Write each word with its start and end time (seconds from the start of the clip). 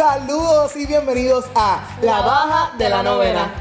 Saludos 0.00 0.74
y 0.76 0.86
bienvenidos 0.86 1.44
a 1.54 1.86
La 2.00 2.22
Baja 2.22 2.72
de 2.78 2.88
la 2.88 3.02
Novena. 3.02 3.52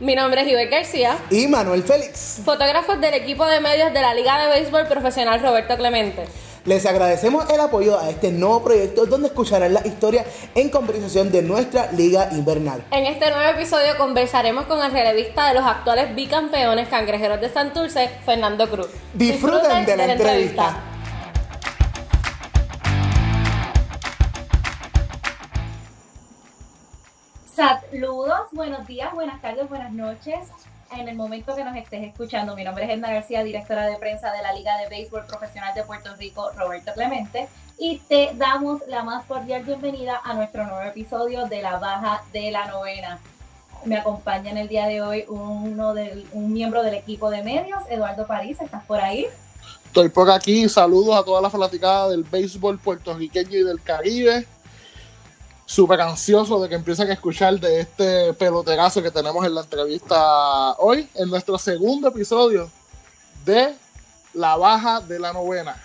Mi 0.00 0.14
nombre 0.14 0.40
es 0.40 0.48
Iber 0.48 0.70
García. 0.70 1.18
Y 1.28 1.46
Manuel 1.46 1.82
Félix. 1.82 2.40
Fotógrafos 2.42 2.98
del 3.02 3.12
equipo 3.12 3.44
de 3.44 3.60
medios 3.60 3.92
de 3.92 4.00
la 4.00 4.14
Liga 4.14 4.38
de 4.38 4.48
Béisbol 4.48 4.86
Profesional 4.86 5.42
Roberto 5.42 5.76
Clemente. 5.76 6.24
Les 6.64 6.86
agradecemos 6.86 7.50
el 7.50 7.60
apoyo 7.60 8.00
a 8.00 8.08
este 8.08 8.32
nuevo 8.32 8.64
proyecto 8.64 9.04
donde 9.04 9.26
escucharán 9.26 9.74
la 9.74 9.86
historia 9.86 10.24
en 10.54 10.70
conversación 10.70 11.30
de 11.30 11.42
nuestra 11.42 11.92
liga 11.92 12.30
invernal. 12.32 12.82
En 12.92 13.04
este 13.04 13.30
nuevo 13.30 13.50
episodio 13.50 13.98
conversaremos 13.98 14.64
con 14.64 14.82
el 14.82 14.90
relevista 14.90 15.48
de 15.48 15.54
los 15.54 15.66
actuales 15.66 16.14
bicampeones 16.14 16.88
cangrejeros 16.88 17.42
de 17.42 17.50
Santurce, 17.50 18.08
Fernando 18.24 18.70
Cruz. 18.70 18.88
Disfruten, 19.12 19.84
de, 19.84 19.96
la, 19.98 20.12
entrevista. 20.12 20.95
Saludos, 27.56 28.48
buenos 28.52 28.86
días, 28.86 29.14
buenas 29.14 29.40
tardes, 29.40 29.66
buenas 29.70 29.90
noches 29.90 30.40
en 30.94 31.08
el 31.08 31.16
momento 31.16 31.56
que 31.56 31.64
nos 31.64 31.74
estés 31.74 32.04
escuchando. 32.04 32.54
Mi 32.54 32.64
nombre 32.64 32.84
es 32.84 32.90
Edna 32.90 33.10
García, 33.10 33.42
directora 33.42 33.86
de 33.86 33.96
prensa 33.96 34.30
de 34.30 34.42
la 34.42 34.52
Liga 34.52 34.76
de 34.76 34.90
Béisbol 34.90 35.24
Profesional 35.24 35.74
de 35.74 35.82
Puerto 35.82 36.14
Rico, 36.16 36.50
Roberto 36.50 36.92
Clemente, 36.92 37.48
y 37.78 37.96
te 37.96 38.32
damos 38.34 38.82
la 38.88 39.04
más 39.04 39.24
cordial 39.24 39.62
bienvenida 39.62 40.20
a 40.22 40.34
nuestro 40.34 40.66
nuevo 40.66 40.82
episodio 40.82 41.46
de 41.46 41.62
la 41.62 41.78
Baja 41.78 42.22
de 42.30 42.50
la 42.50 42.66
Novena. 42.66 43.20
Me 43.86 43.96
acompaña 43.96 44.50
en 44.50 44.58
el 44.58 44.68
día 44.68 44.86
de 44.86 45.00
hoy 45.00 45.24
uno 45.26 45.94
del, 45.94 46.26
un 46.32 46.52
miembro 46.52 46.82
del 46.82 46.92
equipo 46.92 47.30
de 47.30 47.42
medios, 47.42 47.82
Eduardo 47.88 48.26
París, 48.26 48.58
¿estás 48.60 48.84
por 48.84 49.00
ahí? 49.00 49.28
Estoy 49.86 50.10
por 50.10 50.30
aquí, 50.30 50.68
saludos 50.68 51.16
a 51.16 51.24
toda 51.24 51.40
la 51.40 51.48
fanaticada 51.48 52.10
del 52.10 52.22
béisbol 52.22 52.78
puertorriqueño 52.78 53.56
y 53.56 53.62
del 53.62 53.80
Caribe 53.80 54.46
súper 55.66 56.00
ansioso 56.00 56.62
de 56.62 56.68
que 56.68 56.76
empiecen 56.76 57.10
a 57.10 57.12
escuchar 57.12 57.58
de 57.58 57.80
este 57.80 58.32
peloterazo 58.34 59.02
que 59.02 59.10
tenemos 59.10 59.44
en 59.44 59.54
la 59.54 59.62
entrevista 59.62 60.72
hoy, 60.78 61.08
en 61.14 61.28
nuestro 61.28 61.58
segundo 61.58 62.08
episodio 62.08 62.70
de 63.44 63.74
La 64.32 64.56
Baja 64.56 65.00
de 65.00 65.18
la 65.18 65.32
Novena. 65.32 65.76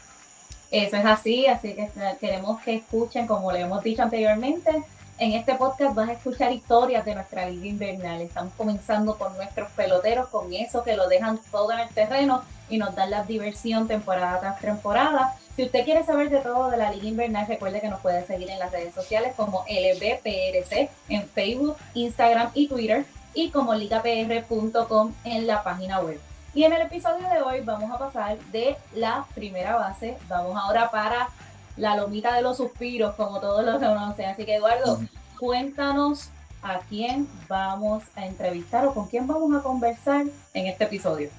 Eso 0.70 0.96
es 0.96 1.06
así, 1.06 1.48
así 1.48 1.74
que 1.74 1.90
queremos 2.20 2.62
que 2.62 2.76
escuchen, 2.76 3.28
como 3.28 3.52
le 3.52 3.62
hemos 3.62 3.84
dicho 3.84 4.04
anteriormente, 4.04 4.84
en 5.18 5.34
este 5.34 5.56
podcast 5.56 5.94
vas 5.94 6.10
a 6.10 6.14
escuchar 6.14 6.52
historias 6.52 7.04
de 7.04 7.14
nuestra 7.14 7.50
liga 7.50 7.68
invernal. 7.68 8.22
Estamos 8.22 8.54
comenzando 8.58 9.18
con 9.18 9.36
nuestros 9.36 9.70
peloteros, 9.72 10.30
con 10.30 10.54
eso 10.54 10.84
que 10.84 10.96
lo 10.96 11.08
dejan 11.08 11.40
todo 11.52 11.72
en 11.74 11.80
el 11.80 11.90
terreno 11.90 12.44
y 12.70 12.78
nos 12.78 12.96
dan 12.96 13.12
la 13.12 13.24
diversión 13.24 13.88
temporada 13.88 14.40
tras 14.40 14.60
temporada. 14.60 15.36
Si 15.56 15.64
usted 15.66 15.84
quiere 15.84 16.06
saber 16.06 16.30
de 16.30 16.40
todo 16.40 16.70
de 16.70 16.78
la 16.78 16.92
Liga 16.92 17.08
Invernal, 17.08 17.46
recuerde 17.48 17.82
que 17.82 17.90
nos 17.90 18.00
puede 18.00 18.26
seguir 18.26 18.50
en 18.50 18.60
las 18.60 18.72
redes 18.72 18.94
sociales 18.94 19.34
como 19.36 19.66
LBPRC 19.68 20.90
en 21.10 21.28
Facebook, 21.28 21.76
Instagram 21.94 22.52
y 22.54 22.68
Twitter 22.68 23.06
y 23.34 23.50
como 23.50 23.74
ligapr.com 23.74 25.14
en 25.26 25.48
la 25.48 25.62
página 25.64 26.00
web. 26.00 26.20
Y 26.54 26.64
en 26.64 26.74
el 26.74 26.82
episodio 26.82 27.28
de 27.30 27.42
hoy 27.42 27.62
vamos 27.62 27.92
a 27.92 27.98
pasar 27.98 28.38
de 28.52 28.78
la 28.94 29.26
primera 29.36 29.76
base, 29.76 30.18
vamos 30.30 30.58
ahora 30.58 30.90
para 30.90 31.30
la 31.78 31.96
lomita 31.96 32.34
de 32.34 32.42
los 32.42 32.58
suspiros, 32.58 33.16
como 33.16 33.40
todos 33.40 33.66
los 33.66 33.76
conocen. 33.76 34.30
Así 34.30 34.46
que 34.46 34.56
Eduardo, 34.56 35.00
cuéntanos 35.40 36.30
a 36.62 36.80
quién 36.90 37.28
vamos 37.48 38.04
a 38.16 38.26
entrevistar 38.26 38.86
o 38.86 38.94
con 38.94 39.08
quién 39.08 39.28
vamos 39.28 39.54
a 39.54 39.64
conversar 39.64 40.26
en 40.54 40.68
este 40.68 40.84
episodio. 40.86 41.30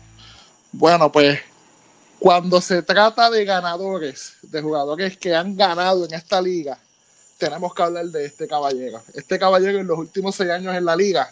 Bueno, 0.73 1.13
pues 1.13 1.41
cuando 2.23 2.61
se 2.61 2.83
trata 2.83 3.29
de 3.30 3.45
ganadores, 3.45 4.35
de 4.42 4.63
jugadores 4.63 5.17
que 5.17 5.35
han 5.35 5.57
ganado 5.57 6.05
en 6.05 6.14
esta 6.14 6.41
liga, 6.41 6.79
tenemos 7.36 7.74
que 7.74 7.83
hablar 7.83 8.05
de 8.07 8.24
este 8.24 8.47
caballero. 8.47 9.02
Este 9.13 9.41
caballero 9.41 9.80
en 9.80 9.89
los 9.89 9.98
últimos 9.98 10.36
seis 10.36 10.51
años 10.51 10.73
en 10.77 10.85
la 10.85 10.95
liga 10.95 11.29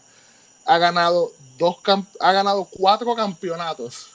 ha 0.66 0.78
ganado, 0.78 1.31
dos, 1.59 1.76
ha 2.19 2.32
ganado 2.32 2.65
cuatro 2.65 3.15
campeonatos, 3.15 4.09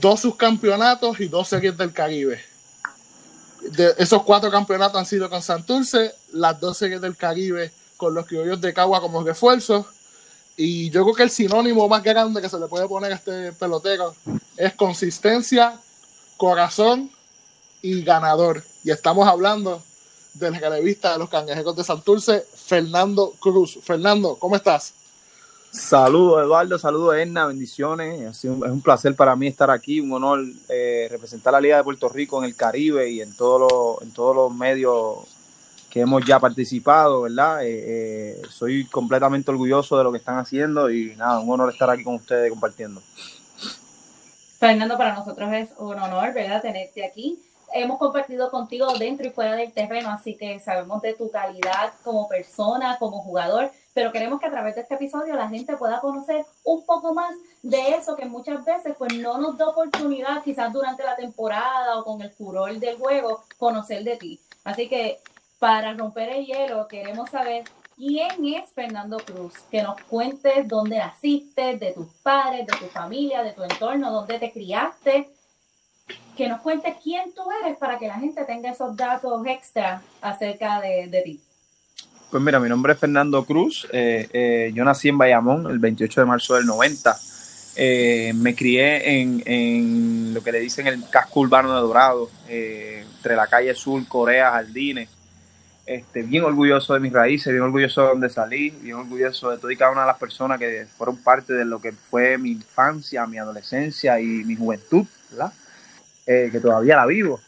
dos 0.00 0.20
subcampeonatos 0.20 1.18
y 1.18 1.26
dos 1.26 1.48
series 1.48 1.76
del 1.76 1.92
Caribe. 1.92 2.40
Esos 3.98 4.22
cuatro 4.22 4.52
campeonatos 4.52 5.00
han 5.00 5.06
sido 5.06 5.28
con 5.28 5.42
Santurce, 5.42 6.14
las 6.32 6.60
dos 6.60 6.78
series 6.78 7.00
del 7.00 7.16
Caribe 7.16 7.72
con 7.96 8.14
los 8.14 8.24
criollos 8.24 8.60
de 8.60 8.72
Cagua 8.72 9.00
como 9.00 9.24
refuerzos 9.24 9.84
y 10.60 10.90
yo 10.90 11.04
creo 11.04 11.14
que 11.14 11.22
el 11.22 11.30
sinónimo 11.30 11.88
más 11.88 12.02
grande 12.02 12.42
que 12.42 12.48
se 12.48 12.58
le 12.58 12.66
puede 12.66 12.88
poner 12.88 13.12
a 13.12 13.14
este 13.14 13.52
pelotero 13.52 14.12
es 14.56 14.74
consistencia, 14.74 15.78
corazón 16.36 17.12
y 17.80 18.02
ganador. 18.02 18.64
Y 18.82 18.90
estamos 18.90 19.28
hablando 19.28 19.80
del 20.34 20.56
revista 20.56 21.12
de 21.12 21.20
los 21.20 21.28
cangrejeros 21.28 21.76
de 21.76 21.84
Santurce, 21.84 22.44
Fernando 22.56 23.34
Cruz. 23.38 23.78
Fernando, 23.84 24.34
¿cómo 24.34 24.56
estás? 24.56 24.94
Saludos 25.70 26.42
Eduardo, 26.42 26.76
saludos 26.76 27.14
Edna, 27.14 27.46
bendiciones. 27.46 28.20
Es 28.20 28.44
un, 28.44 28.82
placer 28.82 29.14
para 29.14 29.36
mí 29.36 29.46
estar 29.46 29.70
aquí, 29.70 30.00
un 30.00 30.12
honor 30.12 30.44
eh, 30.68 31.06
representar 31.08 31.52
la 31.52 31.60
Liga 31.60 31.76
de 31.76 31.84
Puerto 31.84 32.08
Rico 32.08 32.40
en 32.40 32.46
el 32.46 32.56
Caribe 32.56 33.08
y 33.08 33.20
en, 33.20 33.32
todo 33.36 33.98
en 34.02 34.10
todos 34.10 34.34
los 34.34 34.52
medios 34.52 35.18
que 35.90 36.00
hemos 36.00 36.24
ya 36.24 36.38
participado, 36.38 37.22
¿verdad? 37.22 37.64
Eh, 37.64 37.84
eh, 37.86 38.42
soy 38.50 38.84
completamente 38.86 39.50
orgulloso 39.50 39.96
de 39.96 40.04
lo 40.04 40.12
que 40.12 40.18
están 40.18 40.38
haciendo 40.38 40.90
y 40.90 41.16
nada, 41.16 41.40
un 41.40 41.50
honor 41.50 41.72
estar 41.72 41.88
aquí 41.90 42.04
con 42.04 42.16
ustedes 42.16 42.50
compartiendo. 42.50 43.02
Fernando, 44.58 44.98
para 44.98 45.14
nosotros 45.14 45.52
es 45.52 45.70
un 45.78 45.98
honor, 45.98 46.34
¿verdad?, 46.34 46.60
tenerte 46.60 47.06
aquí. 47.06 47.38
Hemos 47.72 47.98
compartido 47.98 48.50
contigo 48.50 48.92
dentro 48.98 49.26
y 49.26 49.30
fuera 49.30 49.54
del 49.54 49.72
terreno, 49.72 50.10
así 50.10 50.36
que 50.36 50.58
sabemos 50.58 51.02
de 51.02 51.14
tu 51.14 51.30
calidad 51.30 51.92
como 52.02 52.26
persona, 52.26 52.96
como 52.98 53.20
jugador, 53.22 53.70
pero 53.92 54.10
queremos 54.10 54.40
que 54.40 54.46
a 54.46 54.50
través 54.50 54.74
de 54.74 54.82
este 54.82 54.94
episodio 54.94 55.34
la 55.34 55.48
gente 55.48 55.76
pueda 55.76 56.00
conocer 56.00 56.44
un 56.64 56.84
poco 56.86 57.12
más 57.14 57.34
de 57.62 57.90
eso 57.90 58.16
que 58.16 58.24
muchas 58.24 58.64
veces 58.64 58.94
pues 58.96 59.14
no 59.14 59.38
nos 59.38 59.58
da 59.58 59.68
oportunidad 59.68 60.42
quizás 60.42 60.72
durante 60.72 61.04
la 61.04 61.14
temporada 61.14 61.98
o 61.98 62.04
con 62.04 62.22
el 62.22 62.30
furor 62.30 62.78
del 62.78 62.96
juego 62.96 63.44
conocer 63.58 64.02
de 64.02 64.16
ti. 64.16 64.40
Así 64.64 64.88
que 64.88 65.20
para 65.58 65.94
romper 65.94 66.30
el 66.30 66.46
hielo, 66.46 66.86
queremos 66.88 67.30
saber 67.30 67.64
quién 67.96 68.30
es 68.54 68.72
Fernando 68.72 69.18
Cruz. 69.18 69.54
Que 69.70 69.82
nos 69.82 70.00
cuentes 70.02 70.68
dónde 70.68 70.98
naciste, 70.98 71.76
de 71.76 71.92
tus 71.92 72.06
padres, 72.22 72.66
de 72.66 72.76
tu 72.76 72.86
familia, 72.86 73.42
de 73.42 73.52
tu 73.52 73.62
entorno, 73.62 74.12
dónde 74.12 74.38
te 74.38 74.52
criaste. 74.52 75.28
Que 76.36 76.48
nos 76.48 76.60
cuentes 76.60 76.94
quién 77.02 77.34
tú 77.34 77.42
eres 77.62 77.76
para 77.76 77.98
que 77.98 78.06
la 78.06 78.18
gente 78.18 78.44
tenga 78.44 78.70
esos 78.70 78.96
datos 78.96 79.44
extra 79.46 80.00
acerca 80.22 80.80
de, 80.80 81.22
ti. 81.24 81.40
Pues 82.30 82.42
mira, 82.42 82.60
mi 82.60 82.68
nombre 82.68 82.92
es 82.92 82.98
Fernando 82.98 83.44
Cruz. 83.44 83.86
Eh, 83.92 84.28
eh, 84.32 84.70
yo 84.72 84.84
nací 84.84 85.08
en 85.08 85.18
Bayamón 85.18 85.68
el 85.70 85.78
28 85.78 86.20
de 86.20 86.26
marzo 86.26 86.54
del 86.54 86.66
90. 86.66 87.18
Eh, 87.80 88.32
me 88.34 88.54
crié 88.54 89.20
en, 89.20 89.42
en, 89.44 90.34
lo 90.34 90.42
que 90.42 90.52
le 90.52 90.60
dicen 90.60 90.86
el 90.86 91.08
casco 91.10 91.40
urbano 91.40 91.74
de 91.74 91.80
Dorado, 91.80 92.30
entre 92.48 93.36
la 93.36 93.46
calle 93.46 93.74
Sur, 93.74 94.06
Corea, 94.08 94.50
Jardines. 94.52 95.08
Este, 95.88 96.20
bien 96.20 96.44
orgulloso 96.44 96.92
de 96.92 97.00
mis 97.00 97.14
raíces, 97.14 97.50
bien 97.50 97.62
orgulloso 97.62 98.02
de 98.02 98.08
donde 98.08 98.28
salí, 98.28 98.68
bien 98.68 98.96
orgulloso 98.96 99.50
de 99.50 99.56
todas 99.56 99.72
y 99.72 99.76
cada 99.78 99.90
una 99.90 100.02
de 100.02 100.08
las 100.08 100.18
personas 100.18 100.58
que 100.58 100.86
fueron 100.98 101.16
parte 101.16 101.54
de 101.54 101.64
lo 101.64 101.80
que 101.80 101.92
fue 101.92 102.36
mi 102.36 102.50
infancia, 102.50 103.26
mi 103.26 103.38
adolescencia 103.38 104.20
y 104.20 104.26
mi 104.26 104.54
juventud, 104.54 105.06
¿verdad? 105.30 105.50
Eh, 106.26 106.50
que 106.52 106.60
todavía 106.60 106.94
la 106.94 107.06
vivo. 107.06 107.40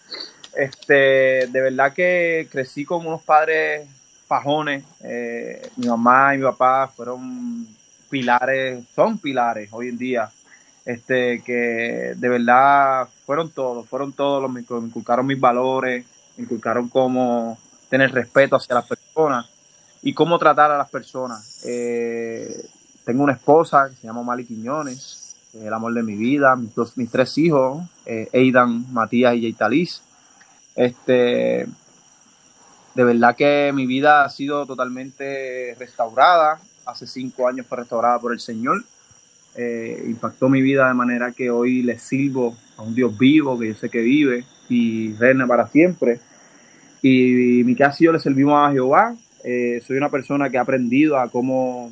Este, 0.56 1.48
de 1.48 1.60
verdad 1.60 1.92
que 1.92 2.48
crecí 2.50 2.86
con 2.86 3.06
unos 3.06 3.22
padres 3.22 3.86
fajones. 4.26 4.84
Eh, 5.02 5.60
mi 5.76 5.88
mamá 5.88 6.34
y 6.34 6.38
mi 6.38 6.44
papá 6.44 6.88
fueron 6.96 7.68
pilares, 8.08 8.82
son 8.94 9.18
pilares 9.18 9.68
hoy 9.70 9.88
en 9.88 9.98
día. 9.98 10.30
Este, 10.86 11.42
que 11.44 12.14
de 12.16 12.28
verdad 12.30 13.06
fueron 13.26 13.50
todos, 13.50 13.86
fueron 13.86 14.14
todos 14.14 14.42
los 14.42 14.66
que 14.66 14.74
me 14.76 14.86
inculcaron 14.86 15.26
mis 15.26 15.38
valores, 15.38 16.06
me 16.38 16.44
inculcaron 16.44 16.88
cómo 16.88 17.58
tener 17.90 18.12
respeto 18.12 18.56
hacia 18.56 18.76
las 18.76 18.86
personas 18.86 19.46
y 20.02 20.14
cómo 20.14 20.38
tratar 20.38 20.70
a 20.70 20.78
las 20.78 20.88
personas. 20.88 21.62
Eh, 21.66 22.64
tengo 23.04 23.24
una 23.24 23.34
esposa 23.34 23.88
que 23.90 23.96
se 23.96 24.06
llama 24.06 24.22
Mali 24.22 24.46
Quiñones, 24.46 25.36
el 25.52 25.74
amor 25.74 25.92
de 25.92 26.02
mi 26.02 26.14
vida, 26.14 26.54
mis, 26.56 26.70
mis 26.96 27.10
tres 27.10 27.36
hijos, 27.36 27.82
eh, 28.06 28.28
Aidan, 28.32 28.90
Matías 28.92 29.34
y 29.34 29.42
Yaitaliz. 29.42 30.00
Este, 30.76 31.66
de 32.94 33.04
verdad 33.04 33.34
que 33.36 33.72
mi 33.74 33.86
vida 33.86 34.24
ha 34.24 34.30
sido 34.30 34.64
totalmente 34.64 35.74
restaurada. 35.78 36.60
Hace 36.86 37.06
cinco 37.06 37.48
años 37.48 37.66
fue 37.66 37.78
restaurada 37.78 38.18
por 38.20 38.32
el 38.32 38.40
Señor. 38.40 38.84
Eh, 39.56 40.04
impactó 40.06 40.48
mi 40.48 40.62
vida 40.62 40.86
de 40.86 40.94
manera 40.94 41.32
que 41.32 41.50
hoy 41.50 41.82
le 41.82 41.98
sirvo 41.98 42.56
a 42.76 42.82
un 42.82 42.94
Dios 42.94 43.18
vivo, 43.18 43.58
que 43.58 43.68
yo 43.68 43.74
sé 43.74 43.90
que 43.90 44.00
vive 44.00 44.44
y 44.68 45.14
reina 45.14 45.46
para 45.46 45.66
siempre. 45.66 46.20
Y 47.02 47.62
mi 47.64 47.74
casa 47.74 47.96
y 48.00 48.04
yo 48.04 48.12
le 48.12 48.18
servimos 48.18 48.54
a 48.56 48.72
Jehová. 48.72 49.14
Eh, 49.42 49.80
soy 49.86 49.96
una 49.96 50.10
persona 50.10 50.50
que 50.50 50.58
ha 50.58 50.62
aprendido 50.62 51.18
a 51.18 51.28
cómo 51.28 51.90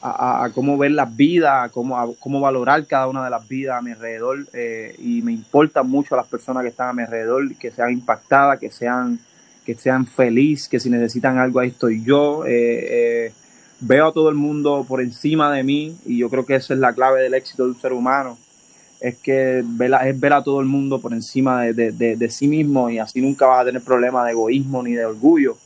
a, 0.00 0.50
cómo 0.54 0.78
ver 0.78 0.92
las 0.92 1.16
vidas, 1.16 1.64
a 1.64 1.68
cómo, 1.70 2.14
cómo 2.20 2.40
valorar 2.40 2.86
cada 2.86 3.08
una 3.08 3.24
de 3.24 3.30
las 3.30 3.46
vidas 3.48 3.78
a 3.78 3.82
mi 3.82 3.90
alrededor 3.90 4.46
eh, 4.52 4.94
y 4.98 5.22
me 5.22 5.32
importan 5.32 5.88
mucho 5.88 6.14
las 6.14 6.26
personas 6.26 6.62
que 6.62 6.68
están 6.68 6.88
a 6.88 6.92
mi 6.92 7.02
alrededor, 7.02 7.54
que 7.56 7.70
sean 7.70 7.90
impactadas, 7.90 8.60
que 8.60 8.70
sean, 8.70 9.18
que 9.64 9.74
sean 9.74 10.06
felices, 10.06 10.68
que 10.68 10.78
si 10.78 10.88
necesitan 10.88 11.38
algo 11.38 11.58
ahí 11.58 11.70
estoy 11.70 12.04
yo. 12.04 12.44
Eh, 12.46 13.32
veo 13.80 14.08
a 14.08 14.12
todo 14.12 14.28
el 14.28 14.34
mundo 14.34 14.84
por 14.86 15.00
encima 15.00 15.52
de 15.52 15.62
mí 15.62 15.96
y 16.04 16.18
yo 16.18 16.30
creo 16.30 16.46
que 16.46 16.54
esa 16.54 16.74
es 16.74 16.80
la 16.80 16.92
clave 16.92 17.22
del 17.22 17.34
éxito 17.34 17.64
de 17.64 17.70
un 17.70 17.80
ser 17.80 17.92
humano. 17.92 18.38
Es 19.00 19.16
que 19.18 19.62
ver 19.64 19.94
a, 19.94 20.08
es 20.08 20.18
ver 20.18 20.32
a 20.32 20.42
todo 20.42 20.60
el 20.60 20.66
mundo 20.66 21.00
por 21.00 21.12
encima 21.12 21.62
de, 21.62 21.92
de, 21.92 22.16
de 22.16 22.30
sí 22.30 22.48
mismo 22.48 22.90
y 22.90 22.98
así 22.98 23.20
nunca 23.20 23.46
vas 23.46 23.62
a 23.62 23.64
tener 23.66 23.82
problemas 23.82 24.24
de 24.24 24.32
egoísmo 24.32 24.82
ni 24.82 24.92
de 24.92 25.04
orgullo 25.04 25.56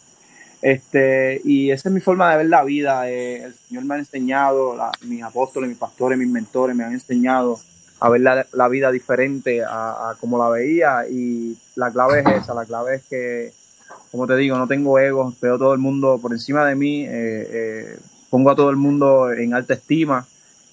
este, 0.63 1.41
y 1.45 1.73
esa 1.73 1.89
es 1.89 1.93
mi 1.93 2.01
forma 2.01 2.31
de 2.31 2.37
ver 2.39 2.47
la 2.47 2.63
vida. 2.63 3.11
Eh, 3.11 3.43
el 3.43 3.55
Señor 3.55 3.85
me 3.85 3.97
ha 3.97 3.99
enseñado, 3.99 4.77
mis 5.03 5.23
apóstoles, 5.23 5.69
mis 5.69 5.79
pastores, 5.79 6.17
mis 6.17 6.29
mentores 6.29 6.75
me 6.77 6.85
han 6.85 6.93
enseñado 6.93 7.59
a 7.99 8.09
ver 8.09 8.21
la, 8.21 8.69
vida 8.69 8.91
diferente 8.93 9.63
a, 9.69 10.15
como 10.21 10.39
la 10.39 10.49
veía. 10.49 11.09
Y 11.11 11.59
la 11.75 11.91
clave 11.91 12.21
es 12.21 12.43
esa, 12.43 12.55
la 12.55 12.65
clave 12.65 12.97
es 12.97 13.03
que, 13.11 13.53
como 14.13 14.29
te 14.29 14.37
digo, 14.37 14.57
no 14.57 14.69
tengo 14.69 14.99
ego, 15.01 15.35
veo 15.43 15.59
todo 15.59 15.73
el 15.73 15.81
mundo 15.81 16.21
por 16.23 16.33
encima 16.33 16.65
de 16.65 16.77
mí, 16.77 17.05
eh, 17.07 17.09
eh, 17.11 17.99
pongo 18.31 18.51
a 18.51 18.57
todo 18.57 18.71
el 18.71 18.77
mundo 18.77 19.33
en 19.33 19.55
alta 19.55 19.75
estima 19.75 20.27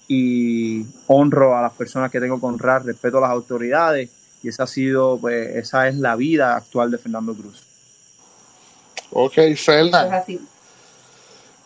y 0.09 0.85
honro 1.07 1.55
a 1.55 1.61
las 1.61 1.73
personas 1.73 2.11
que 2.11 2.19
tengo 2.19 2.39
que 2.39 2.45
honrar, 2.47 2.83
respeto 2.83 3.19
a 3.19 3.21
las 3.21 3.29
autoridades. 3.29 4.09
Y 4.41 4.49
esa 4.49 4.63
ha 4.63 4.67
sido, 4.67 5.19
pues, 5.19 5.55
esa 5.55 5.87
es 5.87 5.95
la 5.95 6.15
vida 6.15 6.57
actual 6.57 6.89
de 6.89 6.97
Fernando 6.97 7.33
Cruz. 7.35 7.63
Ok, 9.11 9.35
Fernán. 9.55 10.23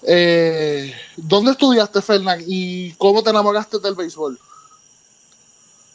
Eh, 0.06 0.94
¿Dónde 1.16 1.52
estudiaste, 1.52 2.02
Fernán? 2.02 2.42
¿Y 2.46 2.92
cómo 2.94 3.24
te 3.24 3.30
enamoraste 3.30 3.80
del 3.80 3.96
béisbol? 3.96 4.38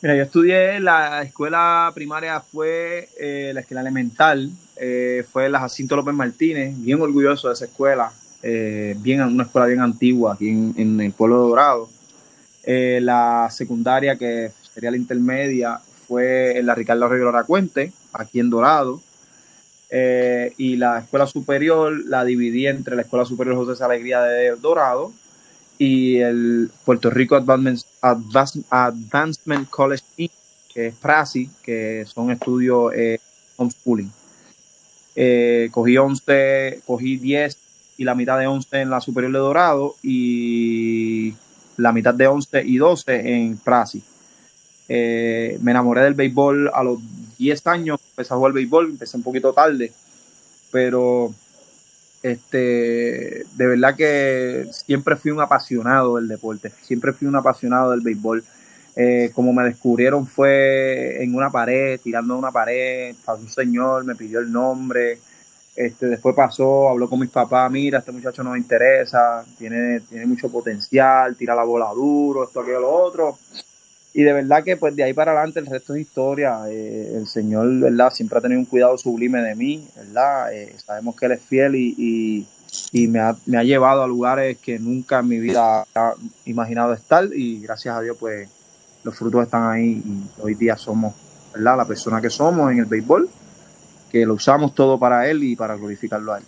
Mira, 0.00 0.16
yo 0.16 0.22
estudié 0.22 0.80
la 0.80 1.22
escuela 1.22 1.90
primaria, 1.94 2.40
fue 2.40 3.10
eh, 3.20 3.50
la 3.52 3.60
escuela 3.60 3.80
elemental, 3.82 4.50
eh, 4.76 5.26
fue 5.30 5.50
la 5.50 5.60
Jacinto 5.60 5.96
López 5.96 6.14
Martínez, 6.14 6.74
bien 6.78 7.02
orgulloso 7.02 7.48
de 7.48 7.54
esa 7.54 7.64
escuela, 7.66 8.10
bien, 8.40 9.20
una 9.22 9.42
escuela 9.42 9.66
bien 9.66 9.80
antigua 9.80 10.34
aquí 10.34 10.48
en, 10.48 11.00
el 11.00 11.12
pueblo 11.12 11.42
de 11.42 11.48
Dorado. 11.48 11.97
La 12.68 13.48
secundaria, 13.50 14.16
que 14.16 14.52
sería 14.74 14.90
la 14.90 14.96
intermedia, 14.98 15.80
fue 16.08 16.58
en 16.58 16.66
la 16.66 16.74
Ricardo 16.74 17.08
Rivera 17.08 17.44
Cuente, 17.44 17.92
aquí 18.12 18.40
en 18.40 18.50
Dorado. 18.50 19.00
Eh, 19.90 20.52
y 20.58 20.76
la 20.76 20.98
escuela 20.98 21.26
superior 21.26 21.92
la 22.06 22.22
dividí 22.24 22.66
entre 22.66 22.94
la 22.94 23.02
escuela 23.02 23.24
superior 23.24 23.56
José 23.56 23.82
Alegría 23.82 24.20
de 24.20 24.54
Dorado 24.56 25.14
y 25.78 26.18
el 26.18 26.70
Puerto 26.84 27.08
Rico 27.08 27.36
Advancement 27.36 27.82
College, 29.70 30.02
que 30.72 30.88
es 30.88 30.94
PRASI, 30.94 31.50
que 31.62 32.04
son 32.06 32.30
estudios 32.30 32.92
eh, 32.94 33.18
homeschooling. 33.56 34.12
Eh, 35.16 35.68
cogí 35.72 35.96
11, 35.96 36.82
cogí 36.86 37.16
10 37.16 37.56
y 37.96 38.04
la 38.04 38.14
mitad 38.14 38.38
de 38.38 38.46
11 38.46 38.80
en 38.80 38.90
la 38.90 39.00
superior 39.00 39.32
de 39.32 39.38
Dorado 39.38 39.96
y 40.02 41.34
la 41.78 41.92
mitad 41.92 42.12
de 42.12 42.26
11 42.26 42.62
y 42.64 42.76
12 42.76 43.34
en 43.34 43.56
Prasi. 43.56 44.02
me 44.88 45.70
enamoré 45.70 46.02
del 46.02 46.14
béisbol 46.14 46.70
a 46.72 46.82
los 46.84 46.98
10 47.38 47.66
años 47.68 48.00
empecé 48.10 48.34
a 48.34 48.36
jugar 48.36 48.52
béisbol, 48.52 48.90
empecé 48.90 49.16
un 49.16 49.22
poquito 49.22 49.52
tarde, 49.52 49.92
pero 50.72 51.32
este, 52.22 53.44
de 53.54 53.66
verdad 53.66 53.94
que 53.94 54.66
siempre 54.72 55.16
fui 55.16 55.30
un 55.30 55.40
apasionado 55.40 56.16
del 56.16 56.26
deporte, 56.26 56.72
siempre 56.82 57.12
fui 57.12 57.28
un 57.28 57.36
apasionado 57.36 57.92
del 57.92 58.00
béisbol. 58.00 58.44
Eh, 59.00 59.30
como 59.32 59.52
me 59.52 59.62
descubrieron 59.62 60.26
fue 60.26 61.22
en 61.22 61.32
una 61.36 61.50
pared, 61.50 62.00
tirando 62.02 62.34
a 62.34 62.38
una 62.38 62.50
pared, 62.50 63.14
pasó 63.24 63.40
un 63.40 63.48
señor, 63.48 64.04
me 64.04 64.16
pidió 64.16 64.40
el 64.40 64.50
nombre, 64.50 65.20
este, 65.86 66.06
después 66.06 66.34
pasó, 66.34 66.88
habló 66.88 67.08
con 67.08 67.20
mis 67.20 67.30
papás, 67.30 67.70
mira, 67.70 67.98
este 67.98 68.12
muchacho 68.12 68.42
nos 68.42 68.56
interesa, 68.56 69.44
tiene, 69.56 70.00
tiene 70.00 70.26
mucho 70.26 70.50
potencial, 70.50 71.36
tira 71.36 71.54
la 71.54 71.64
bola 71.64 71.90
duro, 71.94 72.44
esto, 72.44 72.60
aquello, 72.60 72.80
lo 72.80 72.90
otro 72.90 73.38
y 74.18 74.24
de 74.24 74.32
verdad 74.32 74.64
que 74.64 74.76
pues 74.76 74.96
de 74.96 75.04
ahí 75.04 75.12
para 75.12 75.30
adelante 75.30 75.60
el 75.60 75.66
resto 75.66 75.94
es 75.94 76.00
historia. 76.00 76.62
Eh, 76.68 77.12
el 77.14 77.28
Señor, 77.28 77.68
¿verdad? 77.78 78.10
Siempre 78.10 78.38
ha 78.38 78.40
tenido 78.40 78.58
un 78.58 78.66
cuidado 78.66 78.98
sublime 78.98 79.40
de 79.42 79.54
mí, 79.54 79.86
¿verdad? 79.94 80.52
Eh, 80.52 80.74
sabemos 80.84 81.14
que 81.14 81.26
Él 81.26 81.32
es 81.32 81.42
fiel 81.42 81.76
y, 81.76 82.46
me, 83.06 83.20
ha, 83.20 83.62
llevado 83.62 84.02
a 84.02 84.08
lugares 84.08 84.58
que 84.58 84.80
nunca 84.80 85.20
en 85.20 85.28
mi 85.28 85.38
vida 85.38 85.84
ha 85.94 86.14
imaginado 86.46 86.94
estar 86.94 87.28
y 87.32 87.60
gracias 87.60 87.96
a 87.96 88.00
Dios 88.00 88.16
pues 88.18 88.48
los 89.04 89.14
frutos 89.14 89.44
están 89.44 89.70
ahí 89.70 90.02
y 90.04 90.42
hoy 90.42 90.54
día 90.54 90.76
somos, 90.76 91.14
¿verdad? 91.54 91.76
La 91.76 91.84
persona 91.84 92.20
que 92.20 92.28
somos 92.28 92.72
en 92.72 92.78
el 92.78 92.86
béisbol, 92.86 93.28
que 94.10 94.26
lo 94.26 94.34
usamos 94.34 94.74
todo 94.74 94.98
para 94.98 95.28
Él 95.28 95.42
y 95.44 95.56
para 95.56 95.76
glorificarlo 95.76 96.32
a 96.32 96.38
Él. 96.38 96.44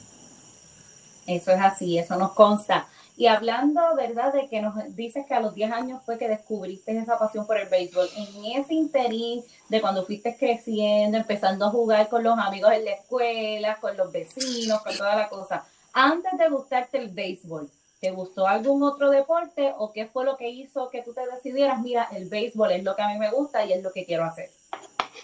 Eso 1.27 1.53
es 1.53 1.61
así, 1.61 1.99
eso 1.99 2.17
nos 2.17 2.33
consta. 2.33 2.87
Y 3.17 3.27
hablando, 3.27 3.83
¿verdad?, 3.97 4.33
de 4.33 4.49
que 4.49 4.63
nos 4.63 4.75
dices 4.97 5.27
que 5.27 5.35
a 5.35 5.41
los 5.41 5.55
10 5.55 5.73
años 5.73 6.01
fue 6.07 6.17
que 6.17 6.27
descubriste 6.27 6.97
esa 6.97 7.19
pasión 7.19 7.47
por 7.47 7.59
el 7.59 7.69
béisbol. 7.69 8.09
En 8.17 8.59
ese 8.59 8.73
interín 8.73 9.45
de 9.69 9.81
cuando 9.83 10.07
fuiste 10.07 10.37
creciendo, 10.39 11.19
empezando 11.19 11.67
a 11.67 11.71
jugar 11.71 12.09
con 12.09 12.23
los 12.23 12.39
amigos 12.39 12.73
en 12.73 12.87
la 12.87 12.93
escuela, 12.93 13.77
con 13.79 13.95
los 13.97 14.11
vecinos, 14.11 14.81
con 14.81 14.97
toda 14.97 15.17
la 15.17 15.29
cosa, 15.29 15.67
antes 15.93 16.33
de 16.39 16.49
gustarte 16.49 16.97
el 16.97 17.11
béisbol, 17.11 17.71
¿te 18.01 18.11
gustó 18.11 18.47
algún 18.47 18.83
otro 18.83 19.11
deporte 19.11 19.75
o 19.77 19.93
qué 19.93 20.07
fue 20.07 20.25
lo 20.25 20.39
que 20.39 20.49
hizo 20.49 20.89
que 20.89 21.03
tú 21.03 21.13
te 21.13 21.27
decidieras, 21.27 21.81
mira, 21.83 22.09
el 22.13 22.29
béisbol 22.29 22.73
es 22.73 22.85
lo 22.85 22.97
que 22.97 23.03
a 23.03 23.09
mí 23.09 23.19
me 23.19 23.31
gusta 23.31 23.67
y 23.67 23.75
es 23.75 23.83
lo 23.83 23.93
que 23.93 24.07
quiero 24.07 24.25
hacer? 24.25 24.49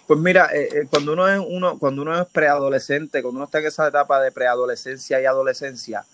Pues 0.05 0.19
mira, 0.19 0.49
eh, 0.53 0.69
eh, 0.71 0.87
cuando 0.89 1.13
uno 1.13 1.27
es 1.27 1.39
uno, 1.45 1.77
cuando 1.79 2.01
uno 2.01 2.19
es 2.19 2.27
preadolescente, 2.27 3.21
cuando 3.21 3.39
uno 3.39 3.45
está 3.45 3.59
en 3.59 3.65
esa 3.65 3.87
etapa 3.87 4.21
de 4.21 4.31
preadolescencia 4.31 5.21
y 5.21 5.25
adolescencia, 5.25 6.05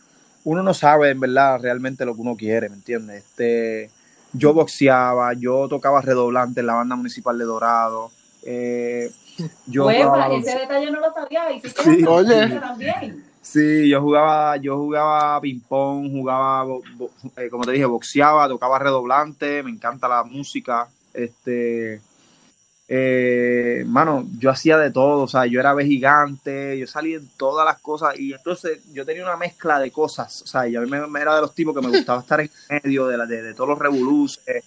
uno 0.43 0.63
no 0.63 0.73
sabe 0.73 1.11
en 1.11 1.19
verdad 1.19 1.59
realmente 1.61 2.05
lo 2.05 2.15
que 2.15 2.21
uno 2.21 2.35
quiere, 2.35 2.69
¿me 2.69 2.75
entiendes? 2.75 3.23
Este, 3.23 3.91
yo 4.33 4.53
boxeaba, 4.53 5.33
yo 5.33 5.67
tocaba 5.69 6.01
redoblante 6.01 6.61
en 6.61 6.67
la 6.67 6.73
banda 6.73 6.95
municipal 6.95 7.37
de 7.37 7.45
Dorado. 7.45 8.11
Eh, 8.45 9.11
yo 9.67 9.89
ese 9.89 10.59
detalle 10.59 10.91
no 10.91 10.99
lo 10.99 11.13
sabía. 11.13 11.51
¿Y 11.51 11.59
sí, 11.61 12.05
oye. 12.05 12.59
También? 12.59 13.23
Sí, 13.41 13.89
yo 13.89 14.01
jugaba, 14.01 14.55
yo 14.57 14.77
jugaba 14.77 15.39
ping 15.41 15.59
pong, 15.59 16.09
jugaba, 16.11 16.65
eh, 17.35 17.49
como 17.49 17.65
te 17.65 17.73
dije, 17.73 17.85
boxeaba, 17.85 18.47
tocaba 18.47 18.79
redoblante, 18.79 19.61
me 19.63 19.69
encanta 19.69 20.07
la 20.07 20.23
música, 20.23 20.87
este, 21.13 22.01
eh, 22.87 23.83
mano, 23.87 24.27
yo 24.37 24.49
hacía 24.49 24.77
de 24.77 24.91
todo, 24.91 25.23
o 25.23 25.27
sea, 25.27 25.45
yo 25.45 25.59
era 25.59 25.73
gigante, 25.81 26.77
yo 26.77 26.85
salía 26.85 27.17
en 27.17 27.27
todas 27.37 27.65
las 27.65 27.79
cosas 27.79 28.19
y 28.19 28.33
entonces 28.33 28.79
yo 28.91 29.05
tenía 29.05 29.23
una 29.23 29.37
mezcla 29.37 29.79
de 29.79 29.89
cosas, 29.89 30.41
o 30.41 30.47
sea, 30.47 30.67
yo 30.67 30.81
me, 30.81 31.21
era 31.21 31.35
de 31.35 31.41
los 31.41 31.55
tipos 31.55 31.73
que 31.73 31.81
me 31.81 31.95
gustaba 31.95 32.21
estar 32.21 32.41
en 32.41 32.51
medio 32.69 33.07
de, 33.07 33.17
la, 33.17 33.25
de, 33.25 33.53
todos 33.53 33.69
los 33.69 33.79
revoluces, 33.79 34.63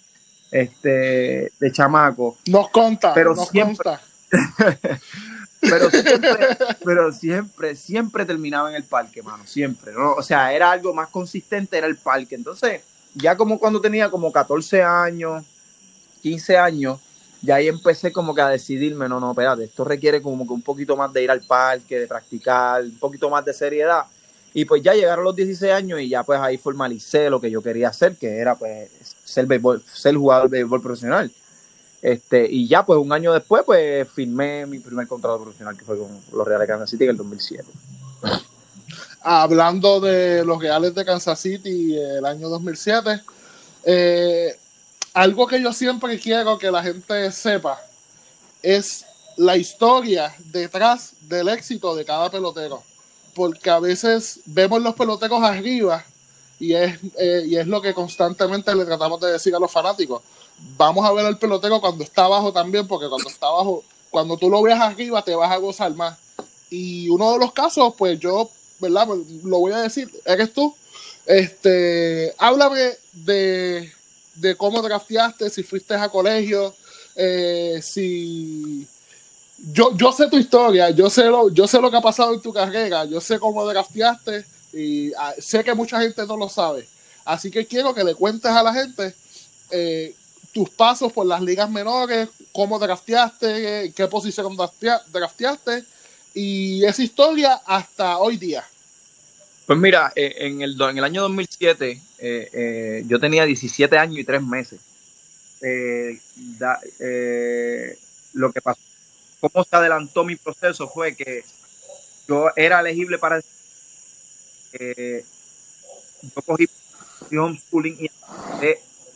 este, 0.49 1.51
de 1.59 1.71
chamaco. 1.71 2.37
Nos 2.47 2.69
conta, 2.69 3.13
pero 3.13 3.35
siempre, 3.35 3.91
pero 5.61 5.91
siempre, 5.91 6.57
pero 6.83 7.11
siempre, 7.11 7.75
siempre 7.75 8.25
terminaba 8.25 8.69
en 8.71 8.77
el 8.77 8.83
parque, 8.83 9.21
mano, 9.21 9.45
siempre, 9.45 9.93
¿no? 9.93 10.13
O 10.13 10.23
sea, 10.23 10.51
era 10.53 10.71
algo 10.71 10.91
más 10.93 11.09
consistente, 11.09 11.77
era 11.77 11.87
el 11.87 11.97
parque. 11.97 12.33
Entonces, 12.33 12.81
ya 13.13 13.37
como 13.37 13.59
cuando 13.59 13.79
tenía 13.79 14.09
como 14.09 14.31
14 14.31 14.81
años, 14.81 15.45
15 16.23 16.57
años, 16.57 16.99
y 17.47 17.51
ahí 17.51 17.69
empecé 17.69 18.11
como 18.11 18.35
que 18.35 18.41
a 18.41 18.49
decidirme, 18.49 19.07
no, 19.07 19.21
no, 19.21 19.31
espérate, 19.31 19.63
esto 19.63 19.85
requiere 19.85 20.21
como 20.21 20.45
que 20.45 20.51
un 20.51 20.61
poquito 20.61 20.97
más 20.97 21.13
de 21.13 21.23
ir 21.23 21.31
al 21.31 21.39
parque, 21.43 21.97
de 21.97 22.05
practicar, 22.05 22.83
un 22.83 22.99
poquito 22.99 23.29
más 23.29 23.45
de 23.45 23.53
seriedad. 23.53 24.03
Y 24.53 24.65
pues 24.65 24.83
ya 24.83 24.93
llegaron 24.93 25.23
los 25.23 25.33
16 25.33 25.71
años 25.71 26.01
y 26.01 26.09
ya 26.09 26.23
pues 26.23 26.41
ahí 26.41 26.57
formalicé 26.57 27.29
lo 27.29 27.39
que 27.39 27.49
yo 27.49 27.61
quería 27.61 27.87
hacer, 27.87 28.17
que 28.17 28.39
era 28.39 28.55
pues 28.55 28.89
ser, 29.23 29.45
béisbol, 29.45 29.81
ser 29.81 30.17
jugador 30.17 30.49
de 30.49 30.57
béisbol 30.57 30.81
profesional. 30.81 31.31
Este, 32.01 32.51
y 32.51 32.67
ya 32.67 32.85
pues 32.85 32.99
un 32.99 33.13
año 33.13 33.31
después 33.31 33.63
pues 33.65 34.05
firmé 34.09 34.65
mi 34.65 34.79
primer 34.79 35.07
contrato 35.07 35.41
profesional 35.41 35.77
que 35.77 35.85
fue 35.85 35.97
con 35.97 36.19
los 36.33 36.45
Reales 36.45 36.67
de 36.67 36.73
Kansas 36.73 36.89
City 36.89 37.05
en 37.05 37.09
el 37.11 37.17
2007. 37.17 37.63
Hablando 39.21 40.01
de 40.01 40.43
los 40.43 40.61
Reales 40.61 40.93
de 40.93 41.05
Kansas 41.05 41.39
City 41.39 41.97
el 41.97 42.25
año 42.25 42.49
2007, 42.49 43.21
eh, 43.85 44.53
algo 45.17 45.47
que 45.47 45.59
yo 45.59 45.73
siempre 45.73 46.19
quiero 46.19 46.59
que 46.59 46.69
la 46.69 46.83
gente 46.83 47.31
sepa 47.31 47.81
es 48.61 49.03
la 49.35 49.57
historia 49.57 50.35
detrás 50.51 51.13
del 51.21 51.49
éxito 51.49 51.95
de 51.95 52.05
cada 52.05 52.29
pelotero. 52.29 52.83
Porque 53.33 53.71
a 53.71 53.79
veces 53.79 54.41
vemos 54.45 54.79
los 54.79 54.93
peloteros 54.93 55.41
arriba 55.41 56.05
y 56.59 56.73
es, 56.73 56.99
eh, 57.17 57.45
y 57.47 57.57
es 57.57 57.65
lo 57.65 57.81
que 57.81 57.95
constantemente 57.95 58.75
le 58.75 58.85
tratamos 58.85 59.19
de 59.19 59.31
decir 59.31 59.55
a 59.55 59.59
los 59.59 59.71
fanáticos. 59.71 60.21
Vamos 60.77 61.03
a 61.03 61.11
ver 61.13 61.25
al 61.25 61.39
pelotero 61.39 61.81
cuando 61.81 62.03
está 62.03 62.25
abajo 62.25 62.53
también, 62.53 62.87
porque 62.87 63.09
cuando 63.09 63.27
está 63.27 63.47
abajo, 63.47 63.83
cuando 64.11 64.37
tú 64.37 64.51
lo 64.51 64.61
ves 64.61 64.79
arriba 64.79 65.23
te 65.23 65.33
vas 65.33 65.51
a 65.51 65.57
gozar 65.57 65.95
más. 65.95 66.15
Y 66.69 67.09
uno 67.09 67.31
de 67.31 67.39
los 67.39 67.53
casos, 67.53 67.95
pues 67.97 68.19
yo, 68.19 68.51
¿verdad? 68.79 69.07
Pues, 69.07 69.19
lo 69.43 69.57
voy 69.57 69.73
a 69.73 69.79
decir, 69.79 70.11
eres 70.25 70.53
tú. 70.53 70.75
Este, 71.25 72.35
háblame 72.37 72.91
de, 73.13 73.96
de 74.37 74.55
cómo 74.55 74.81
drafteaste, 74.81 75.49
si 75.49 75.63
fuiste 75.63 75.95
a 75.95 76.09
colegio, 76.09 76.73
eh, 77.15 77.79
si 77.81 78.87
yo, 79.57 79.95
yo 79.95 80.11
sé 80.11 80.27
tu 80.29 80.37
historia, 80.37 80.91
yo 80.91 81.09
sé 81.09 81.25
lo, 81.25 81.49
yo 81.49 81.67
sé 81.67 81.81
lo 81.81 81.89
que 81.89 81.97
ha 81.97 82.01
pasado 82.01 82.33
en 82.33 82.41
tu 82.41 82.53
carrera, 82.53 83.05
yo 83.05 83.19
sé 83.19 83.39
cómo 83.39 83.65
drafteaste 83.65 84.45
y 84.73 85.11
ah, 85.13 85.33
sé 85.39 85.63
que 85.63 85.73
mucha 85.73 85.99
gente 85.99 86.25
no 86.25 86.37
lo 86.37 86.49
sabe. 86.49 86.87
Así 87.25 87.49
que 87.49 87.65
quiero 87.65 87.93
que 87.93 88.03
le 88.03 88.15
cuentes 88.15 88.51
a 88.51 88.63
la 88.63 88.73
gente 88.73 89.13
eh, 89.71 90.13
tus 90.53 90.69
pasos 90.69 91.11
por 91.11 91.25
las 91.25 91.41
ligas 91.41 91.69
menores, 91.69 92.29
cómo 92.51 92.79
drafteaste, 92.79 93.91
qué 93.95 94.07
posición 94.07 94.55
drafteaste 94.55 95.83
y 96.33 96.85
esa 96.85 97.03
historia 97.03 97.61
hasta 97.65 98.19
hoy 98.19 98.37
día. 98.37 98.63
Pues 99.65 99.77
mira, 99.77 100.13
eh, 100.15 100.33
en, 100.37 100.61
el, 100.61 100.79
en 100.79 100.97
el 100.97 101.03
año 101.03 101.23
2007 101.23 102.01
eh, 102.19 102.49
eh, 102.53 103.03
yo 103.07 103.19
tenía 103.19 103.45
17 103.45 103.97
años 103.97 104.17
y 104.19 104.23
3 104.23 104.41
meses. 104.41 104.79
lo 108.33 108.51
que 108.51 108.61
pasó, 108.61 108.81
cómo 109.39 109.63
se 109.63 109.75
adelantó 109.75 110.23
mi 110.23 110.35
proceso 110.35 110.87
fue 110.87 111.15
que 111.15 111.43
yo 112.27 112.49
era 112.55 112.79
elegible 112.81 113.17
para... 113.17 113.39
yo 113.39 113.45
cogí 116.45 116.67
homeschooling 117.31 117.97
y 117.99 118.09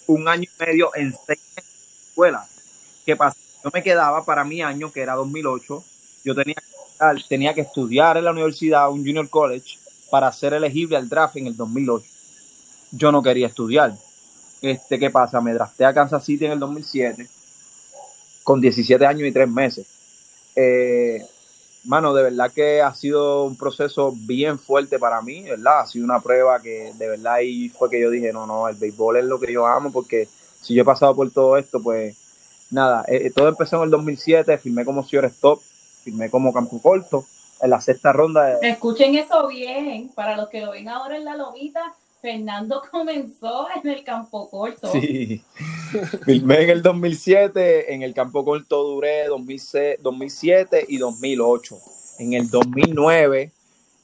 un 0.07 0.27
año 0.27 0.43
y 0.43 0.63
medio 0.63 0.91
en 0.95 1.13
seis 1.25 1.39
escuelas. 1.55 2.49
¿Qué 3.05 3.15
pasa? 3.15 3.37
Yo 3.63 3.69
me 3.73 3.83
quedaba 3.83 4.25
para 4.25 4.43
mi 4.43 4.61
año, 4.61 4.91
que 4.91 5.01
era 5.01 5.13
2008, 5.15 5.83
yo 6.23 6.35
tenía, 6.35 6.55
tenía 7.29 7.53
que 7.53 7.61
estudiar 7.61 8.17
en 8.17 8.25
la 8.25 8.31
universidad, 8.31 8.89
un 8.89 9.05
junior 9.05 9.29
college, 9.29 9.77
para 10.09 10.31
ser 10.31 10.53
elegible 10.53 10.97
al 10.97 11.07
draft 11.07 11.37
en 11.37 11.47
el 11.47 11.55
2008. 11.55 12.05
Yo 12.91 13.11
no 13.11 13.21
quería 13.21 13.47
estudiar. 13.47 13.93
Este, 14.61 14.99
¿Qué 14.99 15.09
pasa? 15.09 15.41
Me 15.41 15.53
drafté 15.53 15.85
a 15.85 15.93
Kansas 15.93 16.23
City 16.23 16.45
en 16.45 16.51
el 16.51 16.59
2007 16.59 17.27
con 18.43 18.61
17 18.61 19.05
años 19.05 19.27
y 19.27 19.31
3 19.31 19.49
meses. 19.49 19.87
Eh, 20.55 21.25
mano, 21.85 22.13
de 22.13 22.23
verdad 22.23 22.51
que 22.51 22.81
ha 22.81 22.93
sido 22.93 23.43
un 23.43 23.57
proceso 23.57 24.13
bien 24.15 24.59
fuerte 24.59 24.99
para 24.99 25.21
mí, 25.21 25.43
¿verdad? 25.43 25.81
Ha 25.81 25.87
sido 25.87 26.05
una 26.05 26.19
prueba 26.19 26.61
que 26.61 26.91
de 26.95 27.07
verdad 27.07 27.33
ahí 27.33 27.69
fue 27.69 27.89
que 27.89 27.99
yo 27.99 28.09
dije, 28.09 28.31
no, 28.31 28.45
no, 28.45 28.67
el 28.67 28.75
béisbol 28.75 29.17
es 29.17 29.25
lo 29.25 29.39
que 29.39 29.51
yo 29.51 29.65
amo 29.65 29.91
porque 29.91 30.27
si 30.61 30.75
yo 30.75 30.83
he 30.83 30.85
pasado 30.85 31.15
por 31.15 31.31
todo 31.31 31.57
esto, 31.57 31.81
pues 31.81 32.15
nada, 32.69 33.03
eh, 33.07 33.27
eh, 33.27 33.31
todo 33.31 33.47
empezó 33.49 33.77
en 33.77 33.83
el 33.83 33.89
2007, 33.91 34.57
firmé 34.57 34.85
como 34.85 35.03
señor 35.03 35.25
stop, 35.25 35.59
firmé 36.03 36.29
como 36.29 36.53
campo 36.53 36.79
corto, 36.81 37.25
en 37.61 37.69
la 37.69 37.81
sexta 37.81 38.11
ronda. 38.11 38.59
Escuchen 38.61 39.15
eso 39.15 39.47
bien, 39.47 40.09
para 40.15 40.35
los 40.37 40.49
que 40.49 40.61
lo 40.61 40.71
ven 40.71 40.87
ahora 40.89 41.17
en 41.17 41.25
la 41.25 41.35
lomita, 41.35 41.93
Fernando 42.21 42.81
comenzó 42.91 43.67
en 43.81 43.89
el 43.89 44.03
campo 44.03 44.49
corto. 44.49 44.91
Sí, 44.91 45.41
filmé 46.25 46.63
en 46.63 46.69
el 46.69 46.81
2007, 46.81 47.93
en 47.93 48.01
el 48.03 48.13
campo 48.13 48.45
corto 48.45 48.83
duré 48.83 49.27
2007 49.27 50.85
y 50.87 50.97
2008. 50.97 51.77
En 52.19 52.33
el 52.33 52.49
2009 52.49 53.51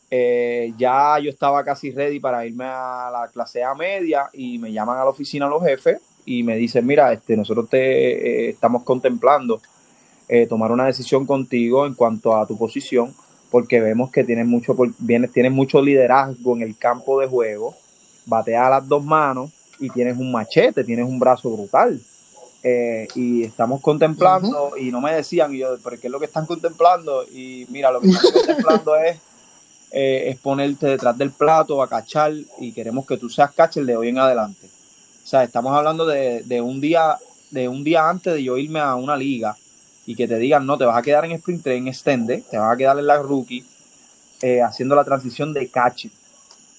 eh, 0.10 0.74
ya 0.78 1.20
yo 1.20 1.30
estaba 1.30 1.64
casi 1.64 1.92
ready 1.92 2.20
para 2.20 2.46
irme 2.46 2.64
a 2.66 3.10
la 3.12 3.28
clase 3.32 3.64
A 3.64 3.76
media 3.76 4.30
y 4.32 4.58
me 4.58 4.72
llaman 4.72 4.98
a 4.98 5.04
la 5.04 5.10
oficina 5.10 5.48
los 5.48 5.64
jefes 5.64 6.00
y 6.26 6.44
me 6.44 6.56
dicen, 6.56 6.86
mira, 6.86 7.12
este, 7.12 7.36
nosotros 7.36 7.70
te 7.70 8.48
eh, 8.48 8.50
estamos 8.50 8.84
contemplando 8.84 9.62
eh, 10.30 10.46
tomar 10.48 10.72
una 10.72 10.86
decisión 10.86 11.26
contigo 11.26 11.86
en 11.86 11.94
cuanto 11.94 12.36
a 12.36 12.46
tu 12.48 12.58
posición 12.58 13.14
porque 13.52 13.80
vemos 13.80 14.12
que 14.12 14.24
tienes 14.24 14.46
mucho, 14.46 14.76
tienes 15.34 15.52
mucho 15.52 15.82
liderazgo 15.82 16.56
en 16.56 16.62
el 16.64 16.78
campo 16.78 17.20
de 17.20 17.28
juego, 17.28 17.76
batea 18.28 18.70
las 18.70 18.88
dos 18.88 19.04
manos 19.04 19.50
y 19.80 19.90
tienes 19.90 20.18
un 20.18 20.32
machete, 20.32 20.84
tienes 20.84 21.06
un 21.06 21.18
brazo 21.18 21.50
brutal. 21.50 22.00
Eh, 22.64 23.08
y 23.16 23.44
estamos 23.44 23.82
contemplando, 23.82 24.74
y 24.78 24.92
no 24.92 25.00
me 25.00 25.14
decían, 25.14 25.54
y 25.54 25.60
yo, 25.60 25.78
pero 25.84 26.00
¿qué 26.00 26.08
es 26.08 26.12
lo 26.12 26.20
que 26.20 26.26
están 26.26 26.46
contemplando? 26.46 27.24
Y 27.24 27.66
mira, 27.70 27.92
lo 27.92 28.02
que 28.02 28.10
están 28.10 28.32
contemplando 28.32 28.96
es, 29.04 29.18
eh, 29.92 30.24
es 30.28 30.38
ponerte 30.40 30.88
detrás 30.88 31.18
del 31.18 31.32
plato, 31.32 31.82
a 31.82 31.88
cachar, 31.88 32.34
y 32.60 32.72
queremos 32.74 33.06
que 33.06 33.18
tú 33.18 33.30
seas 33.30 33.54
catcher 33.54 33.86
de 33.86 33.96
hoy 33.96 34.10
en 34.10 34.20
adelante. 34.20 34.68
O 35.24 35.28
sea, 35.28 35.44
estamos 35.44 35.74
hablando 35.74 36.06
de, 36.06 36.44
de, 36.44 36.62
un 36.62 36.82
día, 36.82 37.18
de 37.52 37.68
un 37.68 37.84
día 37.84 38.10
antes 38.10 38.34
de 38.34 38.44
yo 38.44 38.58
irme 38.58 38.80
a 38.80 38.96
una 38.96 39.16
liga 39.16 39.56
y 40.06 40.16
que 40.16 40.28
te 40.28 40.38
digan, 40.38 40.66
no, 40.66 40.78
te 40.78 40.86
vas 40.86 40.98
a 40.98 41.02
quedar 41.02 41.26
en 41.26 41.34
sprint 41.34 41.64
train, 41.64 41.88
extende, 41.88 42.44
te 42.50 42.58
vas 42.58 42.74
a 42.74 42.78
quedar 42.78 42.98
en 42.98 43.08
la 43.08 43.18
rookie, 43.18 43.66
eh, 44.42 44.62
haciendo 44.62 44.96
la 44.96 45.04
transición 45.04 45.54
de 45.54 45.68
catch. 45.68 46.08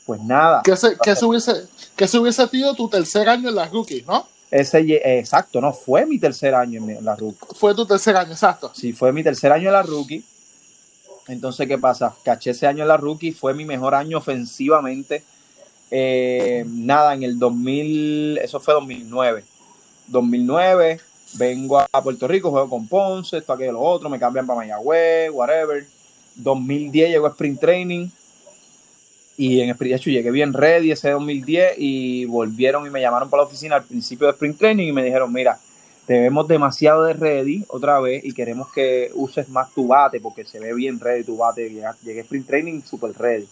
Pues 0.09 0.23
nada. 0.23 0.63
Que 0.65 0.75
se, 0.75 0.97
hubiese, 1.27 1.53
que 1.95 2.09
se 2.09 2.19
hubiese 2.19 2.49
sido 2.49 2.73
tu 2.73 2.89
tercer 2.89 3.29
año 3.29 3.51
en 3.51 3.55
la 3.55 3.67
rookie, 3.67 4.03
¿no? 4.07 4.27
Ese, 4.51 4.79
exacto, 5.19 5.61
no, 5.61 5.75
fue 5.75 6.07
mi 6.07 6.19
tercer 6.19 6.55
año 6.55 6.83
en 6.83 7.05
la 7.05 7.15
rookie. 7.15 7.47
Fue 7.55 7.75
tu 7.75 7.85
tercer 7.85 8.17
año, 8.17 8.33
exacto. 8.33 8.73
Sí, 8.75 8.95
fue 8.95 9.13
mi 9.13 9.23
tercer 9.23 9.53
año 9.53 9.67
en 9.67 9.75
la 9.75 9.83
rookie. 9.83 10.25
Entonces, 11.27 11.69
¿qué 11.69 11.77
pasa? 11.77 12.15
Caché 12.25 12.53
ese 12.53 12.67
año 12.67 12.85
en 12.85 12.89
la 12.89 12.97
rookie, 12.97 13.33
fue 13.33 13.53
mi 13.53 13.67
mejor 13.67 13.95
año 13.95 14.17
ofensivamente. 14.17 15.23
Eh, 15.91 16.65
nada, 16.67 17.13
en 17.13 17.23
el 17.23 17.39
2000, 17.39 18.39
eso 18.39 18.61
fue 18.61 18.73
2009. 18.73 19.45
2009, 20.07 21.01
vengo 21.35 21.81
a 21.81 22.03
Puerto 22.03 22.27
Rico, 22.27 22.51
juego 22.51 22.71
con 22.71 22.89
Ponce, 22.89 23.37
esto, 23.37 23.53
aquello, 23.53 23.73
lo 23.73 23.83
otro, 23.83 24.09
me 24.09 24.19
cambian 24.19 24.47
para 24.47 24.61
Mayagüez, 24.61 25.31
whatever. 25.33 25.87
2010 26.37 27.11
llegó 27.11 27.27
a 27.27 27.31
Sprint 27.31 27.61
Training 27.61 28.09
y 29.39 29.61
en 29.61 29.75
de 29.75 29.99
llegué 29.99 30.31
bien 30.31 30.53
ready 30.53 30.91
ese 30.91 31.11
2010 31.11 31.77
y 31.79 32.27
volvieron 32.27 32.87
y 32.87 32.91
me 32.91 33.01
llamaron 33.01 33.31
para 33.31 33.45
la 33.45 33.47
oficina 33.47 33.77
al 33.77 33.85
principio 33.85 34.27
de 34.27 34.33
Sprint 34.33 34.59
Training 34.59 34.89
y 34.89 34.93
me 34.93 35.03
dijeron, 35.03 35.33
mira, 35.33 35.59
te 36.07 36.19
vemos 36.19 36.47
demasiado 36.47 37.05
de 37.05 37.15
ready 37.15 37.65
otra 37.69 38.01
vez 38.01 38.25
y 38.25 38.35
queremos 38.35 38.71
que 38.73 39.11
uses 39.15 39.49
más 39.49 39.73
tu 39.73 39.87
bate 39.87 40.21
porque 40.21 40.45
se 40.45 40.59
ve 40.59 40.75
bien 40.75 40.99
ready 40.99 41.25
tu 41.25 41.37
bate. 41.37 41.71
Llegué 41.71 42.21
a 42.21 42.23
Sprint 42.23 42.47
Training 42.47 42.83
super 42.83 43.13
ready. 43.17 43.47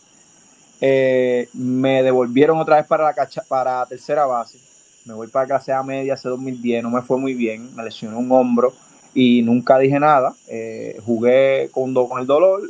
Eh, 0.80 1.48
me 1.54 2.02
devolvieron 2.02 2.58
otra 2.58 2.76
vez 2.76 2.86
para 2.86 3.04
la 3.04 3.14
cacha, 3.14 3.42
para 3.48 3.86
tercera 3.86 4.26
base 4.26 4.58
me 5.06 5.14
voy 5.14 5.28
para 5.28 5.46
clase 5.46 5.72
A 5.72 5.82
media 5.82 6.14
hace 6.14 6.28
2010, 6.28 6.82
no 6.82 6.90
me 6.90 7.00
fue 7.02 7.16
muy 7.16 7.34
bien, 7.34 7.74
me 7.74 7.84
lesioné 7.84 8.16
un 8.16 8.30
hombro 8.32 8.72
y 9.14 9.40
nunca 9.42 9.78
dije 9.78 9.98
nada, 9.98 10.34
eh, 10.48 11.00
jugué 11.06 11.70
con, 11.72 11.94
con 11.94 12.20
el 12.20 12.26
dolor 12.26 12.62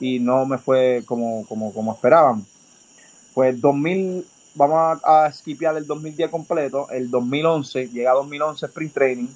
y 0.00 0.18
no 0.18 0.46
me 0.46 0.58
fue 0.58 1.02
como, 1.06 1.46
como, 1.46 1.72
como 1.72 1.92
esperaban. 1.92 2.44
Pues 3.34 3.60
2000, 3.60 4.26
vamos 4.54 5.00
a, 5.04 5.26
a 5.26 5.32
el 5.76 5.86
2010 5.86 6.30
completo, 6.30 6.88
el 6.90 7.10
2011, 7.10 7.88
llega 7.88 8.12
2011 8.12 8.66
Sprint 8.66 8.94
Training 8.94 9.28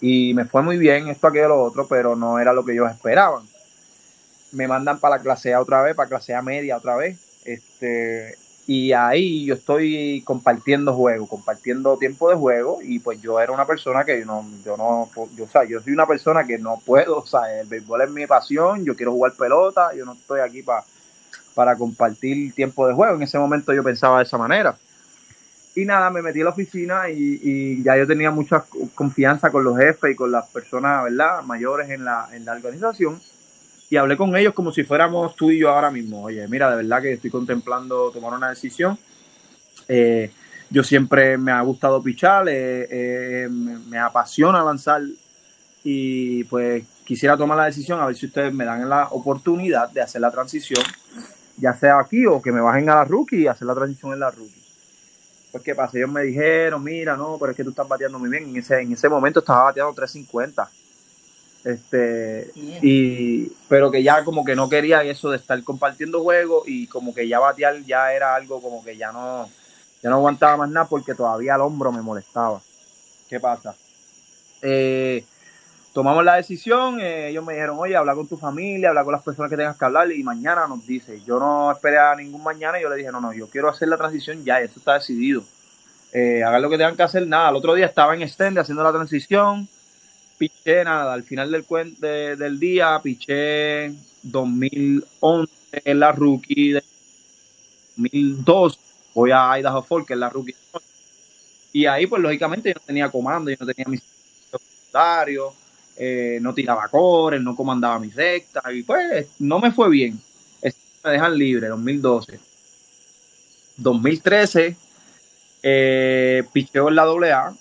y 0.00 0.34
me 0.34 0.44
fue 0.44 0.62
muy 0.62 0.76
bien 0.76 1.08
esto, 1.08 1.26
aquello, 1.26 1.48
lo 1.48 1.62
otro, 1.62 1.86
pero 1.86 2.16
no 2.16 2.38
era 2.38 2.52
lo 2.52 2.64
que 2.64 2.72
ellos 2.72 2.90
esperaban. 2.90 3.44
Me 4.52 4.68
mandan 4.68 5.00
para 5.00 5.16
la 5.16 5.22
clase 5.22 5.54
A 5.54 5.60
otra 5.60 5.82
vez, 5.82 5.94
para 5.94 6.08
clase 6.08 6.34
A 6.34 6.42
media 6.42 6.76
otra 6.76 6.96
vez. 6.96 7.18
Este, 7.44 8.36
y 8.66 8.92
ahí 8.92 9.44
yo 9.44 9.54
estoy 9.54 10.22
compartiendo 10.24 10.92
juego, 10.92 11.28
compartiendo 11.28 11.96
tiempo 11.96 12.28
de 12.30 12.36
juego 12.36 12.78
y 12.82 12.98
pues 12.98 13.20
yo 13.22 13.40
era 13.40 13.52
una 13.52 13.66
persona 13.66 14.04
que 14.04 14.24
no, 14.24 14.44
yo 14.64 14.76
no, 14.76 15.08
yo, 15.36 15.44
o 15.44 15.48
sea, 15.48 15.64
yo 15.64 15.80
soy 15.80 15.92
una 15.92 16.06
persona 16.06 16.44
que 16.44 16.58
no 16.58 16.82
puedo, 16.84 17.18
o 17.18 17.26
sea, 17.26 17.60
el 17.60 17.66
béisbol 17.66 18.02
es 18.02 18.10
mi 18.10 18.26
pasión, 18.26 18.84
yo 18.84 18.96
quiero 18.96 19.12
jugar 19.12 19.32
pelota, 19.32 19.94
yo 19.94 20.04
no 20.04 20.14
estoy 20.14 20.40
aquí 20.40 20.62
para 20.62 20.84
para 21.56 21.74
compartir 21.74 22.52
tiempo 22.52 22.86
de 22.86 22.92
juego. 22.92 23.16
En 23.16 23.22
ese 23.22 23.38
momento 23.38 23.72
yo 23.72 23.82
pensaba 23.82 24.18
de 24.18 24.24
esa 24.24 24.36
manera. 24.36 24.76
Y 25.74 25.86
nada, 25.86 26.10
me 26.10 26.20
metí 26.20 26.42
a 26.42 26.44
la 26.44 26.50
oficina 26.50 27.08
y, 27.08 27.40
y 27.42 27.82
ya 27.82 27.96
yo 27.96 28.06
tenía 28.06 28.30
mucha 28.30 28.64
confianza 28.94 29.50
con 29.50 29.64
los 29.64 29.76
jefes 29.78 30.12
y 30.12 30.14
con 30.14 30.30
las 30.30 30.46
personas, 30.48 31.04
¿verdad?, 31.04 31.42
mayores 31.42 31.88
en 31.88 32.04
la, 32.04 32.28
en 32.32 32.44
la 32.44 32.52
organización 32.52 33.18
y 33.88 33.96
hablé 33.96 34.16
con 34.16 34.34
ellos 34.36 34.52
como 34.52 34.72
si 34.72 34.82
fuéramos 34.82 35.36
tú 35.36 35.50
y 35.50 35.58
yo 35.58 35.70
ahora 35.70 35.90
mismo. 35.90 36.24
Oye, 36.24 36.46
mira, 36.48 36.70
de 36.70 36.76
verdad 36.76 37.02
que 37.02 37.12
estoy 37.12 37.30
contemplando 37.30 38.10
tomar 38.10 38.34
una 38.34 38.50
decisión. 38.50 38.98
Eh, 39.88 40.30
yo 40.68 40.82
siempre 40.82 41.38
me 41.38 41.52
ha 41.52 41.60
gustado 41.60 42.02
pichar, 42.02 42.48
eh, 42.48 42.88
eh, 42.90 43.48
me, 43.48 43.98
apasiona 43.98 44.64
lanzar 44.64 45.02
y 45.84 46.42
pues 46.44 46.82
quisiera 47.04 47.36
tomar 47.36 47.56
la 47.56 47.66
decisión 47.66 48.00
a 48.00 48.06
ver 48.06 48.16
si 48.16 48.26
ustedes 48.26 48.52
me 48.52 48.64
dan 48.64 48.88
la 48.88 49.06
oportunidad 49.10 49.88
de 49.90 50.00
hacer 50.00 50.20
la 50.20 50.32
transición, 50.32 50.82
ya 51.56 51.72
sea 51.72 52.00
aquí 52.00 52.26
o 52.26 52.42
que 52.42 52.50
me 52.50 52.60
bajen 52.60 52.90
a 52.90 52.96
la 52.96 53.04
rookie 53.04 53.42
y 53.42 53.46
hacer 53.46 53.68
la 53.68 53.76
transición 53.76 54.12
en 54.12 54.20
la 54.20 54.30
rookie. 54.32 54.62
Pues 55.52 55.62
qué 55.62 55.76
ellos 55.94 56.10
me 56.10 56.22
dijeron, 56.22 56.82
mira, 56.82 57.16
no, 57.16 57.36
pero 57.38 57.52
es 57.52 57.56
que 57.56 57.62
tú 57.62 57.70
estás 57.70 57.86
bateando 57.86 58.18
muy 58.18 58.28
bien. 58.28 58.48
En 58.48 58.56
ese, 58.56 58.80
en 58.80 58.92
ese 58.92 59.08
momento 59.08 59.38
estaba 59.38 59.64
bateando 59.64 59.94
350 59.94 60.68
este, 61.66 62.52
y, 62.54 63.48
pero 63.68 63.90
que 63.90 64.00
ya 64.00 64.22
como 64.22 64.44
que 64.44 64.54
no 64.54 64.68
quería 64.68 65.02
eso 65.02 65.30
de 65.30 65.36
estar 65.36 65.60
compartiendo 65.64 66.22
juegos 66.22 66.62
y 66.68 66.86
como 66.86 67.12
que 67.12 67.26
ya 67.26 67.40
batear 67.40 67.82
ya 67.82 68.12
era 68.12 68.36
algo 68.36 68.62
como 68.62 68.84
que 68.84 68.96
ya 68.96 69.10
no, 69.10 69.50
ya 70.00 70.08
no 70.08 70.16
aguantaba 70.16 70.58
más 70.58 70.70
nada 70.70 70.86
porque 70.86 71.16
todavía 71.16 71.56
el 71.56 71.62
hombro 71.62 71.90
me 71.90 72.02
molestaba. 72.02 72.60
¿Qué 73.28 73.40
pasa? 73.40 73.74
Eh, 74.62 75.24
tomamos 75.92 76.24
la 76.24 76.36
decisión, 76.36 77.00
eh, 77.00 77.30
ellos 77.30 77.44
me 77.44 77.54
dijeron, 77.54 77.78
oye, 77.80 77.96
habla 77.96 78.14
con 78.14 78.28
tu 78.28 78.36
familia, 78.36 78.90
habla 78.90 79.02
con 79.02 79.14
las 79.14 79.24
personas 79.24 79.50
que 79.50 79.56
tengas 79.56 79.76
que 79.76 79.84
hablar 79.84 80.12
y 80.12 80.22
mañana 80.22 80.68
nos 80.68 80.86
dice. 80.86 81.20
Yo 81.26 81.40
no 81.40 81.72
esperé 81.72 81.98
a 81.98 82.14
ningún 82.14 82.44
mañana 82.44 82.78
y 82.78 82.82
yo 82.82 82.90
le 82.90 82.96
dije, 82.96 83.10
no, 83.10 83.20
no, 83.20 83.32
yo 83.32 83.48
quiero 83.50 83.68
hacer 83.68 83.88
la 83.88 83.96
transición 83.96 84.44
ya, 84.44 84.60
eso 84.60 84.78
está 84.78 84.94
decidido. 84.94 85.42
Eh, 86.12 86.44
hagan 86.44 86.62
lo 86.62 86.70
que 86.70 86.78
tengan 86.78 86.94
que 86.94 87.02
hacer, 87.02 87.26
nada. 87.26 87.50
El 87.50 87.56
otro 87.56 87.74
día 87.74 87.86
estaba 87.86 88.14
en 88.14 88.22
Extend 88.22 88.56
haciendo 88.56 88.84
la 88.84 88.92
transición, 88.92 89.68
piché 90.36 90.84
nada, 90.84 91.12
al 91.12 91.22
final 91.22 91.50
del, 91.50 92.36
del 92.38 92.58
día 92.58 93.00
piché 93.02 93.92
2011 94.22 95.52
en 95.84 96.00
la 96.00 96.12
rookie, 96.12 96.72
de 96.72 96.82
2002 97.96 98.78
voy 99.14 99.30
a 99.32 99.58
Idaho 99.58 99.82
Falls, 99.82 100.06
que 100.06 100.12
es 100.12 100.18
la 100.18 100.28
rookie. 100.28 100.54
Y 101.72 101.86
ahí, 101.86 102.06
pues 102.06 102.22
lógicamente, 102.22 102.70
yo 102.70 102.74
no 102.74 102.86
tenía 102.86 103.10
comando, 103.10 103.50
yo 103.50 103.56
no 103.58 103.66
tenía 103.66 103.88
mis 103.88 104.02
secundarios, 104.50 105.54
eh, 105.96 106.38
no 106.40 106.54
tiraba 106.54 106.88
core, 106.88 107.40
no 107.40 107.56
comandaba 107.56 107.98
mis 107.98 108.14
rectas, 108.14 108.64
y 108.72 108.82
pues 108.82 109.26
no 109.38 109.58
me 109.58 109.72
fue 109.72 109.88
bien. 109.90 110.20
Me 110.62 111.12
dejan 111.12 111.38
libre, 111.38 111.68
2012. 111.68 112.40
2013, 113.76 114.76
eh, 115.62 116.42
picheo 116.52 116.88
en 116.88 116.94
la 116.96 117.02
AA, 117.02 117.54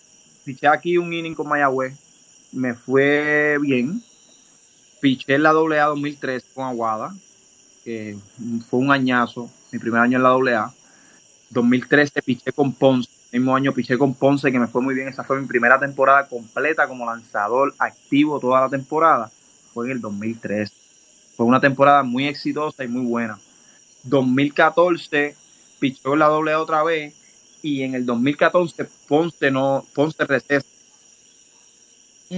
piché 0.44 0.68
aquí 0.68 0.98
un 0.98 1.14
inning 1.14 1.36
con 1.36 1.48
Mayagüez, 1.48 1.94
me 2.56 2.74
fue 2.74 3.58
bien. 3.62 4.02
Piché 5.02 5.36
en 5.36 5.44
la 5.44 5.50
AA 5.52 5.86
2013 5.88 6.48
con 6.56 6.66
Aguada, 6.66 7.14
que 7.84 8.18
fue 8.70 8.80
un 8.80 8.92
añazo, 8.92 9.52
mi 9.72 9.78
primer 9.78 10.02
año 10.02 10.18
en 10.18 10.24
la 10.24 10.30
AA. 10.30 10.74
2013 11.52 12.22
piché 12.24 12.52
con 12.52 12.74
Ponce, 12.74 13.10
el 13.32 13.42
mismo 13.42 13.56
año 13.56 13.72
piché 13.72 13.98
con 13.98 14.16
Ponce, 14.16 14.52
que 14.52 14.60
me 14.60 14.68
fue 14.68 14.82
muy 14.82 14.96
bien. 14.96 15.08
Esa 15.08 15.24
fue 15.24 15.40
mi 15.40 15.46
primera 15.46 15.80
temporada 15.80 16.28
completa 16.28 16.88
como 16.88 17.06
lanzador 17.06 17.76
activo 17.78 18.40
toda 18.40 18.62
la 18.62 18.70
temporada. 18.70 19.30
Fue 19.74 19.86
en 19.86 19.92
el 19.92 20.02
2013. 20.02 20.74
Fue 21.36 21.46
una 21.46 21.60
temporada 21.60 22.02
muy 22.02 22.28
exitosa 22.28 22.84
y 22.84 22.88
muy 22.88 23.06
buena. 23.06 23.38
2014 24.04 25.36
pichó 25.80 26.14
en 26.14 26.20
la 26.20 26.28
AA 26.28 26.60
otra 26.60 26.84
vez 26.84 27.14
y 27.62 27.84
en 27.84 27.96
el 27.96 28.06
2014 28.06 28.88
Ponce 29.08 29.52
no 29.52 29.86
Ponce 29.94 30.24
recesa 30.24 30.75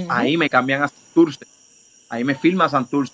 Ahí 0.09 0.37
me 0.37 0.49
cambian 0.49 0.83
a 0.83 0.87
Santurce. 0.87 1.45
Ahí 2.09 2.23
me 2.23 2.35
firma 2.35 2.69
Santurce. 2.69 3.13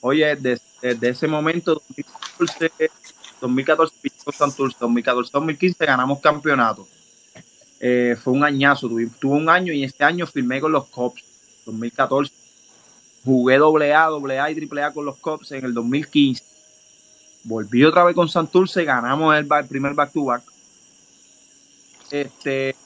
Oye, 0.00 0.36
desde, 0.36 1.08
ese 1.08 1.28
momento, 1.28 1.74
2014, 1.74 2.72
2014 3.40 3.94
Santurce, 4.36 4.76
2014, 4.80 5.30
2015 5.32 5.86
ganamos 5.86 6.20
campeonato. 6.20 6.86
Eh, 7.78 8.16
fue 8.20 8.32
un 8.32 8.44
añazo, 8.44 8.88
tuve, 8.88 9.08
un 9.22 9.48
año 9.48 9.72
y 9.72 9.84
este 9.84 10.04
año 10.04 10.26
firmé 10.26 10.60
con 10.60 10.72
los 10.72 10.86
Cops, 10.86 11.22
2014. 11.66 12.32
Jugué 13.24 13.58
doble 13.58 13.94
A, 13.94 14.06
doble 14.06 14.40
A 14.40 14.50
y 14.50 14.54
triple 14.54 14.82
A 14.82 14.92
con 14.92 15.04
los 15.04 15.16
Cops 15.18 15.52
en 15.52 15.64
el 15.64 15.74
2015. 15.74 16.44
Volví 17.44 17.84
otra 17.84 18.04
vez 18.04 18.14
con 18.14 18.28
Santurce, 18.28 18.84
ganamos 18.84 19.36
el 19.36 19.46
primer 19.68 19.94
back 19.94 20.12
to 20.12 20.24
back. 20.24 20.42
Este, 22.10 22.76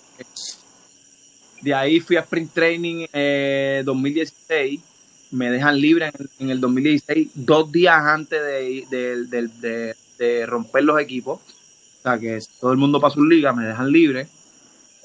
de 1.62 1.74
ahí 1.74 2.00
fui 2.00 2.16
a 2.16 2.20
Sprint 2.20 2.52
Training 2.52 3.06
eh, 3.12 3.82
2016. 3.84 4.80
Me 5.32 5.50
dejan 5.50 5.80
libre 5.80 6.10
en, 6.38 6.50
el 6.50 6.60
2016, 6.60 7.30
dos 7.34 7.70
días 7.72 7.96
antes 7.96 8.40
de, 8.90 10.46
romper 10.46 10.84
los 10.84 11.00
equipos. 11.00 11.40
O 11.40 12.02
sea, 12.02 12.18
que 12.18 12.38
todo 12.60 12.72
el 12.72 12.78
mundo 12.78 13.00
para 13.00 13.12
su 13.12 13.24
liga, 13.24 13.52
me 13.52 13.64
dejan 13.64 13.90
libre. 13.90 14.28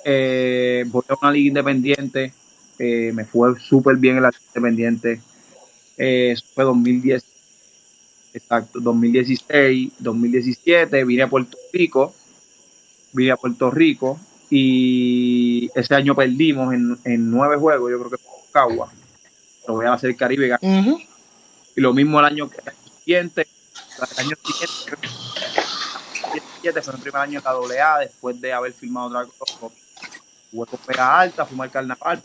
Eh, 0.06 0.86
voy 0.88 1.04
a 1.08 1.16
una 1.22 1.32
liga 1.32 1.48
independiente. 1.48 2.34
Eh, 2.78 3.12
me 3.14 3.26
fue 3.26 3.60
súper 3.60 3.98
bien 3.98 4.18
en 4.18 4.24
la 4.24 4.30
liga 4.30 4.42
independiente. 4.56 5.22
Eh, 5.98 6.36
fue 6.54 6.64
2010, 6.64 7.24
exacto, 8.34 8.80
2016, 8.80 9.94
2017. 10.00 11.04
Vine 11.04 11.24
a 11.24 11.30
Puerto 11.30 11.58
Rico. 11.74 12.14
Vine 13.14 13.32
a 13.32 13.38
Puerto 13.38 13.72
Rico 13.72 14.20
y 14.54 15.72
ese 15.74 15.96
año 15.96 16.14
perdimos 16.14 16.74
en, 16.74 17.32
nueve 17.32 17.56
juegos, 17.56 17.90
yo 17.90 17.98
creo 18.00 18.12
que 18.12 18.18
fue 18.18 18.34
Cagua. 18.52 18.92
Lo 19.66 19.76
voy 19.76 19.86
a 19.86 19.94
hacer 19.94 20.14
Caribe. 20.18 20.58
Y 20.62 21.80
lo 21.80 21.94
mismo 21.94 22.20
el 22.20 22.26
año, 22.26 22.50
siguiente, 23.00 23.48
el 23.98 24.26
año 24.26 24.36
siguiente, 24.44 24.98
fue 26.82 26.96
el 26.96 27.00
primer 27.00 27.22
año 27.22 27.42
de 27.42 27.76
la 27.76 27.94
AA, 27.94 28.00
después 28.00 28.42
de 28.42 28.52
haber 28.52 28.74
firmado 28.74 29.08
otra 29.08 29.26
cosa. 29.26 29.58
Con 29.58 29.72
pega 30.86 31.18
alta, 31.18 31.46
fumar 31.46 31.72
carnaval, 31.72 32.22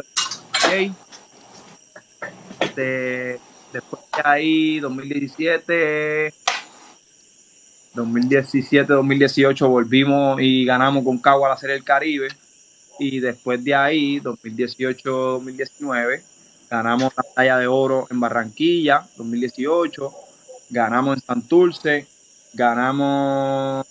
este, 2.58 3.38
después 3.72 4.02
de 4.16 4.22
ahí, 4.24 4.80
2017, 4.80 6.34
2017-2018 7.96 9.68
volvimos 9.68 10.40
y 10.40 10.64
ganamos 10.64 11.04
con 11.04 11.18
Cagua 11.18 11.48
la 11.48 11.56
Serie 11.56 11.74
del 11.74 11.84
Caribe. 11.84 12.28
Y 12.98 13.20
después 13.20 13.62
de 13.62 13.74
ahí, 13.74 14.20
2018-2019, 14.20 16.22
ganamos 16.70 17.12
la 17.16 17.24
talla 17.34 17.58
de 17.58 17.66
oro 17.66 18.06
en 18.10 18.20
Barranquilla, 18.20 19.06
2018. 19.16 20.12
Ganamos 20.70 21.16
en 21.16 21.22
Santurce. 21.22 22.06
Ganamos 22.54 23.86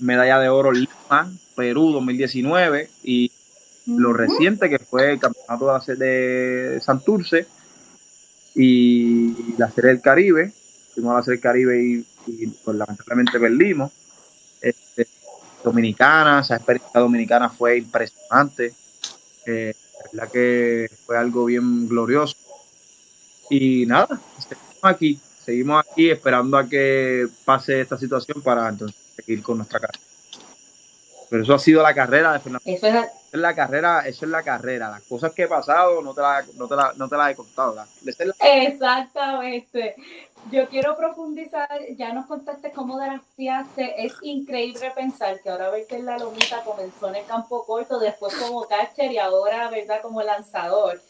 medalla 0.00 0.40
de 0.40 0.48
oro 0.48 0.72
Lima, 0.72 1.30
Perú, 1.54 1.92
2019. 1.92 2.90
Y 3.04 3.30
lo 3.86 4.12
reciente 4.12 4.68
que 4.68 4.78
fue 4.78 5.12
el 5.12 5.20
campeonato 5.20 5.94
de 5.96 6.80
Santurce 6.82 7.46
y 8.54 9.54
la 9.56 9.70
Serie 9.70 9.90
del 9.90 10.00
Caribe. 10.00 10.52
Fuimos 10.94 11.12
a 11.12 11.18
la 11.18 11.22
Serie 11.22 11.36
del 11.36 11.42
Caribe 11.42 11.82
y 11.82 12.06
y 12.26 12.46
pues 12.46 12.76
lamentablemente 12.76 13.38
perdimos. 13.38 13.92
Este, 14.60 15.06
dominicana, 15.62 16.40
esa 16.40 16.56
experiencia 16.56 17.00
dominicana 17.00 17.48
fue 17.48 17.78
impresionante. 17.78 18.74
Eh, 19.46 19.74
la 20.14 20.22
verdad 20.22 20.32
que 20.32 20.90
fue 21.04 21.16
algo 21.16 21.44
bien 21.46 21.88
glorioso. 21.88 22.36
Y 23.50 23.84
nada, 23.86 24.20
seguimos 24.38 24.84
aquí, 24.84 25.20
seguimos 25.44 25.84
aquí 25.84 26.10
esperando 26.10 26.56
a 26.56 26.68
que 26.68 27.26
pase 27.44 27.80
esta 27.80 27.98
situación 27.98 28.40
para 28.42 28.68
entonces 28.68 28.96
seguir 29.16 29.42
con 29.42 29.58
nuestra 29.58 29.80
carrera. 29.80 30.10
Pero 31.30 31.44
eso 31.44 31.54
ha 31.54 31.58
sido 31.60 31.82
la 31.82 31.94
carrera 31.94 32.32
de 32.32 32.40
Fernando. 32.40 32.62
Eso 32.64 32.88
es, 32.88 33.06
la 33.32 33.54
carrera, 33.54 34.00
eso 34.00 34.24
es 34.24 34.30
la 34.30 34.42
carrera. 34.42 34.90
Las 34.90 35.02
cosas 35.02 35.32
que 35.32 35.44
he 35.44 35.48
pasado 35.48 36.02
no 36.02 36.12
te 36.12 36.20
las 36.20 36.52
no 36.54 36.66
te 36.66 36.74
la, 36.74 36.92
no 36.96 37.08
te 37.08 37.16
he 37.30 37.34
contado. 37.36 37.76
Exactamente. 38.40 39.94
Yo 40.48 40.68
quiero 40.68 40.96
profundizar, 40.96 41.68
ya 41.96 42.12
nos 42.12 42.26
contaste 42.26 42.72
cómo 42.72 42.98
drafteaste, 42.98 44.04
es 44.04 44.14
increíble 44.22 44.90
pensar 44.94 45.40
que 45.40 45.50
ahora 45.50 45.70
verte 45.70 45.96
en 45.96 46.06
la 46.06 46.18
lomita 46.18 46.64
comenzó 46.64 47.08
en 47.08 47.16
el 47.16 47.26
campo 47.26 47.64
corto, 47.64 48.00
después 48.00 48.34
como 48.34 48.66
catcher 48.66 49.12
y 49.12 49.18
ahora, 49.18 49.68
¿verdad?, 49.70 50.00
como 50.02 50.22
lanzador. 50.22 51.00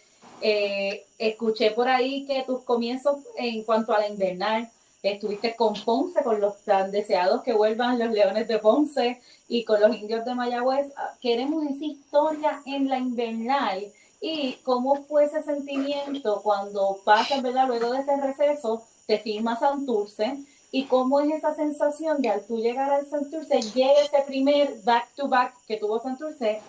Eh, 0.43 1.07
escuché 1.19 1.71
por 1.71 1.89
ahí 1.89 2.27
que 2.27 2.43
tus 2.43 2.63
comienzos 2.65 3.19
en 3.37 3.63
cuanto 3.63 3.95
a 3.95 4.01
la 4.01 4.09
invernal, 4.09 4.69
estuviste 5.03 5.55
con 5.57 5.73
Ponce, 5.85 6.23
con 6.23 6.41
los 6.41 6.63
tan 6.65 6.91
deseados 6.91 7.43
que 7.43 7.55
vuelvan 7.55 7.99
los 7.99 8.11
Leones 8.11 8.47
de 8.47 8.59
Ponce 8.59 9.23
y 9.49 9.65
con 9.65 9.81
los 9.81 9.97
Indios 9.97 10.25
de 10.27 10.35
Mayagüez. 10.35 10.93
Queremos 11.23 11.65
esa 11.65 11.85
historia 11.85 12.63
en 12.67 12.89
la 12.89 12.99
invernal 12.99 13.91
y 14.21 14.55
cómo 14.65 14.97
fue 15.05 15.25
ese 15.25 15.43
sentimiento 15.43 16.43
cuando 16.43 16.99
pasas, 17.05 17.41
¿verdad?, 17.41 17.69
luego 17.69 17.93
de 17.93 18.01
ese 18.01 18.17
receso 18.17 18.83
te 19.11 19.19
firma 19.19 19.59
Santurce 19.59 20.39
y 20.71 20.85
cómo 20.85 21.21
es 21.21 21.33
esa 21.33 21.53
sensación 21.57 22.23
de 22.23 22.29
al 22.29 22.47
tú 22.47 22.59
llegar 22.59 22.93
al 22.93 23.11
Santurce, 23.11 23.61
llega 23.75 24.03
ese 24.03 24.23
primer 24.25 24.77
back-to-back 24.85 25.53
que 25.67 25.79
tuvo 25.79 26.01
Santurce 26.01 26.61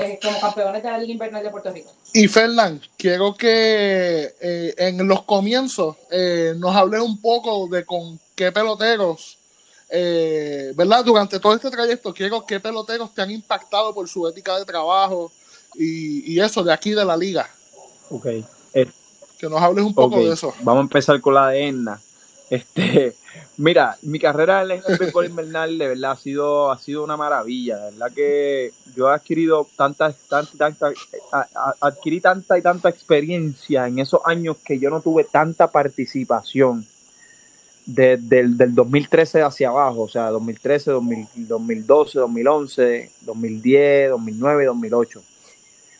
eh, 0.00 0.18
como, 0.20 0.40
campeones 0.40 0.82
de 0.82 0.90
la 0.90 0.98
Liga 0.98 1.12
Invernal 1.12 1.44
de 1.44 1.50
Puerto 1.50 1.70
Rico. 1.70 1.92
Y 2.12 2.26
Fernán, 2.26 2.80
quiero 2.96 3.36
que 3.36 4.34
eh, 4.40 4.74
en 4.78 5.06
los 5.06 5.22
comienzos 5.22 5.94
eh, 6.10 6.54
nos 6.56 6.74
hables 6.74 7.02
un 7.02 7.20
poco 7.20 7.68
de 7.68 7.84
con 7.84 8.18
qué 8.34 8.50
peloteros, 8.50 9.38
¿verdad? 9.88 11.04
Durante 11.04 11.38
todo 11.38 11.54
este 11.54 11.70
trayecto, 11.70 12.12
quiero 12.12 12.44
qué 12.44 12.58
peloteros 12.58 13.14
te 13.14 13.22
han 13.22 13.30
impactado 13.30 13.94
por 13.94 14.08
su 14.08 14.26
ética 14.26 14.58
de 14.58 14.64
trabajo 14.64 15.30
y, 15.76 16.34
y 16.34 16.40
eso 16.40 16.64
de 16.64 16.72
aquí 16.72 16.90
de 16.90 17.04
la 17.04 17.16
liga. 17.16 17.48
Ok. 18.10 18.26
Que 19.38 19.48
nos 19.48 19.62
hables 19.62 19.84
un 19.84 19.94
poco 19.94 20.18
de 20.18 20.32
eso. 20.32 20.52
Vamos 20.62 20.80
a 20.80 20.82
empezar 20.82 21.20
con 21.20 21.34
la 21.34 21.48
de 21.48 21.68
Enna. 21.68 22.00
Este, 22.50 23.14
mira, 23.56 23.96
mi 24.02 24.18
carrera 24.18 24.62
en 24.62 24.82
el 24.86 24.98
béisbol 24.98 25.26
invernal 25.26 25.78
de 25.78 25.88
verdad 25.88 26.12
ha 26.12 26.16
sido, 26.16 26.72
ha 26.72 26.78
sido 26.78 27.04
una 27.04 27.16
maravilla. 27.16 27.76
De 27.76 27.90
verdad 27.92 28.12
que 28.14 28.72
yo 28.96 29.10
he 29.10 29.14
adquirido 29.14 29.68
tanta, 29.76 30.12
tanta, 30.28 30.92
adquirí 31.80 32.20
tanta 32.20 32.58
y 32.58 32.62
tanta 32.62 32.88
experiencia 32.88 33.86
en 33.86 34.00
esos 34.00 34.20
años 34.24 34.56
que 34.64 34.78
yo 34.78 34.90
no 34.90 35.00
tuve 35.00 35.24
tanta 35.24 35.70
participación 35.70 36.86
desde 37.86 38.40
el 38.40 38.56
del 38.58 38.74
2013 38.74 39.42
hacia 39.42 39.70
abajo, 39.70 40.02
o 40.02 40.08
sea, 40.08 40.28
2013, 40.28 40.90
2012, 40.90 42.18
2011, 42.18 43.10
2010, 43.22 44.10
2009, 44.10 44.64
2008 44.66 45.22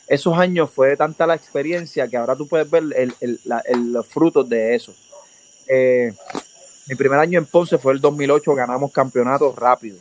esos 0.09 0.37
años 0.38 0.71
fue 0.71 0.97
tanta 0.97 1.27
la 1.27 1.35
experiencia 1.35 2.09
que 2.09 2.16
ahora 2.16 2.35
tú 2.35 2.49
puedes 2.49 2.68
ver 2.71 2.85
el, 2.97 3.14
el, 3.21 3.40
la, 3.44 3.61
el, 3.61 3.92
los 3.92 4.07
frutos 4.07 4.49
de 4.49 4.75
eso. 4.75 4.94
Eh, 5.68 6.12
mi 6.88 6.94
primer 6.94 7.18
año 7.18 7.38
en 7.38 7.44
Ponce 7.44 7.77
fue 7.77 7.92
el 7.92 8.01
2008, 8.01 8.55
ganamos 8.55 8.90
campeonatos 8.90 9.55
rápido. 9.55 9.99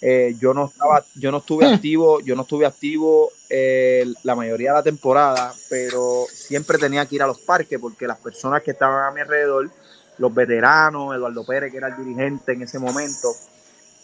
Eh, 0.00 0.34
yo 0.38 0.52
no 0.52 0.66
estaba, 0.66 1.04
yo 1.14 1.30
no 1.30 1.38
estuve 1.38 1.66
activo, 1.66 2.20
yo 2.20 2.34
no 2.34 2.42
estuve 2.42 2.66
activo 2.66 3.30
eh, 3.48 4.04
la 4.22 4.34
mayoría 4.34 4.70
de 4.70 4.76
la 4.76 4.82
temporada, 4.82 5.54
pero 5.68 6.26
siempre 6.32 6.78
tenía 6.78 7.06
que 7.06 7.16
ir 7.16 7.22
a 7.22 7.26
los 7.26 7.38
parques 7.38 7.78
porque 7.78 8.06
las 8.06 8.18
personas 8.18 8.62
que 8.62 8.72
estaban 8.72 9.06
a 9.06 9.10
mi 9.12 9.20
alrededor, 9.20 9.70
los 10.18 10.34
veteranos, 10.34 11.14
Eduardo 11.14 11.44
Pérez, 11.46 11.70
que 11.70 11.78
era 11.78 11.88
el 11.88 11.96
dirigente 11.96 12.52
en 12.52 12.62
ese 12.62 12.78
momento, 12.78 13.28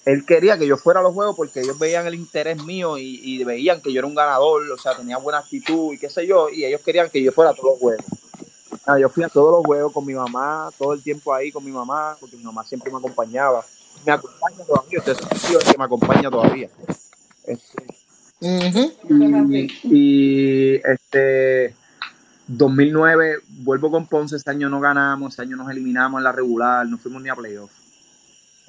él 0.05 0.25
quería 0.25 0.59
que 0.59 0.67
yo 0.67 0.77
fuera 0.77 1.01
a 1.01 1.03
los 1.03 1.13
juegos 1.13 1.37
porque 1.37 1.61
ellos 1.61 1.79
veían 1.79 2.07
el 2.07 2.15
interés 2.15 2.63
mío 2.65 2.97
y, 2.97 3.21
y, 3.23 3.45
veían 3.45 3.81
que 3.81 3.93
yo 3.93 3.99
era 3.99 4.07
un 4.07 4.15
ganador, 4.15 4.71
o 4.71 4.79
sea, 4.79 4.97
tenía 4.97 5.19
buena 5.19 5.39
actitud 5.39 5.93
y 5.93 5.99
qué 5.99 6.09
sé 6.09 6.27
yo, 6.27 6.49
y 6.49 6.65
ellos 6.65 6.81
querían 6.81 7.11
que 7.11 7.23
yo 7.23 7.33
fuera 7.33 7.51
a 7.51 7.55
todos 7.55 7.75
los 7.75 7.79
juegos. 7.79 8.05
Ah, 8.87 8.99
yo 8.99 9.09
fui 9.09 9.23
a 9.25 9.29
todos 9.29 9.53
los 9.53 9.65
juegos 9.65 9.93
con 9.93 10.07
mi 10.07 10.15
mamá, 10.15 10.71
todo 10.79 10.95
el 10.95 11.03
tiempo 11.03 11.35
ahí 11.35 11.53
con 11.53 11.65
mi 11.65 11.71
mamá, 11.71 12.17
porque 12.19 12.37
mi 12.37 12.45
mamá 12.45 12.65
siempre 12.65 12.91
me 12.91 12.99
acompañaba. 12.99 13.65
Me 14.07 14.13
acompaña 14.13 14.65
todavía, 14.67 14.99
usted 14.99 15.13
es 15.13 15.65
que 15.65 15.79
me 15.79 15.85
acompaña 15.85 16.31
todavía. 16.31 16.71
Este, 17.45 17.85
uh 18.41 18.47
-huh. 18.47 19.51
y, 19.51 20.75
y, 20.77 20.81
este 20.83 21.75
2009 22.47 23.41
vuelvo 23.49 23.91
con 23.91 24.07
Ponce, 24.07 24.37
ese 24.37 24.51
año 24.51 24.71
no 24.71 24.81
ganamos, 24.81 25.35
ese 25.35 25.43
año 25.43 25.57
nos 25.57 25.71
eliminamos 25.71 26.19
en 26.19 26.25
la 26.25 26.33
regular, 26.33 26.87
no 26.87 26.97
fuimos 26.97 27.23
ni 27.23 27.29
a 27.29 27.37
playoff 27.37 27.80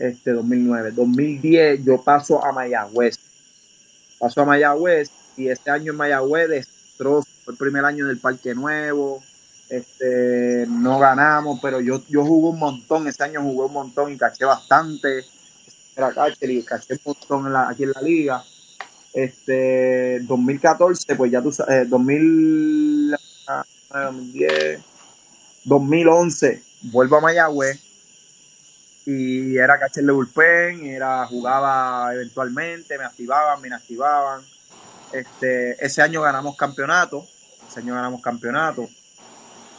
este 0.02 0.32
2009. 0.32 0.92
2010 0.92 1.86
yo 1.86 2.02
paso 2.02 2.44
a 2.44 2.52
Mayagüez. 2.52 3.20
Paso 4.20 4.42
a 4.42 4.46
Mayagüez 4.46 5.10
y 5.38 5.50
este 5.50 5.72
año 5.72 5.92
en 5.92 5.98
Mayagüez 5.98 6.50
destrozo. 6.50 7.30
Fue 7.44 7.54
el 7.54 7.58
primer 7.58 7.86
año 7.86 8.08
del 8.08 8.20
Parque 8.20 8.54
Nuevo. 8.56 9.24
Este, 9.70 10.66
no 10.68 11.00
ganamos, 11.00 11.60
pero 11.62 11.80
yo, 11.80 12.02
yo 12.10 12.26
jugué 12.26 12.50
un 12.50 12.60
montón. 12.60 13.08
Este 13.08 13.24
año 13.24 13.42
jugué 13.42 13.68
un 13.68 13.74
montón 13.74 14.12
y 14.12 14.18
caché 14.18 14.46
bastante. 14.46 15.24
Era 15.96 16.12
catcher 16.14 16.50
y 16.50 16.64
caché 16.64 16.94
un 16.94 17.00
montón 17.06 17.56
aquí 17.56 17.84
en 17.84 17.92
la 17.92 18.02
liga. 18.02 18.44
Este, 19.14 20.20
2014, 20.22 21.16
pues 21.16 21.32
ya 21.32 21.42
tú 21.42 21.52
sabes, 21.52 21.84
eh, 21.84 21.86
2000, 21.86 23.16
2010, 23.90 24.82
2011, 25.66 26.64
vuelvo 26.84 27.18
a 27.18 27.22
Mayagüez 27.22 27.91
y 29.06 29.58
era 29.58 29.80
catcher 29.80 30.04
de 30.04 30.12
bullpen, 30.12 30.86
era, 30.86 31.26
jugaba 31.26 32.14
eventualmente, 32.14 32.98
me 32.98 33.06
activaban, 33.06 33.60
me 33.62 33.68
inactivaban. 33.68 34.44
Este, 35.12 35.84
ese 35.84 36.02
año 36.02 36.22
ganamos 36.22 36.56
campeonato, 36.56 37.26
ese 37.68 37.80
año 37.80 37.96
ganamos 37.96 38.22
campeonato. 38.22 38.88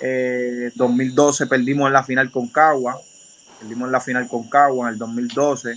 Eh, 0.01 0.73
2012 0.75 1.47
perdimos 1.47 1.87
en 1.87 1.93
la 1.93 2.03
final 2.03 2.31
con 2.31 2.49
Cagua, 2.49 3.01
perdimos 3.61 3.87
en 3.87 3.93
la 3.93 4.01
final 4.01 4.29
con 4.29 4.49
Cagua 4.49 4.89
en 4.89 4.95
el 4.95 4.99
2012. 4.99 5.75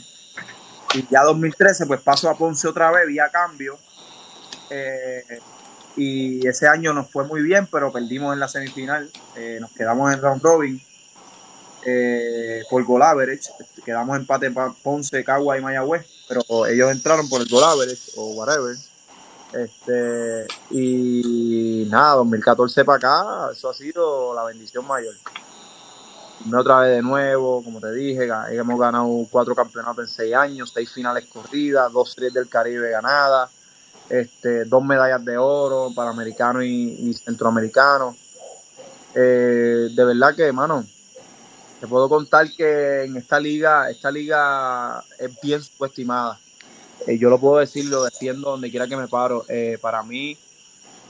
Y 0.96 1.08
ya 1.10 1.24
2013 1.24 1.86
pues 1.86 2.02
paso 2.02 2.30
a 2.30 2.38
Ponce 2.38 2.68
otra 2.68 2.90
vez 2.92 3.08
vía 3.08 3.30
cambio. 3.32 3.78
Eh, 4.70 5.24
y 5.98 6.46
ese 6.48 6.68
año 6.68 6.94
nos 6.94 7.12
fue 7.12 7.26
muy 7.26 7.42
bien, 7.42 7.68
pero 7.72 7.92
perdimos 7.92 8.34
en 8.34 8.40
la 8.40 8.48
semifinal. 8.48 9.10
Eh, 9.36 9.60
nos 9.62 9.72
quedamos 9.72 10.12
en 10.12 10.22
round 10.22 10.42
robin 10.42 10.82
eh, 11.86 12.64
por 12.70 12.84
goal 12.84 13.04
average. 13.04 13.50
Quedamos 13.86 14.18
empate 14.18 14.50
para 14.52 14.72
Ponce, 14.72 15.24
Cagua 15.24 15.58
y 15.58 15.62
Mayagüez, 15.62 16.06
pero 16.28 16.66
ellos 16.66 16.92
entraron 16.92 17.30
por 17.30 17.42
el 17.42 17.48
goal 17.48 17.64
average 17.64 18.12
o 18.18 18.32
whatever. 18.32 18.76
Este, 19.54 20.48
y 20.72 21.88
nada, 21.90 22.16
2014 22.16 22.84
para 22.84 22.98
acá, 22.98 23.52
eso 23.54 23.70
ha 23.70 23.74
sido 23.74 24.34
la 24.34 24.44
bendición 24.44 24.86
mayor. 24.86 25.14
Me 26.46 26.58
otra 26.58 26.80
vez 26.80 26.98
de 26.98 27.02
nuevo, 27.02 27.64
como 27.64 27.80
te 27.80 27.92
dije, 27.94 28.28
hemos 28.52 28.80
ganado 28.80 29.08
cuatro 29.32 29.56
campeonatos 29.56 30.10
en 30.10 30.14
seis 30.14 30.36
años, 30.36 30.72
seis 30.74 30.92
finales 30.92 31.26
corridas, 31.28 31.92
dos 31.92 32.12
series 32.12 32.34
del 32.34 32.50
Caribe 32.50 32.90
ganadas, 32.90 33.50
este, 34.10 34.66
dos 34.66 34.84
medallas 34.84 35.24
de 35.24 35.38
oro 35.38 35.92
para 35.96 36.10
americanos 36.10 36.64
y, 36.64 37.10
y 37.10 37.14
centroamericanos. 37.14 38.16
Eh, 39.16 39.88
de 39.96 40.06
verdad 40.06 40.36
que, 40.36 40.44
hermano, 40.44 40.86
te 41.80 41.88
puedo 41.88 42.08
contar 42.08 42.52
que 42.52 43.04
en 43.04 43.18
esta 43.18 43.40
liga, 43.40 43.90
esta 43.90 44.10
liga 44.10 45.04
es 45.20 45.32
bien 45.42 45.62
subestimada. 45.62 46.40
Eh, 47.08 47.18
yo 47.18 47.30
lo 47.30 47.40
puedo 47.40 47.58
decir, 47.58 47.86
lo 47.86 48.04
defiendo 48.04 48.52
donde 48.52 48.72
quiera 48.72 48.88
que 48.88 48.96
me 48.96 49.08
paro. 49.08 49.46
Eh, 49.50 49.78
para 49.82 50.02
mí, 50.02 50.38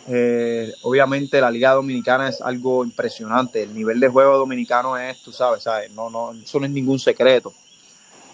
eh, 0.07 0.73
obviamente 0.83 1.39
la 1.41 1.49
liga 1.51 1.71
dominicana 1.71 2.29
es 2.29 2.41
algo 2.41 2.83
impresionante. 2.83 3.63
El 3.63 3.73
nivel 3.73 3.99
de 3.99 4.09
juego 4.09 4.37
dominicano 4.37 4.97
es, 4.97 5.21
tú 5.21 5.31
sabes, 5.31 5.63
¿sabes? 5.63 5.91
No, 5.91 6.09
no, 6.09 6.33
eso 6.33 6.59
no 6.59 6.65
es 6.65 6.71
ningún 6.71 6.99
secreto. 6.99 7.53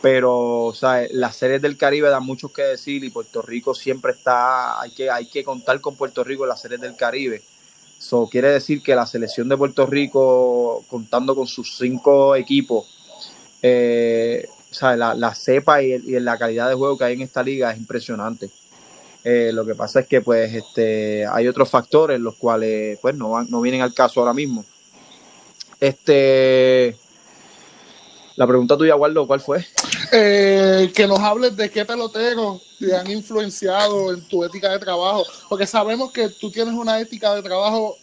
Pero, 0.02 0.74
¿sabes? 0.74 1.12
Las 1.14 1.36
series 1.36 1.62
del 1.62 1.78
Caribe 1.78 2.10
dan 2.10 2.26
mucho 2.26 2.52
que 2.52 2.64
decir 2.64 3.04
y 3.04 3.12
Puerto 3.12 3.42
Rico 3.42 3.76
siempre 3.76 4.14
está, 4.14 4.82
hay 4.82 4.92
que, 4.92 5.12
hay 5.12 5.28
que 5.28 5.44
contar 5.44 5.80
con 5.80 5.96
Puerto 5.96 6.24
Rico 6.24 6.44
en 6.44 6.50
las 6.50 6.62
series 6.62 6.82
del 6.82 6.96
Caribe. 6.96 7.44
So, 8.02 8.28
quiere 8.28 8.50
decir 8.50 8.82
que 8.82 8.96
la 8.96 9.06
selección 9.06 9.48
de 9.48 9.56
Puerto 9.56 9.86
Rico, 9.86 10.84
contando 10.90 11.36
con 11.36 11.46
sus 11.46 11.78
cinco 11.78 12.36
equipos, 12.36 12.88
eh, 13.62 14.48
o 14.72 14.74
sea, 14.74 14.96
la, 14.96 15.14
la 15.14 15.36
cepa 15.36 15.84
y, 15.84 15.94
y, 15.94 16.20
la 16.20 16.36
calidad 16.36 16.68
de 16.68 16.74
juego 16.74 16.98
que 16.98 17.04
hay 17.04 17.14
en 17.14 17.22
esta 17.22 17.44
liga 17.44 17.72
es 17.72 17.78
impresionante. 17.78 18.50
Eh, 19.24 19.52
lo 19.54 19.64
que 19.68 19.76
pasa 19.76 20.00
es 20.00 20.08
que 20.08 20.22
pues 20.22 20.52
este 20.52 21.28
hay 21.28 21.48
otros 21.48 21.70
factores 21.70 22.20
los 22.20 22.38
cuales 22.38 22.98
pues 23.00 23.14
no 23.14 23.30
van, 23.30 23.52
no 23.52 23.62
vienen 23.62 23.84
al 23.84 23.94
caso 23.94 24.20
ahora 24.20 24.34
mismo. 24.34 24.66
Este 25.80 26.96
la 28.36 28.48
pregunta 28.48 28.76
tuya, 28.76 28.96
Waldo, 28.96 29.28
¿cuál 29.28 29.42
fue? 29.42 29.64
Eh, 30.12 30.92
que 30.96 31.06
nos 31.06 31.20
hables 31.20 31.56
de 31.56 31.70
qué 31.70 31.86
peloteros 31.86 32.71
te 32.82 32.96
han 32.96 33.10
influenciado 33.10 34.14
en 34.14 34.22
tu 34.28 34.44
ética 34.44 34.70
de 34.70 34.80
trabajo, 34.80 35.24
porque 35.48 35.68
sabemos 35.68 36.12
que 36.12 36.30
tú 36.30 36.50
tienes 36.50 36.74
una 36.74 37.00
ética 37.00 37.36
de 37.36 37.44
trabajo 37.44 37.98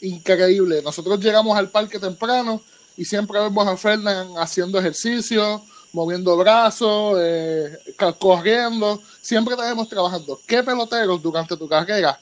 increíble. 0.00 0.82
Nosotros 0.82 1.20
llegamos 1.20 1.56
al 1.56 1.70
parque 1.70 1.98
temprano 1.98 2.60
y 2.96 3.04
siempre 3.04 3.38
vemos 3.40 3.66
a 3.66 3.76
Fernán 3.76 4.34
haciendo 4.36 4.78
ejercicio, 4.78 5.62
moviendo 5.92 6.36
brazos, 6.36 7.16
eh, 7.20 7.78
corriendo, 8.18 9.00
siempre 9.22 9.54
te 9.56 9.62
vemos 9.62 9.88
trabajando. 9.88 10.40
¿Qué 10.46 10.62
peloteros 10.62 11.22
durante 11.22 11.56
tu 11.56 11.68
carrera 11.68 12.18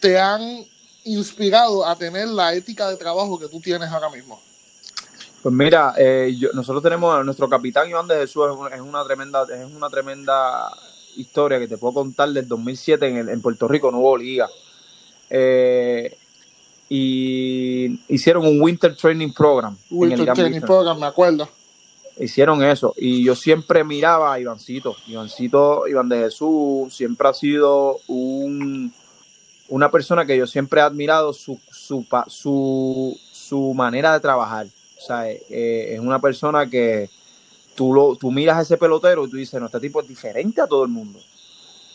te 0.00 0.18
han 0.18 0.64
inspirado 1.04 1.86
a 1.86 1.94
tener 1.94 2.26
la 2.28 2.52
ética 2.54 2.88
de 2.88 2.96
trabajo 2.96 3.38
que 3.38 3.48
tú 3.48 3.60
tienes 3.60 3.88
ahora 3.90 4.10
mismo? 4.10 4.40
Pues 5.46 5.54
mira, 5.54 5.94
eh, 5.96 6.34
yo, 6.36 6.48
nosotros 6.54 6.82
tenemos 6.82 7.24
nuestro 7.24 7.48
capitán 7.48 7.88
Iván 7.88 8.08
de 8.08 8.16
Jesús 8.16 8.46
es 8.72 8.80
una, 8.80 9.04
tremenda 9.04 9.44
es 9.44 9.72
una 9.72 9.88
tremenda 9.88 10.68
historia 11.16 11.58
que 11.58 11.68
te 11.68 11.78
puedo 11.78 11.94
contar 11.94 12.30
del 12.30 12.46
2007 12.46 13.08
en, 13.08 13.16
el, 13.16 13.28
en 13.28 13.40
Puerto 13.40 13.68
Rico 13.68 13.90
no 13.90 13.98
hubo 13.98 14.16
liga 14.16 14.48
eh, 15.30 16.16
y 16.88 17.98
hicieron 18.08 18.46
un 18.46 18.60
Winter 18.60 18.94
Training 18.94 19.32
Program. 19.32 19.76
Winter 19.90 20.32
Training 20.32 20.60
Program, 20.60 20.98
me 21.00 21.06
acuerdo. 21.06 21.48
Hicieron 22.18 22.62
eso 22.62 22.94
y 22.96 23.24
yo 23.24 23.34
siempre 23.34 23.84
miraba 23.84 24.32
a 24.32 24.40
Ivancito, 24.40 24.96
Ivancito, 25.06 25.86
Iván 25.86 26.08
de 26.08 26.20
Jesús, 26.20 26.94
siempre 26.94 27.28
ha 27.28 27.34
sido 27.34 27.98
un, 28.06 28.92
una 29.68 29.90
persona 29.90 30.24
que 30.24 30.36
yo 30.36 30.46
siempre 30.46 30.80
he 30.80 30.84
admirado 30.84 31.34
su, 31.34 31.60
su, 31.70 32.06
su, 32.28 33.20
su 33.32 33.74
manera 33.74 34.14
de 34.14 34.20
trabajar. 34.20 34.66
O 34.96 35.00
sea, 35.06 35.30
eh, 35.30 35.94
es 35.94 36.00
una 36.00 36.18
persona 36.18 36.70
que 36.70 37.10
tú, 37.76 37.94
lo, 37.94 38.16
tú 38.16 38.32
miras 38.32 38.58
a 38.58 38.62
ese 38.62 38.76
pelotero 38.76 39.26
y 39.26 39.30
tú 39.30 39.36
dices, 39.36 39.60
no, 39.60 39.66
este 39.66 39.78
tipo 39.78 40.00
es 40.00 40.08
diferente 40.08 40.60
a 40.60 40.66
todo 40.66 40.82
el 40.82 40.90
mundo. 40.90 41.20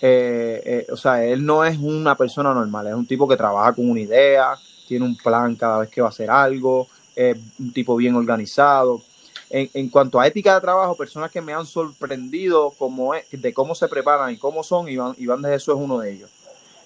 Eh, 0.01 0.61
eh, 0.65 0.87
o 0.91 0.97
sea, 0.97 1.23
él 1.25 1.45
no 1.45 1.65
es 1.65 1.77
una 1.77 2.15
persona 2.15 2.53
normal, 2.53 2.87
es 2.87 2.93
un 2.93 3.05
tipo 3.05 3.27
que 3.27 3.35
trabaja 3.35 3.73
con 3.73 3.89
una 3.89 3.99
idea, 3.99 4.55
tiene 4.87 5.05
un 5.05 5.15
plan 5.17 5.55
cada 5.55 5.79
vez 5.79 5.89
que 5.89 6.01
va 6.01 6.07
a 6.07 6.11
hacer 6.11 6.29
algo, 6.29 6.87
es 7.15 7.37
un 7.59 7.73
tipo 7.73 7.95
bien 7.95 8.15
organizado. 8.15 9.01
En, 9.49 9.69
en, 9.73 9.89
cuanto 9.89 10.19
a 10.19 10.27
ética 10.27 10.55
de 10.55 10.61
trabajo, 10.61 10.95
personas 10.95 11.29
que 11.29 11.41
me 11.41 11.53
han 11.53 11.65
sorprendido 11.65 12.71
como 12.71 13.11
de 13.31 13.53
cómo 13.53 13.75
se 13.75 13.89
preparan 13.89 14.31
y 14.31 14.37
cómo 14.37 14.63
son, 14.63 14.87
Iván, 14.87 15.13
Iván 15.17 15.41
de 15.41 15.49
Jesús 15.49 15.75
es 15.75 15.81
uno 15.81 15.99
de 15.99 16.13
ellos. 16.13 16.29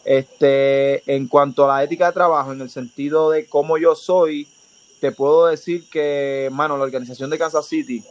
Este, 0.04 1.04
en 1.12 1.28
cuanto 1.28 1.64
a 1.66 1.76
la 1.76 1.84
ética 1.84 2.08
de 2.08 2.14
trabajo, 2.14 2.54
en 2.54 2.62
el 2.62 2.70
sentido 2.70 3.30
de 3.30 3.46
cómo 3.46 3.78
yo 3.78 3.96
soy, 3.96 4.48
te 5.00 5.12
puedo 5.12 5.46
decir 5.46 5.88
que, 5.90 6.50
mano, 6.52 6.78
la 6.78 6.84
organización 6.84 7.30
de 7.30 7.38
Kansas 7.38 7.68
City 7.68 8.04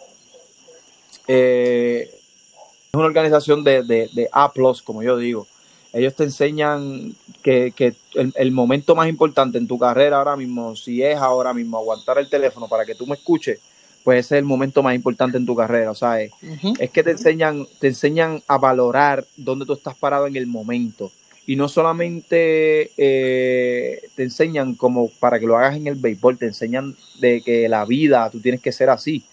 eh, 1.26 2.10
es 2.12 2.94
una 2.94 3.06
organización 3.06 3.64
de, 3.64 3.82
de, 3.82 4.08
de, 4.12 4.28
A, 4.32 4.52
como 4.84 5.02
yo 5.02 5.16
digo. 5.16 5.46
Ellos 5.92 6.14
te 6.14 6.24
enseñan 6.24 7.14
que, 7.42 7.72
que 7.74 7.94
el, 8.14 8.32
el, 8.36 8.50
momento 8.50 8.94
más 8.94 9.08
importante 9.08 9.58
en 9.58 9.68
tu 9.68 9.78
carrera 9.78 10.18
ahora 10.18 10.36
mismo, 10.36 10.74
si 10.74 11.02
es 11.02 11.16
ahora 11.16 11.54
mismo 11.54 11.78
aguantar 11.78 12.18
el 12.18 12.28
teléfono 12.28 12.68
para 12.68 12.84
que 12.84 12.94
tú 12.94 13.06
me 13.06 13.14
escuches, 13.14 13.60
pues 14.04 14.26
ese 14.26 14.36
es 14.36 14.38
el 14.40 14.44
momento 14.44 14.82
más 14.82 14.94
importante 14.94 15.38
en 15.38 15.46
tu 15.46 15.56
carrera. 15.56 15.90
O 15.90 15.94
sea, 15.94 16.20
es, 16.20 16.30
uh 16.42 16.46
-huh. 16.46 16.76
es 16.78 16.90
que 16.90 17.02
te 17.02 17.12
enseñan, 17.12 17.66
te 17.80 17.88
enseñan 17.88 18.42
a 18.46 18.58
valorar 18.58 19.24
dónde 19.36 19.64
tú 19.64 19.72
estás 19.72 19.96
parado 19.96 20.26
en 20.26 20.36
el 20.36 20.46
momento 20.46 21.10
Y 21.46 21.56
no 21.56 21.68
solamente 21.68 22.90
eh, 22.96 24.00
te 24.14 24.22
enseñan 24.22 24.74
como 24.74 25.08
para 25.20 25.38
que 25.38 25.46
lo 25.46 25.56
hagas 25.56 25.76
en 25.76 25.86
el 25.86 25.94
béisbol, 25.96 26.38
te 26.38 26.46
enseñan 26.46 26.96
de 27.20 27.42
que 27.42 27.68
la 27.68 27.84
vida 27.84 28.30
tú 28.30 28.40
tienes 28.40 28.60
que 28.60 28.72
ser 28.72 28.88
así, 28.88 29.24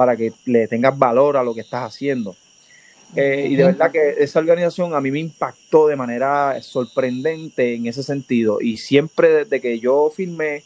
para 0.00 0.16
que 0.16 0.32
le 0.46 0.66
tengas 0.66 0.98
valor 0.98 1.36
a 1.36 1.44
lo 1.44 1.54
que 1.54 1.60
estás 1.60 1.84
haciendo. 1.84 2.34
Eh, 3.14 3.48
y 3.50 3.56
de 3.56 3.64
verdad 3.64 3.90
que 3.90 4.14
esa 4.16 4.38
organización 4.38 4.94
a 4.94 5.00
mí 5.02 5.10
me 5.10 5.18
impactó 5.18 5.88
de 5.88 5.94
manera 5.94 6.56
sorprendente 6.62 7.74
en 7.74 7.86
ese 7.86 8.02
sentido. 8.02 8.62
Y 8.62 8.78
siempre 8.78 9.44
desde 9.44 9.60
que 9.60 9.78
yo 9.78 10.10
firmé, 10.10 10.64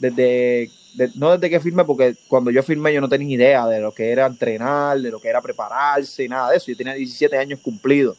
desde, 0.00 0.68
no 1.14 1.30
desde 1.30 1.48
que 1.48 1.60
firmé, 1.60 1.84
porque 1.84 2.16
cuando 2.26 2.50
yo 2.50 2.60
firmé 2.64 2.92
yo 2.92 3.00
no 3.00 3.08
tenía 3.08 3.36
idea 3.36 3.68
de 3.68 3.78
lo 3.78 3.94
que 3.94 4.10
era 4.10 4.26
entrenar, 4.26 5.00
de 5.00 5.12
lo 5.12 5.20
que 5.20 5.28
era 5.28 5.40
prepararse, 5.40 6.28
nada 6.28 6.50
de 6.50 6.56
eso. 6.56 6.72
Yo 6.72 6.76
tenía 6.76 6.94
17 6.94 7.38
años 7.38 7.60
cumplidos. 7.62 8.16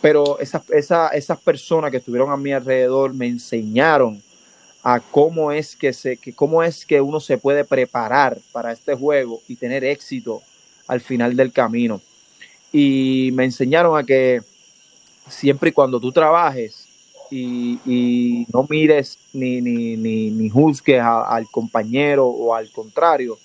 Pero 0.00 0.38
esas, 0.38 0.62
esas 0.70 1.40
personas 1.42 1.90
que 1.90 1.98
estuvieron 1.98 2.32
a 2.32 2.38
mi 2.38 2.50
alrededor 2.50 3.12
me 3.12 3.26
enseñaron 3.26 4.22
a 4.82 5.00
cómo 5.00 5.52
es 5.52 5.76
que, 5.76 5.92
se, 5.92 6.16
que, 6.16 6.32
cómo 6.32 6.62
es 6.62 6.84
que 6.84 7.00
uno 7.00 7.20
se 7.20 7.38
puede 7.38 7.64
preparar 7.64 8.38
para 8.52 8.72
este 8.72 8.94
juego 8.94 9.40
y 9.48 9.56
tener 9.56 9.84
éxito 9.84 10.42
al 10.88 11.00
final 11.00 11.36
del 11.36 11.52
camino 11.52 12.00
y 12.72 13.30
me 13.34 13.44
enseñaron 13.44 13.98
a 13.98 14.02
que 14.02 14.40
siempre 15.28 15.68
y 15.68 15.72
cuando 15.72 16.00
tú 16.00 16.10
trabajes 16.10 16.88
y, 17.30 18.46
no 18.52 18.66
mires 18.68 19.18
ni, 19.32 19.60
ni, 19.60 19.96
ni, 19.96 20.30
ni 20.30 20.50
juzgues 20.50 21.00
al 21.02 21.46
compañero 21.50 22.26
o 22.26 22.54
al 22.54 22.70
contrario, 22.70 23.38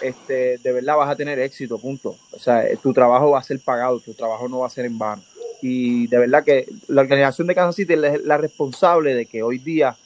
este, 0.00 0.58
de 0.58 0.72
verdad 0.72 0.96
vas 0.96 1.10
a 1.10 1.16
tener 1.16 1.38
éxito, 1.38 1.78
punto. 1.78 2.16
O 2.32 2.38
sea, 2.40 2.64
tu 2.82 2.92
trabajo 2.92 3.30
va 3.30 3.38
a 3.38 3.44
ser 3.44 3.60
pagado, 3.60 4.00
tu 4.00 4.14
trabajo 4.14 4.48
no 4.48 4.60
va 4.60 4.66
a 4.66 4.70
ser 4.70 4.86
en 4.86 4.98
vano. 4.98 5.22
Y 5.62 6.08
de 6.08 6.18
verdad 6.18 6.44
que 6.44 6.66
la 6.88 7.02
organización 7.02 7.46
de 7.46 7.54
Kansas 7.54 7.76
City 7.76 7.94
es 7.94 8.24
la 8.24 8.36
responsable 8.36 9.14
de 9.14 9.26
que 9.26 9.44
hoy 9.44 9.58
día 9.58 9.96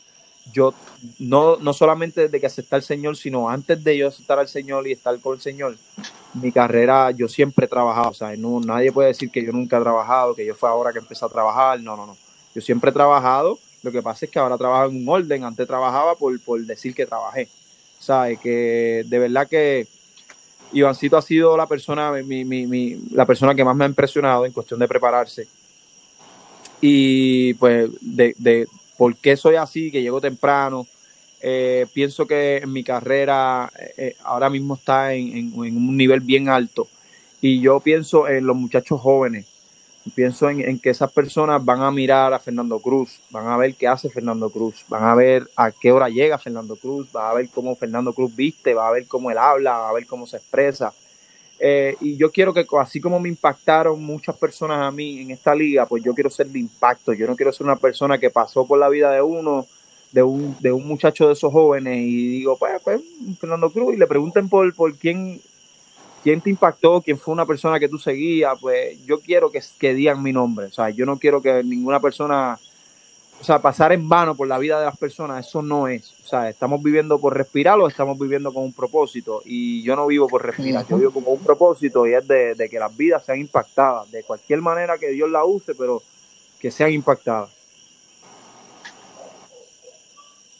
yo 0.52 0.74
no, 1.18 1.56
no 1.56 1.72
solamente 1.72 2.22
desde 2.22 2.40
que 2.40 2.46
acepté 2.46 2.74
al 2.74 2.82
Señor, 2.82 3.16
sino 3.16 3.48
antes 3.48 3.82
de 3.82 3.96
yo 3.96 4.08
aceptar 4.08 4.38
al 4.38 4.48
Señor 4.48 4.86
y 4.88 4.92
estar 4.92 5.18
con 5.20 5.34
el 5.34 5.40
Señor, 5.40 5.76
mi 6.34 6.50
carrera 6.50 7.10
yo 7.10 7.28
siempre 7.28 7.66
he 7.66 7.68
trabajado, 7.68 8.10
o 8.10 8.14
sea, 8.14 8.34
no, 8.36 8.60
nadie 8.60 8.92
puede 8.92 9.08
decir 9.08 9.30
que 9.30 9.44
yo 9.44 9.52
nunca 9.52 9.78
he 9.78 9.82
trabajado, 9.82 10.34
que 10.34 10.44
yo 10.44 10.54
fue 10.54 10.68
ahora 10.68 10.92
que 10.92 10.98
empecé 10.98 11.24
a 11.24 11.28
trabajar, 11.28 11.80
no, 11.80 11.96
no, 11.96 12.06
no, 12.06 12.16
yo 12.54 12.60
siempre 12.60 12.90
he 12.90 12.92
trabajado, 12.92 13.58
lo 13.82 13.92
que 13.92 14.02
pasa 14.02 14.26
es 14.26 14.30
que 14.30 14.38
ahora 14.38 14.58
trabajo 14.58 14.90
en 14.90 14.96
un 14.96 15.08
orden, 15.08 15.44
antes 15.44 15.66
trabajaba 15.66 16.14
por, 16.14 16.38
por 16.40 16.60
decir 16.60 16.94
que 16.94 17.06
trabajé, 17.06 17.48
¿sabes? 17.98 18.38
Que 18.40 19.04
de 19.06 19.18
verdad 19.18 19.48
que 19.48 19.86
Ivancito 20.72 21.16
ha 21.16 21.22
sido 21.22 21.56
la 21.56 21.66
persona, 21.66 22.12
mi, 22.12 22.44
mi, 22.44 22.66
mi, 22.66 22.96
la 23.10 23.26
persona 23.26 23.54
que 23.54 23.64
más 23.64 23.76
me 23.76 23.84
ha 23.84 23.88
impresionado 23.88 24.46
en 24.46 24.52
cuestión 24.52 24.80
de 24.80 24.88
prepararse. 24.88 25.46
Y 26.80 27.54
pues 27.54 27.90
de, 28.00 28.34
de, 28.38 28.66
por 29.02 29.16
qué 29.16 29.36
soy 29.36 29.56
así, 29.56 29.90
que 29.90 30.00
llego 30.00 30.20
temprano. 30.20 30.86
Eh, 31.40 31.88
pienso 31.92 32.24
que 32.24 32.58
en 32.58 32.72
mi 32.72 32.84
carrera 32.84 33.68
eh, 33.76 33.94
eh, 33.96 34.16
ahora 34.22 34.48
mismo 34.48 34.76
está 34.76 35.12
en, 35.12 35.52
un 35.56 35.96
nivel 35.96 36.20
bien 36.20 36.48
alto 36.48 36.86
y 37.40 37.60
yo 37.60 37.80
pienso 37.80 38.28
en 38.28 38.46
los 38.46 38.54
muchachos 38.54 39.00
jóvenes, 39.00 39.46
pienso 40.14 40.48
en, 40.48 40.78
que 40.78 40.90
esas 40.90 41.10
personas 41.10 41.64
van 41.64 41.82
a 41.82 41.90
mirar 41.90 42.32
a 42.32 42.38
Fernando 42.38 42.78
Cruz, 42.78 43.18
van 43.30 43.48
a 43.48 43.56
ver 43.56 43.74
qué 43.74 43.88
hace 43.88 44.08
Fernando 44.08 44.50
Cruz, 44.50 44.84
van 44.88 45.02
a 45.02 45.16
ver 45.16 45.50
a 45.56 45.72
qué 45.72 45.90
hora 45.90 46.08
llega 46.08 46.38
Fernando 46.38 46.76
Cruz, 46.76 47.10
van 47.10 47.28
a 47.28 47.34
ver 47.34 47.48
cómo 47.48 47.74
Fernando 47.74 48.12
Cruz 48.12 48.36
viste, 48.36 48.72
va 48.72 48.86
a 48.86 48.92
ver 48.92 49.08
cómo 49.08 49.32
él 49.32 49.38
habla, 49.38 49.78
va 49.78 49.88
a 49.88 49.94
ver 49.94 50.06
cómo 50.06 50.28
se 50.28 50.36
expresa. 50.36 50.92
Y 52.00 52.16
yo 52.16 52.32
quiero 52.32 52.52
que 52.52 52.66
así 52.80 53.00
como 53.00 53.20
me 53.20 53.28
impactaron 53.28 54.02
muchas 54.02 54.36
personas 54.36 54.80
a 54.82 54.90
mí 54.90 55.20
en 55.20 55.30
esta 55.30 55.54
liga, 55.54 55.86
pues 55.86 56.02
yo 56.02 56.12
quiero 56.14 56.28
ser 56.28 56.48
de 56.48 56.58
impacto, 56.58 57.12
yo 57.12 57.26
no 57.26 57.36
quiero 57.36 57.52
ser 57.52 57.64
una 57.64 57.76
persona 57.76 58.18
que 58.18 58.30
pasó 58.30 58.66
por 58.66 58.78
la 58.78 58.88
vida 58.88 59.12
de 59.12 59.22
uno 59.22 59.66
de 60.12 60.22
un, 60.22 60.56
de 60.60 60.70
un 60.70 60.86
muchacho 60.86 61.26
de 61.26 61.32
esos 61.32 61.52
jóvenes 61.52 61.98
y 61.98 62.28
digo, 62.28 62.56
pues, 62.58 62.80
pues 62.84 63.00
Fernando 63.40 63.70
Cruz, 63.70 63.94
y 63.94 63.96
le 63.96 64.06
pregunten 64.06 64.48
por, 64.48 64.72
por 64.74 64.94
quién, 64.96 65.40
quién 66.22 66.40
te 66.40 66.50
impactó, 66.50 67.00
quién 67.00 67.18
fue 67.18 67.32
una 67.32 67.46
persona 67.46 67.80
que 67.80 67.88
tú 67.88 67.98
seguías, 67.98 68.58
pues 68.60 69.04
yo 69.06 69.20
quiero 69.20 69.50
que, 69.50 69.60
que 69.78 69.94
digan 69.94 70.22
mi 70.22 70.32
nombre, 70.32 70.66
o 70.66 70.72
sea, 70.72 70.90
yo 70.90 71.06
no 71.06 71.18
quiero 71.18 71.40
que 71.40 71.64
ninguna 71.64 71.98
persona, 71.98 72.58
o 73.42 73.44
sea, 73.44 73.58
pasar 73.58 73.92
en 73.92 74.08
vano 74.08 74.36
por 74.36 74.46
la 74.46 74.56
vida 74.56 74.78
de 74.78 74.86
las 74.86 74.96
personas, 74.96 75.44
eso 75.44 75.62
no 75.62 75.88
es, 75.88 76.14
o 76.24 76.28
sea, 76.28 76.48
estamos 76.48 76.80
viviendo 76.80 77.18
por 77.18 77.36
respirar 77.36 77.76
o 77.80 77.88
estamos 77.88 78.16
viviendo 78.16 78.54
con 78.54 78.62
un 78.62 78.72
propósito, 78.72 79.42
y 79.44 79.82
yo 79.82 79.96
no 79.96 80.06
vivo 80.06 80.28
por 80.28 80.46
respirar, 80.46 80.86
yo 80.86 80.96
vivo 80.96 81.10
con 81.10 81.24
un 81.26 81.40
propósito 81.40 82.06
y 82.06 82.14
es 82.14 82.28
de, 82.28 82.54
de 82.54 82.68
que 82.68 82.78
las 82.78 82.96
vidas 82.96 83.24
sean 83.24 83.40
impactadas, 83.40 84.08
de 84.12 84.22
cualquier 84.22 84.60
manera 84.60 84.96
que 84.96 85.08
Dios 85.08 85.28
la 85.28 85.44
use, 85.44 85.74
pero 85.74 86.00
que 86.60 86.70
sean 86.70 86.92
impactadas. 86.92 87.50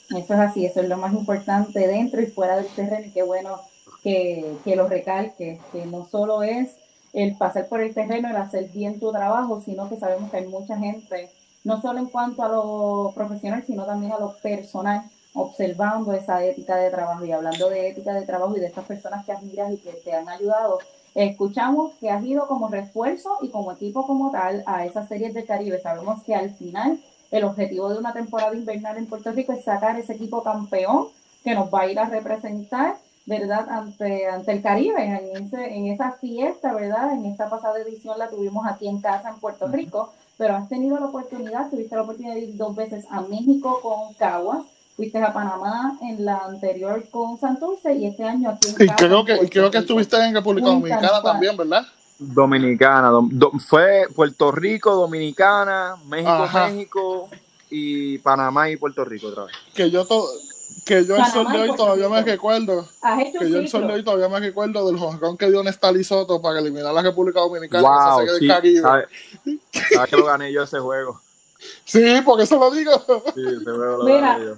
Eso 0.09 0.33
es 0.33 0.39
así, 0.41 0.65
eso 0.65 0.81
es 0.81 0.89
lo 0.89 0.97
más 0.97 1.13
importante 1.13 1.87
dentro 1.87 2.21
y 2.21 2.25
fuera 2.25 2.57
del 2.57 2.67
terreno 2.67 3.05
y 3.07 3.11
qué 3.11 3.23
bueno 3.23 3.61
que, 4.03 4.57
que 4.65 4.75
lo 4.75 4.89
recalque, 4.89 5.57
que 5.71 5.85
no 5.85 6.05
solo 6.11 6.43
es 6.43 6.75
el 7.13 7.37
pasar 7.37 7.69
por 7.69 7.79
el 7.79 7.93
terreno, 7.93 8.29
el 8.29 8.35
hacer 8.35 8.69
bien 8.71 8.99
tu 8.99 9.09
trabajo, 9.13 9.61
sino 9.63 9.87
que 9.87 9.95
sabemos 9.95 10.29
que 10.29 10.37
hay 10.37 10.47
mucha 10.47 10.77
gente, 10.77 11.29
no 11.63 11.81
solo 11.81 11.99
en 11.99 12.07
cuanto 12.07 12.43
a 12.43 12.49
lo 12.49 13.11
profesional, 13.15 13.63
sino 13.65 13.85
también 13.85 14.11
a 14.11 14.19
lo 14.19 14.35
personal, 14.37 15.03
observando 15.33 16.13
esa 16.13 16.43
ética 16.43 16.75
de 16.75 16.91
trabajo 16.91 17.25
y 17.25 17.31
hablando 17.31 17.69
de 17.69 17.89
ética 17.89 18.13
de 18.13 18.25
trabajo 18.25 18.55
y 18.55 18.59
de 18.59 18.67
estas 18.67 18.85
personas 18.85 19.25
que 19.25 19.31
admiras 19.31 19.71
y 19.71 19.77
que 19.77 19.91
te 19.91 20.13
han 20.13 20.29
ayudado. 20.29 20.79
Escuchamos 21.15 21.93
que 21.99 22.09
has 22.09 22.23
ido 22.23 22.47
como 22.47 22.69
refuerzo 22.69 23.37
y 23.41 23.49
como 23.49 23.71
equipo 23.71 24.05
como 24.05 24.31
tal 24.31 24.63
a 24.65 24.85
esas 24.85 25.07
series 25.07 25.33
del 25.33 25.45
Caribe. 25.45 25.79
Sabemos 25.79 26.23
que 26.23 26.35
al 26.35 26.51
final 26.55 26.99
el 27.31 27.43
objetivo 27.43 27.89
de 27.89 27.99
una 27.99 28.13
temporada 28.13 28.55
invernal 28.55 28.97
en 28.97 29.07
Puerto 29.07 29.31
Rico 29.31 29.53
es 29.53 29.63
sacar 29.63 29.99
ese 29.99 30.13
equipo 30.13 30.43
campeón 30.43 31.07
que 31.43 31.55
nos 31.55 31.73
va 31.73 31.81
a 31.81 31.87
ir 31.87 31.99
a 31.99 32.05
representar, 32.05 32.95
¿verdad? 33.25 33.69
Ante, 33.69 34.27
ante 34.27 34.51
el 34.51 34.61
Caribe, 34.61 35.03
en, 35.03 35.45
ese, 35.45 35.75
en 35.75 35.87
esa 35.87 36.13
fiesta, 36.13 36.73
¿verdad? 36.73 37.13
En 37.13 37.25
esta 37.25 37.49
pasada 37.49 37.79
edición 37.79 38.17
la 38.17 38.29
tuvimos 38.29 38.65
aquí 38.65 38.87
en 38.87 39.01
casa 39.01 39.29
en 39.29 39.39
Puerto 39.39 39.67
Rico, 39.67 40.13
pero 40.43 40.57
has 40.57 40.67
tenido 40.67 40.99
la 40.99 41.05
oportunidad, 41.05 41.69
tuviste 41.69 41.95
la 41.95 42.01
oportunidad 42.01 42.33
de 42.33 42.41
ir 42.41 42.57
dos 42.57 42.75
veces 42.75 43.05
a 43.09 43.21
México 43.21 43.79
con 43.81 44.13
Caguas, 44.15 44.65
fuiste 44.97 45.17
a 45.17 45.31
Panamá 45.31 45.97
en 46.01 46.25
la 46.25 46.35
anterior 46.39 47.01
con 47.11 47.39
Santurce 47.39 47.95
y 47.95 48.07
este 48.07 48.25
año 48.25 48.49
aquí 48.49 48.75
en 48.77 48.83
Y 48.83 48.89
creo 48.89 49.23
que, 49.23 49.47
creo 49.47 49.71
que 49.71 49.77
estuviste 49.77 50.17
en 50.17 50.33
República 50.33 50.67
Dominicana 50.67 51.21
también, 51.23 51.55
¿verdad? 51.55 51.85
Dominicana, 52.19 53.09
fue 53.69 54.05
Puerto 54.13 54.51
Rico, 54.51 54.93
Dominicana, 54.93 55.95
México, 56.09 56.49
México 56.53 57.29
y 57.69 58.17
Panamá 58.17 58.69
y 58.69 58.75
Puerto 58.75 59.05
Rico 59.05 59.27
otra 59.27 59.45
vez. 59.45 59.55
Que 59.73 59.89
yo 59.89 60.05
que 60.85 61.05
yo 61.05 61.15
el 61.15 61.25
sol 61.25 61.51
de 61.51 61.59
hoy 61.59 61.75
todavía 61.75 62.09
me 62.09 62.21
recuerdo. 62.21 62.87
Que 63.39 63.49
yo 63.49 63.57
el 63.59 63.67
sol 63.67 63.87
de 63.87 63.93
hoy 63.93 64.03
todavía 64.03 64.29
me 64.29 64.39
recuerdo 64.39 64.85
del 64.85 64.97
jonrón 64.97 65.37
que 65.37 65.49
dio 65.49 65.63
Nestali 65.63 66.03
Soto 66.03 66.41
para 66.41 66.59
eliminar 66.59 66.87
a 66.87 66.93
la 66.93 67.01
República 67.01 67.39
Dominicana. 67.39 68.15
Wow, 68.15 68.27
sí, 68.39 68.47
¿sabes 68.81 69.09
que 70.09 70.17
lo 70.17 70.25
gané 70.25 70.51
yo 70.51 70.63
ese 70.63 70.79
juego? 70.79 71.21
Sí, 71.85 72.01
porque 72.25 72.43
eso 72.43 72.59
lo 72.59 72.71
digo. 72.71 72.91
Sí, 73.33 73.41
ese 73.41 73.63
juego 73.63 73.97
lo 73.97 74.05
gané 74.05 74.45
yo 74.45 74.55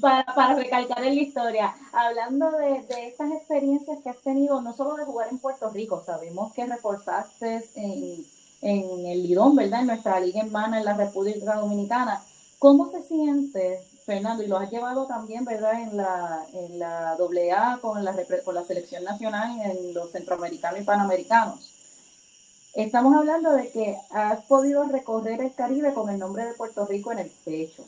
para, 0.00 0.24
para 0.34 0.54
recalcar 0.54 1.02
en 1.02 1.14
la 1.14 1.20
historia, 1.20 1.74
hablando 1.92 2.50
de, 2.50 2.82
de, 2.82 3.08
estas 3.08 3.32
experiencias 3.32 3.98
que 4.02 4.10
has 4.10 4.20
tenido, 4.20 4.60
no 4.60 4.74
solo 4.76 4.96
de 4.96 5.04
jugar 5.04 5.28
en 5.30 5.38
Puerto 5.38 5.70
Rico, 5.70 6.02
sabemos 6.04 6.52
que 6.52 6.66
reforzaste 6.66 7.64
en, 7.74 8.24
en 8.60 9.06
el 9.06 9.22
Lidón, 9.22 9.56
¿verdad? 9.56 9.80
En 9.80 9.86
nuestra 9.86 10.20
liga 10.20 10.42
hermana 10.42 10.78
en 10.78 10.84
la 10.84 10.94
República 10.94 11.54
Dominicana. 11.54 12.22
¿Cómo 12.58 12.90
se 12.90 13.02
siente, 13.02 13.80
Fernando? 14.08 14.42
Y 14.42 14.46
lo 14.46 14.56
has 14.56 14.70
llevado 14.70 15.04
también, 15.06 15.44
¿verdad? 15.44 15.82
En 15.82 15.94
la, 15.98 16.46
en 16.54 16.78
la 16.78 17.12
AA 17.12 17.78
con 17.82 18.02
la, 18.02 18.16
con 18.42 18.54
la 18.54 18.64
selección 18.64 19.04
nacional 19.04 19.60
en 19.60 19.92
los 19.92 20.10
centroamericanos 20.10 20.80
y 20.80 20.84
panamericanos. 20.84 21.74
Estamos 22.72 23.14
hablando 23.14 23.52
de 23.52 23.70
que 23.70 23.98
has 24.10 24.42
podido 24.46 24.84
recorrer 24.84 25.42
el 25.42 25.52
Caribe 25.52 25.92
con 25.92 26.08
el 26.08 26.18
nombre 26.18 26.46
de 26.46 26.54
Puerto 26.54 26.86
Rico 26.86 27.12
en 27.12 27.18
el 27.18 27.30
pecho 27.44 27.84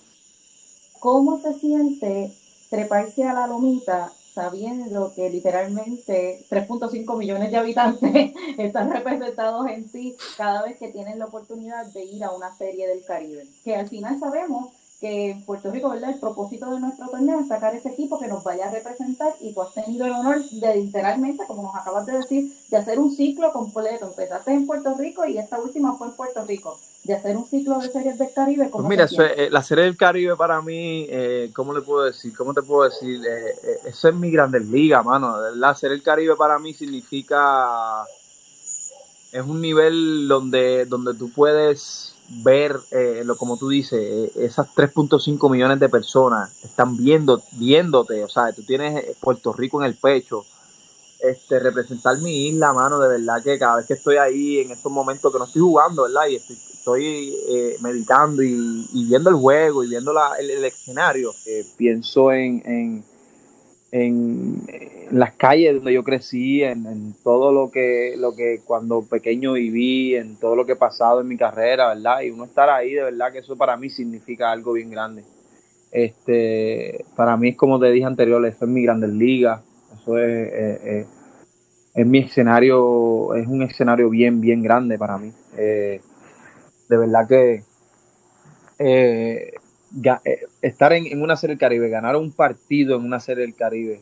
¿Cómo 0.98 1.40
se 1.40 1.54
siente 1.54 2.34
treparse 2.68 3.24
a 3.24 3.32
la 3.32 3.46
lomita 3.46 4.12
sabiendo 4.34 5.12
que 5.14 5.30
literalmente 5.30 6.44
3.5 6.50 7.16
millones 7.16 7.50
de 7.50 7.56
habitantes 7.56 8.32
están 8.58 8.90
representados 8.90 9.66
en 9.68 9.90
ti 9.90 10.16
cada 10.36 10.62
vez 10.64 10.78
que 10.78 10.88
tienen 10.88 11.18
la 11.18 11.26
oportunidad 11.26 11.86
de 11.86 12.04
ir 12.04 12.24
a 12.24 12.32
una 12.32 12.54
serie 12.54 12.86
del 12.86 13.04
Caribe? 13.06 13.46
Que 13.64 13.76
al 13.76 13.88
final 13.88 14.20
sabemos 14.20 14.79
que 15.00 15.30
en 15.30 15.44
Puerto 15.44 15.70
Rico, 15.70 15.88
¿verdad? 15.88 16.10
El 16.10 16.20
propósito 16.20 16.70
de 16.70 16.78
nuestro 16.78 17.08
torneo 17.08 17.40
es 17.40 17.48
sacar 17.48 17.74
ese 17.74 17.88
equipo 17.88 18.18
que 18.18 18.28
nos 18.28 18.44
vaya 18.44 18.68
a 18.68 18.70
representar 18.70 19.32
y 19.40 19.54
tú 19.54 19.62
has 19.62 19.72
tenido 19.72 20.04
el 20.04 20.12
honor 20.12 20.42
de 20.44 20.76
literalmente, 20.76 21.44
como 21.46 21.62
nos 21.62 21.74
acabas 21.74 22.04
de 22.04 22.18
decir, 22.18 22.52
de 22.68 22.76
hacer 22.76 22.98
un 22.98 23.10
ciclo 23.10 23.50
completo. 23.50 24.06
Empezaste 24.06 24.52
en 24.52 24.66
Puerto 24.66 24.94
Rico 24.98 25.24
y 25.24 25.38
esta 25.38 25.58
última 25.58 25.96
fue 25.96 26.08
en 26.08 26.12
Puerto 26.12 26.44
Rico. 26.44 26.78
De 27.04 27.14
hacer 27.14 27.34
un 27.34 27.46
ciclo 27.46 27.78
de 27.78 27.90
series 27.90 28.18
del 28.18 28.30
Caribe. 28.34 28.68
Pues 28.70 28.84
mira, 28.84 29.08
eh, 29.18 29.48
la 29.50 29.62
serie 29.62 29.84
del 29.84 29.96
Caribe 29.96 30.36
para 30.36 30.60
mí, 30.60 31.06
eh, 31.08 31.50
¿cómo 31.54 31.72
le 31.72 31.80
puedo 31.80 32.04
decir? 32.04 32.36
¿Cómo 32.36 32.52
te 32.52 32.60
puedo 32.60 32.84
decir? 32.84 33.24
Eh, 33.26 33.54
eh 33.62 33.76
eso 33.86 34.10
es 34.10 34.14
mi 34.14 34.30
Grandes 34.30 34.66
Liga, 34.66 35.02
mano. 35.02 35.50
La 35.54 35.74
serie 35.74 35.96
del 35.96 36.04
Caribe 36.04 36.36
para 36.36 36.58
mí 36.58 36.74
significa 36.74 38.04
es 39.32 39.42
un 39.42 39.62
nivel 39.62 40.28
donde, 40.28 40.84
donde 40.84 41.14
tú 41.14 41.30
puedes 41.32 42.16
ver, 42.30 42.78
eh, 42.92 43.22
lo, 43.24 43.36
como 43.36 43.56
tú 43.56 43.68
dices, 43.68 44.00
eh, 44.00 44.32
esas 44.36 44.68
3.5 44.74 45.50
millones 45.50 45.80
de 45.80 45.88
personas 45.88 46.52
están 46.62 46.96
viendo, 46.96 47.42
viéndote, 47.52 48.22
o 48.22 48.28
sea, 48.28 48.52
tú 48.52 48.62
tienes 48.62 49.16
Puerto 49.18 49.52
Rico 49.52 49.80
en 49.80 49.86
el 49.86 49.96
pecho, 49.96 50.44
este, 51.18 51.58
representar 51.58 52.18
mi 52.18 52.48
isla, 52.48 52.72
mano, 52.72 52.98
de 53.00 53.08
verdad 53.08 53.42
que 53.42 53.58
cada 53.58 53.76
vez 53.76 53.86
que 53.86 53.94
estoy 53.94 54.16
ahí 54.16 54.60
en 54.60 54.70
estos 54.70 54.90
momentos 54.90 55.30
que 55.32 55.38
no 55.38 55.44
estoy 55.44 55.60
jugando, 55.60 56.04
¿verdad? 56.04 56.28
Y 56.28 56.36
estoy, 56.36 56.56
estoy 56.72 57.36
eh, 57.48 57.76
meditando 57.80 58.42
y, 58.42 58.86
viendo 59.08 59.28
el 59.28 59.36
juego 59.36 59.84
y 59.84 59.88
viendo 59.88 60.12
la, 60.12 60.36
el, 60.38 60.64
escenario, 60.64 61.34
pienso 61.76 62.32
en, 62.32 62.62
en, 62.64 63.04
en, 63.92 64.62
las 65.10 65.34
calles 65.34 65.74
donde 65.74 65.92
yo 65.92 66.04
crecí, 66.04 66.62
en, 66.62 67.14
todo 67.24 67.52
lo 67.52 67.70
que, 67.70 68.14
lo 68.16 68.34
que 68.34 68.60
cuando 68.64 69.02
pequeño 69.02 69.54
viví, 69.54 70.14
en 70.14 70.36
todo 70.36 70.54
lo 70.54 70.64
que 70.64 70.72
he 70.72 70.76
pasado 70.76 71.20
en 71.20 71.28
mi 71.28 71.36
carrera, 71.36 71.94
¿verdad? 71.94 72.20
Y 72.22 72.30
uno 72.30 72.44
estar 72.44 72.70
ahí, 72.70 72.92
de 72.94 73.04
verdad 73.04 73.32
que 73.32 73.38
eso 73.38 73.56
para 73.56 73.76
mí 73.76 73.90
significa 73.90 74.52
algo 74.52 74.72
bien 74.72 74.90
grande. 74.90 75.24
Este, 75.90 77.04
para 77.16 77.36
mí 77.36 77.50
es 77.50 77.56
como 77.56 77.80
te 77.80 77.90
dije 77.90 78.06
anterior, 78.06 78.44
eso 78.46 78.64
es 78.64 78.70
mi 78.70 78.82
Grandes 78.84 79.10
Ligas, 79.10 79.60
eso 80.00 80.18
es, 80.18 80.48
eh, 80.52 80.80
eh, 80.84 81.06
es 81.94 82.06
mi 82.06 82.20
escenario, 82.20 83.34
es 83.34 83.48
un 83.48 83.62
escenario 83.62 84.08
bien, 84.08 84.40
bien 84.40 84.62
grande 84.62 84.96
para 84.96 85.18
mí. 85.18 85.32
Eh, 85.56 86.00
de 86.88 86.96
verdad 86.96 87.26
que 87.28 87.64
estar 90.62 90.92
en, 90.92 91.20
una 91.22 91.36
serie 91.36 91.54
del 91.54 91.60
Caribe, 91.60 91.88
ganar 91.88 92.16
un 92.16 92.32
partido 92.32 92.96
en 92.96 93.04
una 93.04 93.20
serie 93.20 93.44
del 93.44 93.54
Caribe, 93.54 94.00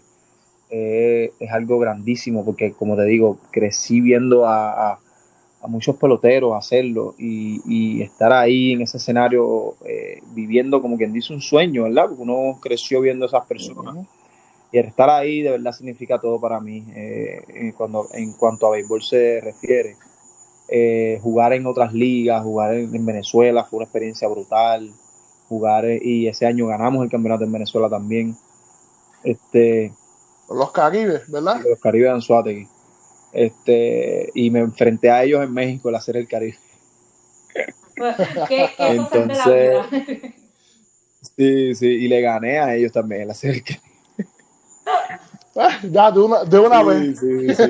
es 0.71 1.51
algo 1.51 1.79
grandísimo 1.79 2.45
porque, 2.45 2.73
como 2.73 2.95
te 2.95 3.05
digo, 3.05 3.39
crecí 3.51 4.01
viendo 4.01 4.47
a, 4.47 5.01
muchos 5.67 5.97
peloteros 5.97 6.55
hacerlo 6.57 7.15
y, 7.19 8.03
estar 8.03 8.33
ahí 8.33 8.73
en 8.73 8.83
ese 8.83 8.99
escenario 8.99 9.77
viviendo 10.35 10.83
como 10.83 10.97
quien 10.97 11.13
dice 11.13 11.33
un 11.33 11.41
sueño, 11.41 11.85
¿verdad? 11.85 12.07
Porque 12.09 12.23
uno 12.23 12.59
creció 12.61 13.01
viendo 13.01 13.25
a 13.25 13.29
esas 13.29 13.47
personas 13.47 14.07
y 14.71 14.79
estar 14.79 15.09
ahí 15.09 15.43
de 15.43 15.51
verdad 15.51 15.73
significa 15.73 16.19
todo 16.19 16.41
para 16.41 16.61
mí 16.61 16.85
eh, 16.95 17.73
cuando, 17.77 18.07
en 18.13 18.33
cuanto 18.33 18.67
a 18.67 18.71
béisbol 18.71 19.03
se 19.03 19.41
refiere. 19.41 19.97
Eh, 20.71 21.19
jugar 21.23 21.55
en 21.55 21.67
otras 21.67 21.95
ligas, 21.95 22.43
jugar 22.43 22.75
en, 22.75 23.07
Venezuela 23.07 23.65
fue 23.65 23.79
una 23.79 23.85
experiencia 23.85 24.29
brutal. 24.29 24.93
Jugar 25.49 25.87
eh, 25.87 25.99
y 26.03 26.27
ese 26.27 26.47
año 26.47 26.67
ganamos 26.67 27.03
el 27.03 27.11
campeonato 27.11 27.45
en 27.45 27.53
Venezuela 27.53 27.89
también. 27.89 28.37
Este, 29.25 29.93
los 30.49 30.73
Caribes, 30.73 31.31
¿verdad? 31.31 31.61
Los 31.69 31.81
Caribes 31.81 32.09
de 32.09 32.15
Anzuategui. 32.15 32.69
Este, 33.33 34.31
y 34.35 34.51
me 34.51 34.61
enfrenté 34.61 35.11
a 35.11 35.23
ellos 35.23 35.43
en 35.43 35.53
México 35.53 35.91
la 35.91 36.01
Serie 36.01 36.23
del 36.23 36.29
Caribe. 36.29 36.59
¿Qué, 38.49 38.71
Entonces, 38.79 39.77
sí, 41.37 41.75
sí, 41.75 41.87
y 41.87 42.09
le 42.09 42.21
gané 42.21 42.59
a 42.59 42.75
ellos 42.75 42.93
también 42.93 43.23
en 43.23 43.29
la 43.29 43.35
Serie 43.35 43.57
del 43.57 43.65
Caribe. 43.65 43.89
ya, 45.91 46.11
de 46.11 46.21
una, 46.21 46.45
de 46.45 46.59
una 46.59 46.83
vez. 46.83 47.19
Sí, 47.19 47.55
sí, 47.55 47.65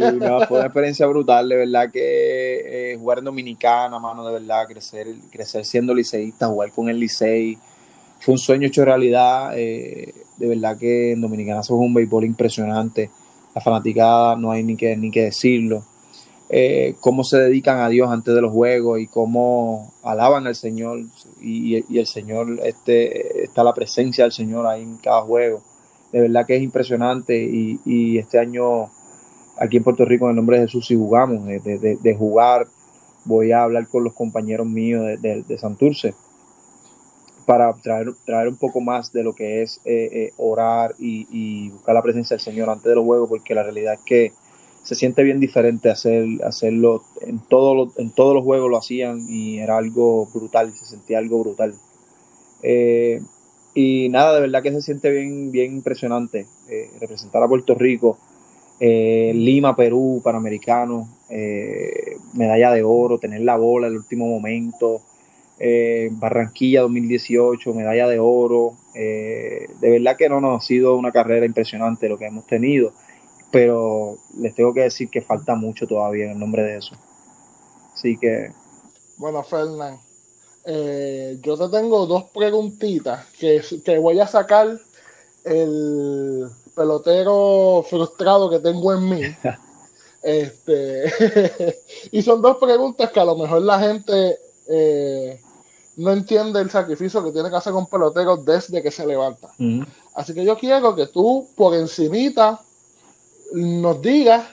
fue 0.47 0.59
una 0.59 0.67
experiencia 0.67 1.07
brutal, 1.07 1.49
de 1.49 1.57
verdad 1.57 1.91
que 1.91 2.93
eh, 2.93 2.97
jugar 2.97 3.19
en 3.19 3.25
Dominicana, 3.25 3.99
mano, 3.99 4.25
de 4.27 4.33
verdad, 4.35 4.67
crecer, 4.67 5.07
crecer 5.31 5.65
siendo 5.65 5.95
liceísta, 5.95 6.47
jugar 6.47 6.71
con 6.71 6.89
el 6.89 7.01
Licey, 7.01 7.59
fue 8.21 8.33
un 8.33 8.39
sueño 8.39 8.67
hecho 8.67 8.85
realidad, 8.85 9.53
eh, 9.57 10.15
de 10.37 10.49
verdad 10.49 10.77
que 10.77 11.13
en 11.13 11.21
Dominicana 11.21 11.63
se 11.63 11.73
un 11.73 11.95
béisbol 11.95 12.25
impresionante, 12.25 13.11
la 13.55 13.61
fanaticada 13.61 14.37
no 14.37 14.51
hay 14.51 14.63
ni 14.63 14.77
que, 14.77 14.97
ni 14.97 15.11
que 15.11 15.25
decirlo, 15.25 15.85
eh, 16.51 16.95
cómo 17.01 17.25
se 17.25 17.39
dedican 17.39 17.79
a 17.81 17.89
Dios 17.89 18.11
antes 18.11 18.35
de 18.35 18.41
los 18.41 18.53
juegos 18.53 19.01
y 19.01 19.07
cómo 19.07 19.93
alaban 20.03 20.47
al 20.47 20.55
Señor 20.55 21.01
y, 21.41 21.85
y 21.89 21.99
el 21.99 22.07
Señor, 22.07 22.61
este, 22.65 23.45
está 23.45 23.63
la 23.63 23.75
presencia 23.75 24.25
del 24.25 24.33
Señor 24.33 24.67
ahí 24.67 24.83
en 24.83 24.97
cada 24.97 25.21
juego. 25.23 25.63
De 26.13 26.23
verdad 26.23 26.47
que 26.47 26.57
es 26.57 26.63
impresionante 26.63 27.39
y, 27.39 28.19
este 28.19 28.39
año 28.39 28.89
aquí 29.59 29.77
en 29.77 29.85
Puerto 29.85 30.07
Rico 30.07 30.25
en 30.25 30.31
el 30.31 30.37
nombre 30.37 30.59
de 30.59 30.67
Jesús 30.67 30.87
si 30.87 30.97
jugamos, 30.97 31.45
de, 31.45 32.17
jugar, 32.19 32.67
voy 33.27 33.53
a 33.53 33.65
hablar 33.65 33.87
con 33.89 34.05
los 34.05 34.15
compañeros 34.15 34.67
míos 34.67 35.05
de, 35.21 35.59
Santurce 35.59 36.15
para 37.49 37.73
traer, 37.73 38.13
traer 38.27 38.47
un 38.47 38.59
poco 38.59 38.83
más 38.83 39.11
de 39.11 39.23
lo 39.23 39.33
que 39.33 39.63
es 39.63 39.81
eh, 39.87 40.11
eh, 40.13 40.33
orar 40.37 40.95
y, 40.99 41.71
buscar 41.71 41.95
la 41.95 42.03
presencia 42.03 42.37
del 42.37 42.45
Señor 42.45 42.69
antes 42.69 42.85
de 42.85 42.95
los 42.95 43.07
juegos, 43.07 43.27
porque 43.27 43.55
la 43.55 43.63
realidad 43.63 43.95
es 43.95 44.01
que 44.05 44.33
se 44.83 44.95
siente 44.95 45.23
bien 45.23 45.41
diferente 45.41 45.89
hacer, 45.89 46.27
hacerlo. 46.45 47.05
En, 47.23 47.39
todo 47.39 47.91
en 47.97 48.11
todos 48.11 48.35
los 48.35 48.45
juegos 48.45 48.71
lo 48.71 48.77
hacían 48.77 49.25
y 49.31 49.61
era 49.61 49.79
algo 49.79 50.27
brutal, 50.27 50.75
se 50.75 50.85
sentía 50.85 51.17
algo 51.17 51.43
brutal. 51.43 51.75
Eh, 52.63 53.23
y 53.73 54.11
nada, 54.11 54.35
de 54.35 54.43
verdad 54.43 54.63
que 54.63 54.73
se 54.73 54.83
siente 54.83 55.11
bien, 55.11 55.51
bien 55.51 55.73
impresionante 55.73 56.47
eh, 56.69 56.91
representar 57.01 57.43
a 57.43 57.49
Puerto 57.49 57.75
Rico, 57.75 58.19
eh, 58.79 59.33
Lima, 59.35 59.75
Perú, 59.75 60.21
Panamericano, 60.23 61.09
medalla 62.35 62.73
de 62.73 62.83
oro, 62.83 63.19
tener 63.19 63.41
la 63.41 63.57
bola 63.57 63.87
en 63.87 63.95
el 63.95 64.01
último 64.01 64.27
momento, 64.27 65.01
Barranquilla 66.13 66.83
2018, 66.83 67.75
medalla 67.75 68.09
de 68.09 68.19
oro. 68.21 68.77
de 68.95 69.69
verdad 69.81 70.17
que 70.17 70.29
no 70.29 70.41
nos 70.41 70.63
ha 70.63 70.67
sido 70.67 70.97
una 70.97 71.13
carrera 71.13 71.47
impresionante 71.47 72.09
lo 72.09 72.19
que 72.19 72.27
hemos 72.27 72.47
tenido, 72.47 72.93
pero 73.51 74.19
les 74.39 74.55
tengo 74.55 74.73
que 74.73 74.83
decir 74.83 75.09
que 75.09 75.23
falta 75.23 75.55
mucho 75.55 75.87
todavía 75.87 76.27
en 76.27 76.33
el 76.33 76.39
nombre 76.39 76.63
de 76.63 76.77
eso. 76.77 76.95
Así 77.95 78.17
que. 78.17 78.53
Bueno, 79.17 79.43
Fernán, 79.43 79.99
eh, 80.65 81.39
yo 81.43 81.57
te 81.57 81.77
tengo 81.77 82.07
dos 82.07 82.25
preguntitas 82.25 83.27
que, 83.39 83.63
que 83.85 83.99
voy 83.99 84.21
a 84.21 84.27
sacar 84.27 84.79
el 85.45 86.49
pelotero 86.77 87.85
frustrado 87.89 88.51
que 88.51 88.61
tengo 88.61 88.93
en 88.95 89.09
mí. 89.09 89.21
Este, 90.21 91.05
y 92.11 92.23
son 92.23 92.43
dos 92.43 92.57
preguntas 92.57 93.13
que 93.13 93.21
a 93.21 93.25
lo 93.25 93.37
mejor 93.37 93.63
la 93.63 93.79
gente 93.79 94.37
eh, 94.69 95.41
no 95.99 96.13
entiende 96.13 96.61
el 96.61 96.71
sacrificio 96.71 97.23
que 97.23 97.33
tiene 97.33 97.51
que 97.51 97.57
hacer 97.57 97.73
un 97.75 97.87
pelotero 97.87 98.37
desde 98.37 98.83
que 98.83 98.91
se 98.91 99.07
levanta. 99.07 99.51
Así 100.15 100.35
que 100.35 100.45
yo 100.45 100.57
quiero 100.57 100.95
que 100.95 101.07
tú 101.07 101.47
por 101.55 101.75
encimita 101.75 102.61
nos 103.53 104.01
digas 104.01 104.47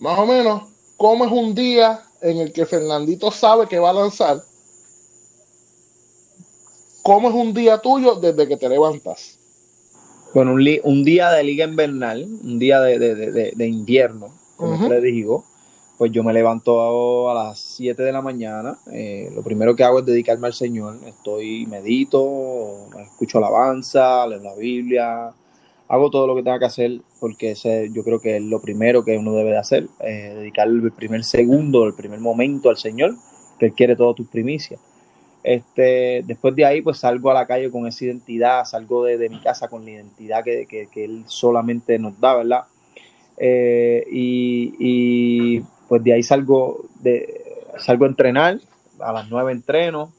más 0.00 0.18
o 0.18 0.26
menos 0.26 0.62
cómo 0.96 1.24
es 1.24 1.32
un 1.32 1.54
día 1.54 2.02
en 2.20 2.38
el 2.38 2.52
que 2.52 2.66
Fernandito 2.66 3.30
sabe 3.30 3.66
que 3.66 3.78
va 3.78 3.90
a 3.90 3.94
lanzar 3.94 4.42
¿Cómo 7.08 7.30
es 7.30 7.34
un 7.34 7.54
día 7.54 7.78
tuyo 7.78 8.16
desde 8.16 8.46
que 8.46 8.58
te 8.58 8.68
levantas? 8.68 9.38
Bueno, 10.34 10.52
un, 10.52 11.04
día 11.04 11.30
de 11.30 11.42
liga 11.42 11.64
invernal, 11.64 12.24
un 12.24 12.58
día 12.58 12.82
de, 12.82 13.66
invierno, 13.66 14.28
como 14.56 14.86
te 14.86 15.00
digo, 15.00 15.42
pues 15.98 16.12
yo 16.12 16.22
me 16.22 16.32
levanto 16.32 17.28
a 17.28 17.34
las 17.34 17.58
7 17.58 18.00
de 18.02 18.12
la 18.12 18.22
mañana. 18.22 18.78
Eh, 18.92 19.30
lo 19.34 19.42
primero 19.42 19.74
que 19.74 19.82
hago 19.82 19.98
es 19.98 20.06
dedicarme 20.06 20.46
al 20.46 20.54
Señor. 20.54 20.96
Estoy, 21.04 21.66
medito, 21.66 22.86
escucho 23.02 23.38
alabanza, 23.38 24.26
leo 24.28 24.38
la 24.38 24.54
Biblia, 24.54 25.32
hago 25.88 26.10
todo 26.10 26.26
lo 26.26 26.36
que 26.36 26.42
tenga 26.42 26.60
que 26.60 26.66
hacer 26.66 27.00
porque 27.18 27.52
ese, 27.52 27.90
yo 27.92 28.04
creo 28.04 28.20
que 28.20 28.36
es 28.36 28.42
lo 28.42 28.60
primero 28.60 29.04
que 29.04 29.18
uno 29.18 29.32
debe 29.32 29.50
de 29.50 29.58
hacer, 29.58 29.88
eh, 30.00 30.34
dedicar 30.36 30.68
el 30.68 30.92
primer 30.92 31.24
segundo, 31.24 31.84
el 31.84 31.94
primer 31.94 32.20
momento 32.20 32.70
al 32.70 32.76
Señor, 32.76 33.16
que 33.58 33.66
Él 33.66 33.72
quiere 33.72 33.96
todas 33.96 34.14
tus 34.14 34.28
primicias. 34.28 34.80
Este, 35.42 36.22
después 36.26 36.54
de 36.54 36.64
ahí, 36.64 36.82
pues 36.82 36.98
salgo 36.98 37.30
a 37.30 37.34
la 37.34 37.46
calle 37.46 37.70
con 37.70 37.86
esa 37.86 38.04
identidad, 38.04 38.64
salgo 38.64 39.04
de, 39.04 39.28
mi 39.28 39.40
casa 39.40 39.68
con 39.68 39.84
la 39.84 39.92
identidad 39.92 40.44
que, 40.44 40.88
él 40.96 41.24
solamente 41.26 41.98
nos 41.98 42.20
da, 42.20 42.36
¿verdad? 42.36 42.64
Eh, 43.36 44.04
y, 44.10 45.62
pues 45.88 46.02
de 46.04 46.12
ahí 46.12 46.22
salgo, 46.22 46.84
de, 47.00 47.44
salgo 47.78 48.04
a 48.04 48.08
entrenar, 48.08 48.60
a 49.00 49.12
las 49.12 49.28
nueve 49.30 49.52
entreno, 49.52 50.12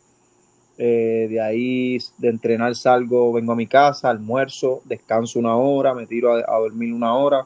eh, 0.78 1.28
de 1.30 1.42
ahí 1.42 1.98
de 2.18 2.30
entrenar 2.30 2.76
salgo, 2.76 3.34
vengo 3.34 3.52
a 3.52 3.56
mi 3.56 3.68
casa, 3.68 4.10
almuerzo, 4.10 4.82
descanso 4.86 5.38
una 5.38 5.56
hora, 5.56 5.94
me 5.94 6.08
tiro 6.08 6.34
a, 6.34 6.60
dormir 6.60 6.94
una 6.94 7.14
hora. 7.14 7.46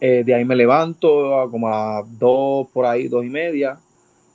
Eh, 0.00 0.22
de 0.24 0.34
ahí 0.34 0.44
me 0.44 0.56
levanto 0.56 1.48
como 1.50 1.68
a 1.68 2.02
dos 2.06 2.68
por 2.72 2.86
ahí, 2.86 3.08
dos 3.08 3.24
y 3.24 3.30
media, 3.30 3.78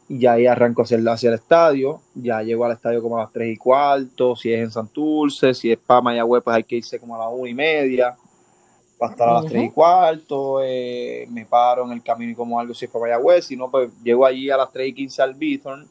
y 0.09 0.25
ahí 0.25 0.45
arranco 0.45 0.83
hacia 0.83 0.97
el 0.97 1.33
estadio, 1.33 2.01
ya 2.15 2.41
llego 2.41 2.65
al 2.65 2.71
estadio 2.71 3.01
como 3.01 3.17
a 3.17 3.23
las 3.23 3.33
3 3.33 3.53
y 3.53 3.57
cuarto, 3.57 4.35
si 4.35 4.53
es 4.53 4.61
en 4.61 4.71
Santurce, 4.71 5.53
si 5.53 5.71
es 5.71 5.77
para 5.77 6.01
Mayagüez, 6.01 6.43
pues 6.43 6.55
hay 6.55 6.63
que 6.63 6.77
irse 6.77 6.99
como 6.99 7.15
a 7.15 7.19
las 7.19 7.27
1 7.31 7.47
y 7.47 7.53
media, 7.53 8.15
para 8.97 9.11
estar 9.11 9.29
a 9.29 9.33
las 9.33 9.45
3 9.45 9.63
y 9.65 9.69
cuarto, 9.69 10.59
eh, 10.63 11.27
me 11.29 11.45
paro 11.45 11.85
en 11.85 11.91
el 11.91 12.01
camino 12.01 12.31
y 12.31 12.35
como 12.35 12.59
algo 12.59 12.73
si 12.73 12.85
es 12.85 12.91
para 12.91 13.03
Mayagüez, 13.03 13.45
si 13.45 13.55
no, 13.55 13.69
pues 13.69 13.89
llego 14.03 14.25
allí 14.25 14.49
a 14.49 14.57
las 14.57 14.71
3 14.71 14.87
y 14.87 14.93
15 14.93 15.21
al 15.21 15.33
Bithorn, 15.35 15.87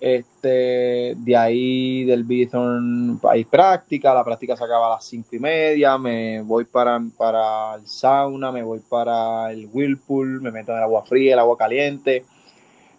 Este, 0.00 1.14
de 1.16 1.36
ahí 1.36 2.04
del 2.04 2.22
Bithorn 2.22 3.18
hay 3.28 3.44
práctica, 3.44 4.14
la 4.14 4.24
práctica 4.24 4.56
se 4.56 4.62
acaba 4.62 4.86
a 4.86 4.90
las 4.90 5.04
cinco 5.04 5.30
y 5.32 5.40
media, 5.40 5.98
me 5.98 6.40
voy 6.42 6.64
para, 6.64 7.00
para 7.16 7.74
el 7.74 7.86
sauna, 7.86 8.52
me 8.52 8.62
voy 8.62 8.78
para 8.78 9.50
el 9.50 9.68
whirlpool, 9.72 10.40
me 10.40 10.52
meto 10.52 10.70
en 10.70 10.78
el 10.78 10.84
agua 10.84 11.02
fría, 11.04 11.32
el 11.32 11.40
agua 11.40 11.56
caliente, 11.56 12.24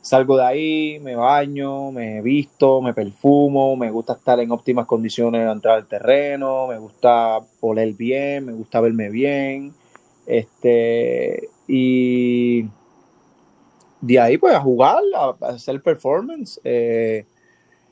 salgo 0.10 0.38
de 0.38 0.43
ahí, 0.43 0.99
me 1.03 1.16
baño, 1.16 1.91
me 1.91 2.20
visto, 2.24 2.82
me 2.82 2.95
perfumo, 2.95 3.76
me 3.76 3.91
gusta 3.91 4.14
estar 4.14 4.39
en 4.39 4.51
óptimas 4.51 4.88
condiciones 4.88 5.45
de 5.45 5.51
entrar 5.51 5.76
al 5.76 5.86
terreno, 5.86 6.66
me 6.66 6.80
gusta 6.80 7.39
oler 7.60 7.93
bien, 7.93 8.47
me 8.47 8.53
gusta 8.53 8.82
verme 8.82 9.12
bien, 9.12 9.72
este, 10.26 11.49
y 11.68 12.64
de 14.01 14.20
ahí 14.20 14.39
pues 14.39 14.55
a 14.55 14.62
jugar, 14.62 15.03
a, 15.16 15.36
hacer 15.45 15.80
performance. 15.84 16.60
Eh, 16.64 17.26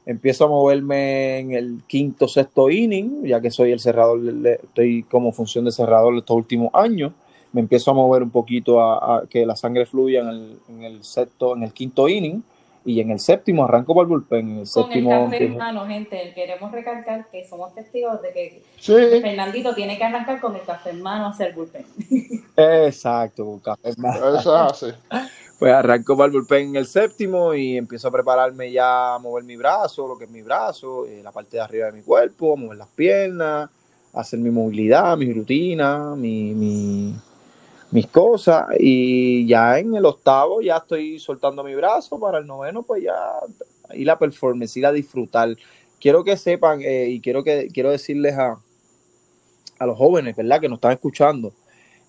empiezo 0.07 0.45
a 0.45 0.47
moverme 0.47 1.37
en 1.37 1.51
el 1.53 1.83
quinto, 1.85 2.27
sexto 2.27 2.71
inning, 2.71 3.25
ya 3.25 3.39
que 3.41 3.51
soy 3.51 3.71
el 3.71 3.79
cerrador, 3.79 4.19
estoy 4.63 5.03
como 5.03 5.31
función 5.31 5.65
de 5.65 5.71
cerrador 5.71 6.17
estos 6.17 6.35
últimos 6.35 6.71
años. 6.73 7.13
Me 7.57 7.61
empiezo 7.61 7.89
a 7.89 7.95
mover 7.95 8.21
un 8.21 8.29
poquito 8.29 8.79
a, 8.79 9.23
que 9.27 9.43
la 9.43 9.55
sangre 9.55 9.87
fluya 9.87 10.21
en 10.21 10.27
el, 10.27 10.59
en 10.69 10.83
el, 10.83 11.03
sexto, 11.03 11.55
en 11.55 11.63
el 11.63 11.73
quinto 11.73 12.07
inning. 12.07 12.43
Y 12.85 12.99
en 13.01 13.09
el 13.09 13.19
séptimo 13.19 13.63
arranco 13.65 13.95
para 13.95 14.03
el 14.03 14.09
bullpen. 14.09 14.39
En 14.47 14.57
el 14.59 14.67
Con 14.69 14.83
séptimo. 14.83 15.23
el 15.25 15.31
café 15.31 15.45
en 15.45 15.57
mano, 15.57 15.87
gente. 15.87 16.33
Queremos 16.35 16.71
recalcar 16.71 17.27
que 17.31 17.47
somos 17.47 17.73
testigos 17.73 18.21
de 18.21 18.31
que 18.31 18.63
Sí, 18.77 18.93
Fernandito 18.93 19.73
tiene 19.73 19.97
que 19.97 20.03
arrancar 20.03 20.39
con 20.39 20.55
el 20.55 20.61
café 20.61 20.91
en 20.91 21.01
mano 21.01 21.25
a 21.25 21.29
hacer 21.29 21.55
bullpen. 21.55 21.83
Exacto, 22.55 23.43
con 23.43 23.59
café 23.59 23.89
en 23.89 24.01
mano. 24.03 24.37
eso 24.37 24.55
es 24.55 24.71
así. 24.83 24.85
Pues 25.57 25.73
arranco 25.73 26.15
para 26.15 26.27
el 26.27 26.33
bullpen 26.33 26.69
en 26.69 26.75
el 26.75 26.85
séptimo 26.85 27.55
y 27.55 27.75
empiezo 27.77 28.09
a 28.09 28.11
prepararme 28.11 28.71
ya 28.71 29.15
a 29.15 29.17
mover 29.17 29.43
mi 29.43 29.55
brazo, 29.55 30.07
lo 30.07 30.15
que 30.15 30.25
es 30.25 30.29
mi 30.29 30.43
brazo, 30.43 31.07
eh, 31.07 31.21
la 31.23 31.31
parte 31.31 31.57
de 31.57 31.63
arriba 31.63 31.87
de 31.87 31.93
mi 31.93 32.03
cuerpo, 32.03 32.53
a 32.53 32.55
mover 32.55 32.77
las 32.77 32.87
piernas, 32.89 33.67
a 34.13 34.19
hacer 34.19 34.37
mi 34.37 34.51
movilidad, 34.51 35.17
mi 35.17 35.33
rutina, 35.33 36.13
mi, 36.15 36.53
mi- 36.53 37.15
mis 37.91 38.07
cosas. 38.07 38.67
Y 38.79 39.45
ya 39.47 39.79
en 39.79 39.95
el 39.95 40.05
octavo 40.05 40.61
ya 40.61 40.77
estoy 40.77 41.19
soltando 41.19 41.63
mi 41.63 41.75
brazo, 41.75 42.19
para 42.19 42.39
el 42.39 42.47
noveno 42.47 42.83
pues 42.83 43.03
ya 43.03 43.15
ir 43.93 44.09
a 44.09 44.19
performance, 44.19 44.77
ir 44.77 44.85
a 44.85 44.91
disfrutar. 44.91 45.55
Quiero 45.99 46.23
que 46.23 46.37
sepan 46.37 46.81
eh, 46.81 47.07
y 47.09 47.19
quiero, 47.21 47.43
que, 47.43 47.69
quiero 47.73 47.91
decirles 47.91 48.35
a, 48.37 48.59
a 49.79 49.85
los 49.85 49.97
jóvenes, 49.97 50.35
¿verdad? 50.35 50.61
Que 50.61 50.69
nos 50.69 50.77
están 50.77 50.91
escuchando. 50.93 51.53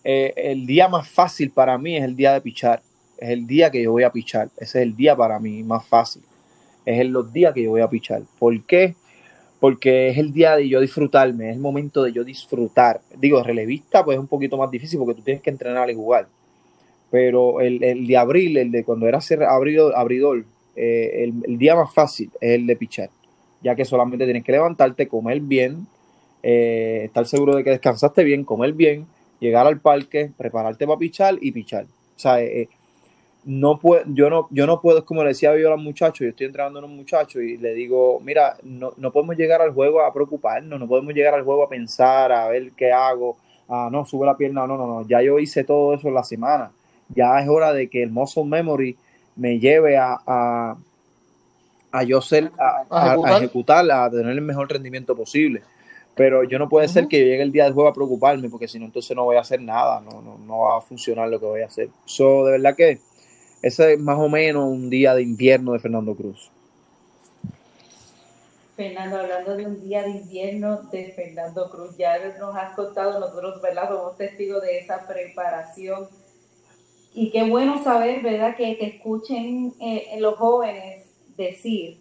eh, 0.05 0.33
el 0.37 0.67
día 0.67 0.89
más 0.89 1.09
fácil 1.09 1.51
para 1.51 1.79
mí 1.79 1.97
es 1.97 2.05
el 2.05 2.17
día 2.17 2.33
de 2.33 2.41
pichar 2.41 2.83
es 3.19 3.31
el 3.31 3.47
día 3.47 3.71
que 3.71 3.83
yo 3.83 3.93
voy 3.93 4.05
a 4.05 4.13
pichar. 4.13 4.49
Ese 4.57 4.79
es 4.79 4.83
el 4.85 4.97
día 4.97 5.17
para 5.17 5.39
mí 5.39 5.63
más 5.63 5.85
fácil. 5.85 6.23
Es 6.85 7.01
en 7.01 7.13
los 7.13 7.33
días 7.33 7.53
que 7.53 7.65
yo 7.65 7.71
voy 7.71 7.81
a 7.81 7.89
pichar. 7.89 8.23
¿Por 8.39 8.65
qué? 8.65 8.95
Porque 9.61 10.09
es 10.09 10.19
el 10.19 10.33
día 10.33 10.57
de 10.57 10.69
yo 10.69 10.81
disfrutarme, 10.81 11.51
es 11.51 11.57
el 11.57 11.61
momento 11.61 12.03
de 12.03 12.13
yo 12.13 12.25
disfrutar. 12.25 13.01
Digo, 13.17 13.43
relevista, 13.43 14.05
pues 14.05 14.17
es 14.17 14.21
un 14.21 14.29
poquito 14.29 14.57
más 14.57 14.71
difícil 14.71 14.99
porque 14.99 15.15
tú 15.15 15.23
tienes 15.23 15.43
que 15.43 15.51
entrenar 15.51 15.91
y 15.91 15.95
jugar. 15.95 16.29
Pero 17.11 17.61
el, 17.61 17.83
el 17.83 18.07
de 18.07 18.17
abril, 18.17 18.57
el 18.57 18.71
de 18.71 18.85
cuando 18.85 19.09
era 19.09 19.21
ser 19.21 19.43
abridor, 19.43 20.45
eh, 20.77 21.25
el, 21.25 21.35
el 21.45 21.59
día 21.59 21.75
más 21.75 21.93
fácil 21.93 22.31
es 22.41 22.53
el 22.53 22.67
de 22.67 22.77
pichar. 22.77 23.11
Ya 23.63 23.75
que 23.75 23.85
solamente 23.85 24.25
tienes 24.25 24.45
que 24.45 24.53
levantarte, 24.53 25.09
comer 25.09 25.41
bien, 25.41 25.89
eh, 26.43 27.03
estar 27.05 27.27
seguro 27.27 27.57
de 27.57 27.65
que 27.65 27.71
descansaste 27.71 28.23
bien, 28.23 28.45
comer 28.45 28.73
bien, 28.73 29.07
llegar 29.41 29.67
al 29.67 29.81
parque, 29.81 30.31
prepararte 30.37 30.87
para 30.87 30.99
pichar 30.99 31.39
y 31.41 31.53
pichar. 31.53 31.85
O 31.85 32.19
sea, 32.21 32.41
eh, 32.41 32.63
eh, 32.63 32.69
no 33.45 33.79
puedo, 33.79 34.05
yo 34.09 34.29
no, 34.29 34.49
yo 34.51 34.67
no 34.67 34.81
puedo, 34.81 34.99
es 34.99 35.05
como 35.05 35.23
le 35.23 35.31
decía 35.31 35.57
yo 35.57 35.69
a 35.69 35.71
los 35.73 35.83
muchachos, 35.83 36.21
yo 36.21 36.29
estoy 36.29 36.47
entrenando 36.47 36.81
a 36.81 36.85
unos 36.85 36.97
muchachos 36.97 37.43
y 37.43 37.57
le 37.57 37.75
digo, 37.75 38.21
mira, 38.21 38.57
no, 38.63 38.93
no 38.97 39.13
podemos 39.13 39.37
llegar 39.37 39.63
al 39.63 39.73
juego 39.73 40.03
a 40.03 40.13
preocuparnos, 40.13 40.79
no 40.79 40.87
podemos 40.87 41.15
llegar 41.15 41.35
al 41.35 41.45
juego 41.45 41.63
a 41.63 41.69
pensar, 41.69 42.33
a 42.33 42.49
ver 42.49 42.73
qué 42.77 42.93
hago, 42.93 43.37
ah, 43.69 43.89
no, 43.91 44.05
sube 44.05 44.27
la 44.27 44.37
pierna, 44.37 44.67
no, 44.67 44.77
no, 44.77 44.87
no, 44.87 45.09
ya 45.09 45.23
yo 45.23 45.39
hice 45.39 45.65
todo 45.65 45.95
eso 45.95 46.09
en 46.09 46.15
la 46.15 46.25
semana, 46.25 46.71
ya 47.09 47.41
es 47.41 47.49
hora 47.49 47.73
de 47.73 47.89
que 47.89 48.03
el 48.03 48.11
muscle 48.11 48.45
memory 48.45 48.97
me 49.37 49.59
lleve 49.59 49.97
a, 49.97 50.19
a, 50.27 50.77
a 51.93 52.03
yo 52.03 52.21
ser, 52.21 52.51
a, 52.59 52.85
A 52.91 53.37
ejecutar. 53.39 53.91
a 53.91 54.11
tener 54.11 54.33
el 54.33 54.41
mejor 54.41 54.71
rendimiento 54.71 55.17
posible. 55.17 55.63
Pero 56.15 56.43
yo 56.43 56.59
no 56.59 56.69
puede 56.69 56.89
ser 56.89 57.07
que 57.07 57.21
yo 57.21 57.27
llegue 57.27 57.45
el 57.45 57.53
día 57.53 57.63
del 57.63 57.75
juego 57.75 57.89
a 57.89 57.95
preocuparme, 57.95 58.51
porque 58.51 58.67
si 58.67 58.81
no, 58.81 58.87
entonces 58.87 59.17
no 59.17 59.23
voy 59.23 59.37
a 59.37 59.41
hacer 59.41 59.63
nada, 59.63 60.01
no, 60.01 60.21
no, 60.21 60.37
no 60.37 60.59
va 60.59 60.79
a 60.79 60.81
funcionar 60.81 61.29
lo 61.29 61.39
que 61.39 61.47
voy 61.47 61.61
a 61.63 61.67
hacer. 61.67 61.91
So, 62.07 62.45
de 62.45 62.53
verdad 62.53 62.75
que 62.75 62.99
ese 63.63 63.95
es 63.95 64.01
más 64.01 64.19
o 64.19 64.29
menos 64.29 64.69
un 64.69 64.89
día 64.89 65.15
de 65.15 65.23
invierno 65.23 65.73
de 65.73 65.79
Fernando 65.79 66.15
Cruz. 66.15 66.51
Fernando, 68.77 69.19
hablando 69.19 69.57
de 69.57 69.67
un 69.67 69.83
día 69.83 70.05
de 70.05 70.11
invierno 70.11 70.83
de 70.93 71.13
Fernando 71.17 71.69
Cruz, 71.69 71.97
ya 71.97 72.17
nos 72.39 72.55
has 72.55 72.77
contado, 72.77 73.19
nosotros, 73.19 73.61
¿verdad? 73.61 73.89
Somos 73.89 74.17
testigos 74.17 74.63
de 74.63 74.79
esa 74.79 75.05
preparación. 75.09 76.07
Y 77.13 77.33
qué 77.33 77.43
bueno 77.51 77.83
saber, 77.83 78.23
¿verdad? 78.23 78.55
Que, 78.55 78.79
que 78.79 78.87
escuchen 78.87 79.75
eh, 79.81 80.17
los 80.21 80.37
jóvenes 80.37 81.07
decir 81.37 81.99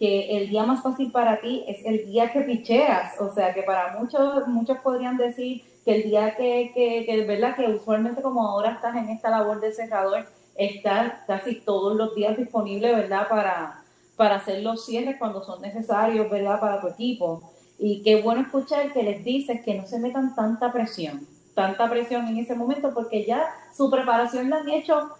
que 0.00 0.36
el 0.38 0.48
día 0.48 0.64
más 0.64 0.82
fácil 0.82 1.12
para 1.12 1.40
ti 1.40 1.64
es 1.68 1.84
el 1.84 2.06
día 2.06 2.32
que 2.32 2.40
picheas. 2.40 3.20
O 3.20 3.32
sea, 3.32 3.54
que 3.54 3.62
para 3.62 3.96
muchos, 3.96 4.48
muchos 4.48 4.78
podrían 4.78 5.16
decir 5.16 5.62
que 5.84 5.94
el 5.94 6.02
día 6.02 6.34
que, 6.34 6.72
que, 6.74 7.06
que, 7.06 7.24
¿verdad? 7.26 7.54
Que 7.54 7.66
usualmente 7.68 8.22
como 8.22 8.44
ahora 8.44 8.72
estás 8.72 8.96
en 8.96 9.08
esta 9.10 9.30
labor 9.30 9.60
de 9.60 9.72
cerrador, 9.72 10.26
estás 10.58 11.24
casi 11.26 11.60
todos 11.60 11.96
los 11.96 12.14
días 12.14 12.36
disponible, 12.36 12.94
¿verdad? 12.94 13.28
Para, 13.28 13.82
para 14.16 14.36
hacer 14.36 14.62
los 14.62 14.84
cierres 14.84 15.16
cuando 15.18 15.42
son 15.42 15.62
necesarios, 15.62 16.28
¿verdad? 16.28 16.60
Para 16.60 16.80
tu 16.80 16.88
equipo. 16.88 17.42
Y 17.78 18.02
qué 18.02 18.20
bueno 18.20 18.42
escuchar 18.42 18.92
que 18.92 19.04
les 19.04 19.24
dices 19.24 19.62
que 19.64 19.74
no 19.74 19.86
se 19.86 20.00
metan 20.00 20.34
tanta 20.34 20.72
presión, 20.72 21.26
tanta 21.54 21.88
presión 21.88 22.26
en 22.26 22.38
ese 22.38 22.56
momento, 22.56 22.92
porque 22.92 23.24
ya 23.24 23.46
su 23.74 23.88
preparación 23.88 24.50
la 24.50 24.58
han 24.58 24.68
hecho 24.68 25.10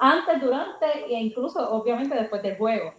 antes, 0.00 0.40
durante 0.40 0.86
e 1.08 1.20
incluso, 1.20 1.70
obviamente, 1.70 2.14
después 2.14 2.42
del 2.42 2.56
juego. 2.56 2.92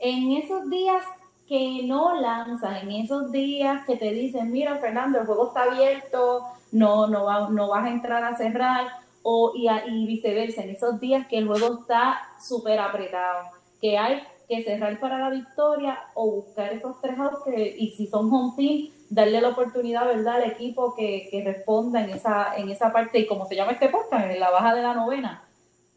En 0.00 0.32
esos 0.32 0.68
días 0.68 1.04
que 1.48 1.82
no 1.84 2.20
lanzas, 2.20 2.82
en 2.82 2.90
esos 2.90 3.30
días 3.30 3.86
que 3.86 3.96
te 3.96 4.12
dicen, 4.12 4.50
mira, 4.50 4.78
Fernando, 4.78 5.20
el 5.20 5.26
juego 5.26 5.48
está 5.48 5.62
abierto, 5.62 6.42
no, 6.72 7.06
no, 7.06 7.24
va, 7.24 7.48
no 7.50 7.68
vas 7.68 7.84
a 7.84 7.90
entrar 7.90 8.24
a 8.24 8.36
cerrar, 8.36 9.05
o, 9.28 9.50
y, 9.56 9.66
y 9.68 10.06
viceversa, 10.06 10.62
en 10.62 10.70
esos 10.70 11.00
días 11.00 11.26
que 11.26 11.38
el 11.38 11.48
juego 11.48 11.80
está 11.80 12.20
súper 12.40 12.78
apretado, 12.78 13.48
que 13.80 13.98
hay 13.98 14.22
que 14.46 14.62
cerrar 14.62 15.00
para 15.00 15.18
la 15.18 15.30
victoria 15.30 15.98
o 16.14 16.30
buscar 16.30 16.72
esos 16.72 17.00
tres 17.00 17.18
outs 17.18 17.42
que, 17.44 17.74
y 17.76 17.90
si 17.90 18.06
son 18.06 18.32
home 18.32 18.52
team, 18.56 18.88
darle 19.10 19.40
la 19.40 19.48
oportunidad, 19.48 20.06
¿verdad?, 20.06 20.36
al 20.36 20.52
equipo 20.52 20.94
que, 20.94 21.26
que 21.28 21.42
responda 21.42 22.04
en 22.04 22.10
esa, 22.10 22.56
en 22.56 22.70
esa 22.70 22.92
parte, 22.92 23.18
y 23.18 23.26
como 23.26 23.46
se 23.46 23.56
llama 23.56 23.72
este 23.72 23.88
podcast, 23.88 24.30
en 24.30 24.38
la 24.38 24.50
baja 24.50 24.76
de 24.76 24.82
la 24.82 24.94
novena. 24.94 25.42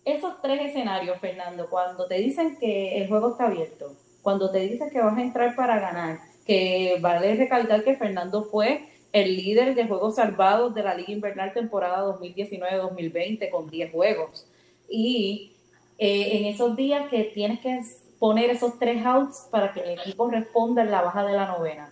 Esos 0.04 0.42
tres 0.42 0.62
escenarios, 0.62 1.20
Fernando, 1.20 1.70
cuando 1.70 2.08
te 2.08 2.16
dicen 2.16 2.58
que 2.60 3.00
el 3.00 3.08
juego 3.10 3.34
está 3.34 3.46
abierto, 3.46 3.94
cuando 4.24 4.50
te 4.50 4.62
dicen 4.62 4.90
que 4.90 5.02
vas 5.02 5.16
a 5.16 5.22
entrar 5.22 5.56
para 5.56 5.80
ganar, 5.80 6.18
que 6.48 6.98
vale 7.00 7.36
recalcar 7.36 7.84
que 7.84 7.96
Fernando 7.96 8.46
fue 8.46 8.90
el 9.12 9.36
líder 9.36 9.76
de 9.76 9.86
juegos 9.88 10.16
salvados 10.16 10.74
de 10.76 10.84
la 10.84 10.96
Liga 10.96 11.12
Invernal 11.12 11.54
temporada 11.54 12.06
2019-2020 12.20 13.50
con 13.50 13.70
10 13.70 13.92
juegos. 13.92 14.48
Y 14.90 15.54
eh, 15.98 16.38
en 16.38 16.46
esos 16.46 16.76
días 16.76 17.10
que 17.10 17.26
tienes 17.26 17.60
que 17.60 17.82
poner 18.20 18.50
esos 18.50 18.78
tres 18.80 19.06
outs 19.06 19.48
para 19.50 19.74
que 19.74 19.82
el 19.82 20.00
equipo 20.00 20.30
responda 20.30 20.82
en 20.84 20.92
la 20.92 21.02
baja 21.02 21.26
de 21.26 21.34
la 21.34 21.48
novena. 21.48 21.90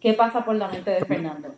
¿Qué 0.00 0.14
pasa 0.14 0.44
por 0.44 0.54
la 0.56 0.68
mente 0.68 0.90
de 0.90 1.04
Fernando? 1.04 1.54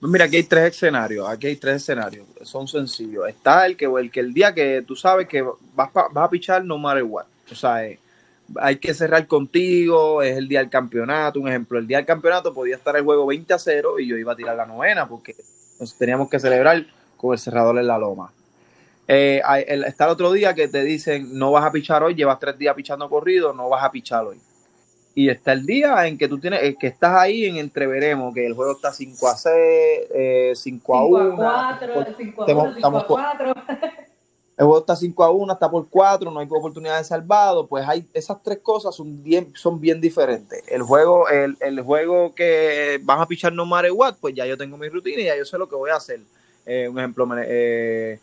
Pues 0.00 0.12
Mira, 0.12 0.26
aquí 0.26 0.36
hay 0.36 0.44
tres 0.44 0.74
escenarios, 0.74 1.28
aquí 1.28 1.48
hay 1.48 1.56
tres 1.56 1.76
escenarios, 1.82 2.26
son 2.42 2.68
sencillos. 2.68 3.28
Está 3.28 3.66
el 3.66 3.76
que, 3.76 3.86
el 3.86 4.10
que 4.10 4.20
el 4.20 4.32
día 4.32 4.54
que 4.54 4.82
tú 4.86 4.94
sabes 4.94 5.26
que 5.26 5.42
vas, 5.74 5.90
pa- 5.90 6.08
vas 6.12 6.24
a 6.26 6.30
pichar 6.30 6.64
no 6.64 6.78
matter 6.78 7.02
what. 7.02 7.26
O 7.50 7.54
sea, 7.54 7.84
eh, 7.84 7.98
hay 8.56 8.76
que 8.76 8.94
cerrar 8.94 9.26
contigo, 9.26 10.22
es 10.22 10.36
el 10.36 10.48
día 10.48 10.60
del 10.60 10.70
campeonato, 10.70 11.40
un 11.40 11.48
ejemplo, 11.48 11.78
el 11.78 11.86
día 11.86 11.98
del 11.98 12.06
campeonato 12.06 12.54
podía 12.54 12.76
estar 12.76 12.96
el 12.96 13.04
juego 13.04 13.26
20 13.26 13.52
a 13.54 13.58
0 13.58 13.98
y 13.98 14.06
yo 14.08 14.16
iba 14.16 14.32
a 14.32 14.36
tirar 14.36 14.56
la 14.56 14.66
novena 14.66 15.08
porque 15.08 15.34
nos 15.78 15.96
teníamos 15.96 16.28
que 16.30 16.38
celebrar 16.40 16.84
con 17.16 17.32
el 17.32 17.38
cerrador 17.38 17.78
en 17.78 17.86
la 17.86 17.98
loma. 17.98 18.32
Eh, 19.06 19.40
el- 19.66 19.84
está 19.84 20.04
el 20.04 20.10
otro 20.10 20.32
día 20.32 20.54
que 20.54 20.68
te 20.68 20.82
dicen 20.84 21.38
no 21.38 21.50
vas 21.52 21.64
a 21.64 21.72
pichar 21.72 22.02
hoy, 22.02 22.14
llevas 22.14 22.38
tres 22.38 22.58
días 22.58 22.74
pichando 22.74 23.08
corrido, 23.08 23.52
no 23.52 23.68
vas 23.68 23.82
a 23.84 23.90
pichar 23.90 24.24
hoy. 24.24 24.38
Y 25.14 25.30
está 25.30 25.52
el 25.52 25.66
día 25.66 26.06
en 26.06 26.16
que 26.16 26.28
tú 26.28 26.38
tienes, 26.38 26.62
eh, 26.62 26.76
que 26.78 26.86
estás 26.86 27.14
ahí 27.14 27.46
en 27.46 27.56
entreveremos, 27.56 28.32
que 28.32 28.46
el 28.46 28.54
juego 28.54 28.72
está 28.72 28.92
5 28.92 29.26
a 29.28 29.36
6, 29.36 29.52
eh, 30.14 30.52
5 30.54 30.96
a 30.96 31.00
5 31.02 31.16
1. 31.34 31.50
a 31.50 31.78
4, 31.80 32.14
5 32.16 32.42
a 32.42 32.44
Estamos- 32.46 32.64
1, 32.64 32.74
5 32.74 32.76
estamos 32.76 33.02
a 33.02 33.06
con- 33.06 33.20
4. 33.22 33.54
El 34.58 34.64
juego 34.64 34.80
está 34.80 34.96
5 34.96 35.22
a 35.22 35.30
1, 35.30 35.52
está 35.52 35.70
por 35.70 35.88
4, 35.88 36.32
no 36.32 36.40
hay 36.40 36.46
oportunidad 36.50 36.98
de 36.98 37.04
salvado, 37.04 37.68
pues 37.68 37.86
hay 37.86 38.04
esas 38.12 38.42
tres 38.42 38.58
cosas 38.58 38.92
son 38.92 39.22
bien, 39.22 39.52
son 39.54 39.80
bien 39.80 40.00
diferentes. 40.00 40.64
El 40.66 40.82
juego, 40.82 41.28
el, 41.28 41.56
el 41.60 41.80
juego 41.82 42.34
que 42.34 42.98
vas 43.04 43.20
a 43.20 43.26
pichar 43.26 43.52
no 43.52 43.64
matter 43.64 43.92
what, 43.92 44.16
pues 44.20 44.34
ya 44.34 44.44
yo 44.46 44.58
tengo 44.58 44.76
mi 44.76 44.88
rutina 44.88 45.20
y 45.20 45.26
ya 45.26 45.36
yo 45.36 45.44
sé 45.44 45.56
lo 45.58 45.68
que 45.68 45.76
voy 45.76 45.90
a 45.90 45.96
hacer. 45.96 46.18
Eh, 46.66 46.88
un 46.88 46.98
ejemplo, 46.98 47.24
eh, 47.38 48.18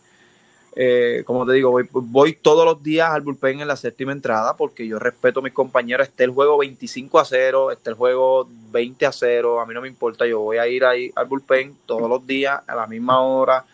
eh, 0.75 1.23
como 1.25 1.45
te 1.45 1.53
digo, 1.53 1.71
voy, 1.71 1.87
voy 1.89 2.33
todos 2.33 2.65
los 2.65 2.83
días 2.83 3.09
al 3.09 3.21
bullpen 3.21 3.61
en 3.61 3.67
la 3.69 3.77
séptima 3.77 4.11
entrada 4.11 4.57
porque 4.57 4.85
yo 4.85 4.99
respeto 4.99 5.39
a 5.39 5.43
mis 5.43 5.53
compañeros. 5.53 6.05
Esté 6.05 6.25
el 6.25 6.31
juego 6.31 6.57
25 6.57 7.17
a 7.17 7.23
0, 7.23 7.71
esté 7.71 7.91
el 7.91 7.95
juego 7.95 8.45
20 8.71 9.05
a 9.05 9.13
0, 9.13 9.61
a 9.61 9.65
mí 9.65 9.73
no 9.73 9.79
me 9.79 9.87
importa. 9.87 10.27
Yo 10.27 10.41
voy 10.41 10.57
a 10.57 10.67
ir 10.67 10.83
ahí 10.83 11.13
al 11.15 11.27
bullpen 11.27 11.77
todos 11.85 12.09
los 12.09 12.27
días 12.27 12.61
a 12.67 12.75
la 12.75 12.87
misma 12.87 13.21
hora, 13.21 13.65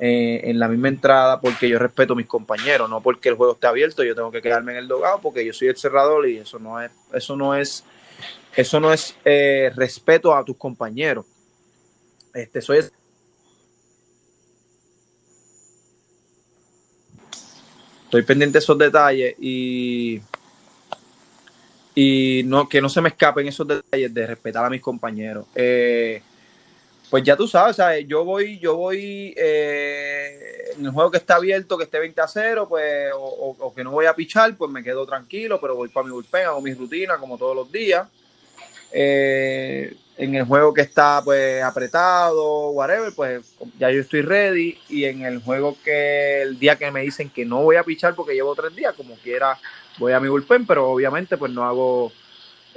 eh, 0.00 0.42
en 0.44 0.58
la 0.58 0.68
misma 0.68 0.88
entrada, 0.88 1.40
porque 1.40 1.68
yo 1.68 1.78
respeto 1.78 2.12
a 2.12 2.16
mis 2.16 2.26
compañeros, 2.26 2.88
no 2.88 3.00
porque 3.00 3.28
el 3.30 3.34
juego 3.34 3.54
esté 3.54 3.66
abierto. 3.66 4.04
Yo 4.04 4.14
tengo 4.14 4.30
que 4.30 4.40
quedarme 4.40 4.72
en 4.72 4.78
el 4.78 4.88
dogado 4.88 5.20
porque 5.20 5.44
yo 5.44 5.52
soy 5.52 5.68
el 5.68 5.76
cerrador 5.76 6.28
y 6.28 6.38
eso 6.38 6.58
no 6.58 6.80
es, 6.80 6.90
eso 7.12 7.36
no 7.36 7.54
es, 7.54 7.84
eso 8.54 8.78
no 8.78 8.92
es 8.92 9.16
eh, 9.24 9.72
respeto 9.74 10.34
a 10.34 10.44
tus 10.44 10.56
compañeros. 10.56 11.26
Este, 12.32 12.60
soy 12.62 12.84
estoy 18.04 18.22
pendiente 18.22 18.54
de 18.54 18.58
esos 18.60 18.78
detalles 18.78 19.34
y, 19.38 20.20
y 21.94 22.42
no, 22.44 22.68
que 22.68 22.80
no 22.80 22.88
se 22.88 23.00
me 23.00 23.08
escapen 23.08 23.48
esos 23.48 23.66
detalles 23.66 24.14
de 24.14 24.26
respetar 24.28 24.64
a 24.64 24.70
mis 24.70 24.80
compañeros. 24.80 25.46
Eh, 25.54 26.22
pues 27.10 27.24
ya 27.24 27.36
tú 27.36 27.48
sabes, 27.48 27.76
¿sabes? 27.76 28.06
yo 28.06 28.24
voy, 28.24 28.58
yo 28.58 28.76
voy 28.76 29.34
eh, 29.36 30.72
en 30.76 30.84
el 30.84 30.92
juego 30.92 31.10
que 31.10 31.18
está 31.18 31.36
abierto, 31.36 31.78
que 31.78 31.84
esté 31.84 31.98
20 31.98 32.20
a 32.20 32.28
0, 32.28 32.66
pues, 32.68 33.10
o, 33.14 33.72
que 33.74 33.84
no 33.84 33.90
voy 33.90 34.06
a 34.06 34.14
pichar, 34.14 34.56
pues 34.56 34.70
me 34.70 34.82
quedo 34.82 35.06
tranquilo, 35.06 35.60
pero 35.60 35.74
voy 35.74 35.88
para 35.88 36.06
mi 36.06 36.12
bullpen, 36.12 36.46
hago 36.46 36.60
mi 36.60 36.74
rutina 36.74 37.16
como 37.16 37.38
todos 37.38 37.56
los 37.56 37.72
días. 37.72 38.08
Eh, 38.92 39.94
en 40.18 40.34
el 40.34 40.44
juego 40.44 40.74
que 40.74 40.80
está 40.80 41.22
pues 41.24 41.62
apretado, 41.62 42.70
whatever, 42.70 43.12
pues 43.14 43.54
ya 43.78 43.90
yo 43.90 44.00
estoy 44.00 44.22
ready. 44.22 44.76
Y 44.88 45.04
en 45.04 45.22
el 45.24 45.40
juego 45.40 45.76
que 45.82 46.42
el 46.42 46.58
día 46.58 46.76
que 46.76 46.90
me 46.90 47.02
dicen 47.02 47.30
que 47.30 47.44
no 47.44 47.62
voy 47.62 47.76
a 47.76 47.84
pichar 47.84 48.14
porque 48.14 48.34
llevo 48.34 48.54
tres 48.54 48.74
días, 48.74 48.94
como 48.94 49.14
quiera, 49.16 49.56
voy 49.98 50.12
a 50.12 50.20
mi 50.20 50.28
bullpen, 50.28 50.66
pero 50.66 50.90
obviamente 50.90 51.36
pues 51.36 51.52
no 51.52 51.64
hago, 51.64 52.12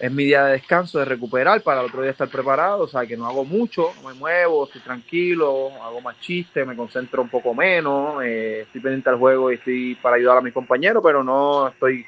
es 0.01 0.11
mi 0.11 0.25
día 0.25 0.45
de 0.45 0.53
descanso, 0.53 0.97
de 0.97 1.05
recuperar 1.05 1.61
para 1.61 1.81
el 1.81 1.85
otro 1.85 2.01
día 2.01 2.09
estar 2.09 2.27
preparado, 2.27 2.85
o 2.85 2.87
sea 2.87 3.05
que 3.05 3.15
no 3.15 3.27
hago 3.27 3.45
mucho, 3.45 3.93
no 4.01 4.09
me 4.09 4.15
muevo, 4.15 4.65
estoy 4.65 4.81
tranquilo, 4.81 5.69
hago 5.79 6.01
más 6.01 6.19
chistes, 6.19 6.65
me 6.65 6.75
concentro 6.75 7.21
un 7.21 7.29
poco 7.29 7.53
menos, 7.53 8.23
eh, 8.23 8.61
estoy 8.61 8.81
pendiente 8.81 9.11
al 9.11 9.19
juego 9.19 9.51
y 9.51 9.55
estoy 9.55 9.93
para 10.01 10.15
ayudar 10.15 10.39
a 10.39 10.41
mis 10.41 10.53
compañeros, 10.53 11.03
pero 11.05 11.23
no 11.23 11.67
estoy 11.67 12.03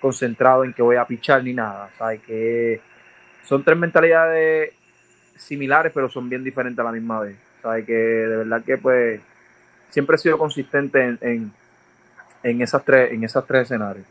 concentrado 0.00 0.64
en 0.64 0.72
que 0.72 0.82
voy 0.82 0.96
a 0.96 1.04
pichar 1.04 1.44
ni 1.44 1.54
nada, 1.54 1.88
o 1.94 1.96
sea 1.96 2.16
que 2.18 2.80
son 3.44 3.62
tres 3.62 3.78
mentalidades 3.78 4.72
similares, 5.36 5.92
pero 5.94 6.08
son 6.08 6.28
bien 6.28 6.42
diferentes 6.42 6.80
a 6.80 6.84
la 6.84 6.92
misma 6.92 7.20
vez. 7.20 7.36
¿Sabes? 7.62 7.86
Que 7.86 7.92
de 7.92 8.36
verdad 8.38 8.62
que 8.64 8.76
pues 8.76 9.20
siempre 9.90 10.16
he 10.16 10.18
sido 10.18 10.36
consistente 10.36 11.00
en, 11.00 11.18
en, 11.20 11.52
en 12.42 12.60
esas 12.60 12.84
tres, 12.84 13.12
en 13.12 13.22
esas 13.22 13.46
tres 13.46 13.62
escenarios. 13.62 14.06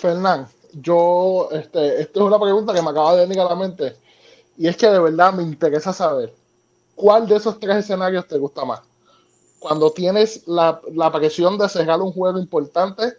Fernán, 0.00 0.46
yo, 0.72 1.48
este, 1.52 2.00
esto 2.02 2.20
es 2.20 2.26
una 2.26 2.38
pregunta 2.38 2.72
que 2.72 2.82
me 2.82 2.90
acaba 2.90 3.14
de 3.14 3.22
venir 3.22 3.40
a 3.40 3.44
la 3.44 3.54
mente, 3.54 3.96
y 4.56 4.68
es 4.68 4.76
que 4.76 4.88
de 4.88 4.98
verdad 5.00 5.32
me 5.32 5.42
interesa 5.42 5.92
saber 5.92 6.34
cuál 6.94 7.28
de 7.28 7.36
esos 7.36 7.60
tres 7.60 7.78
escenarios 7.78 8.26
te 8.28 8.38
gusta 8.38 8.64
más. 8.64 8.82
Cuando 9.58 9.90
tienes 9.92 10.46
la, 10.46 10.80
la 10.94 11.12
presión 11.12 11.58
de 11.58 11.68
cerrar 11.68 12.00
un 12.00 12.12
juego 12.12 12.38
importante, 12.38 13.14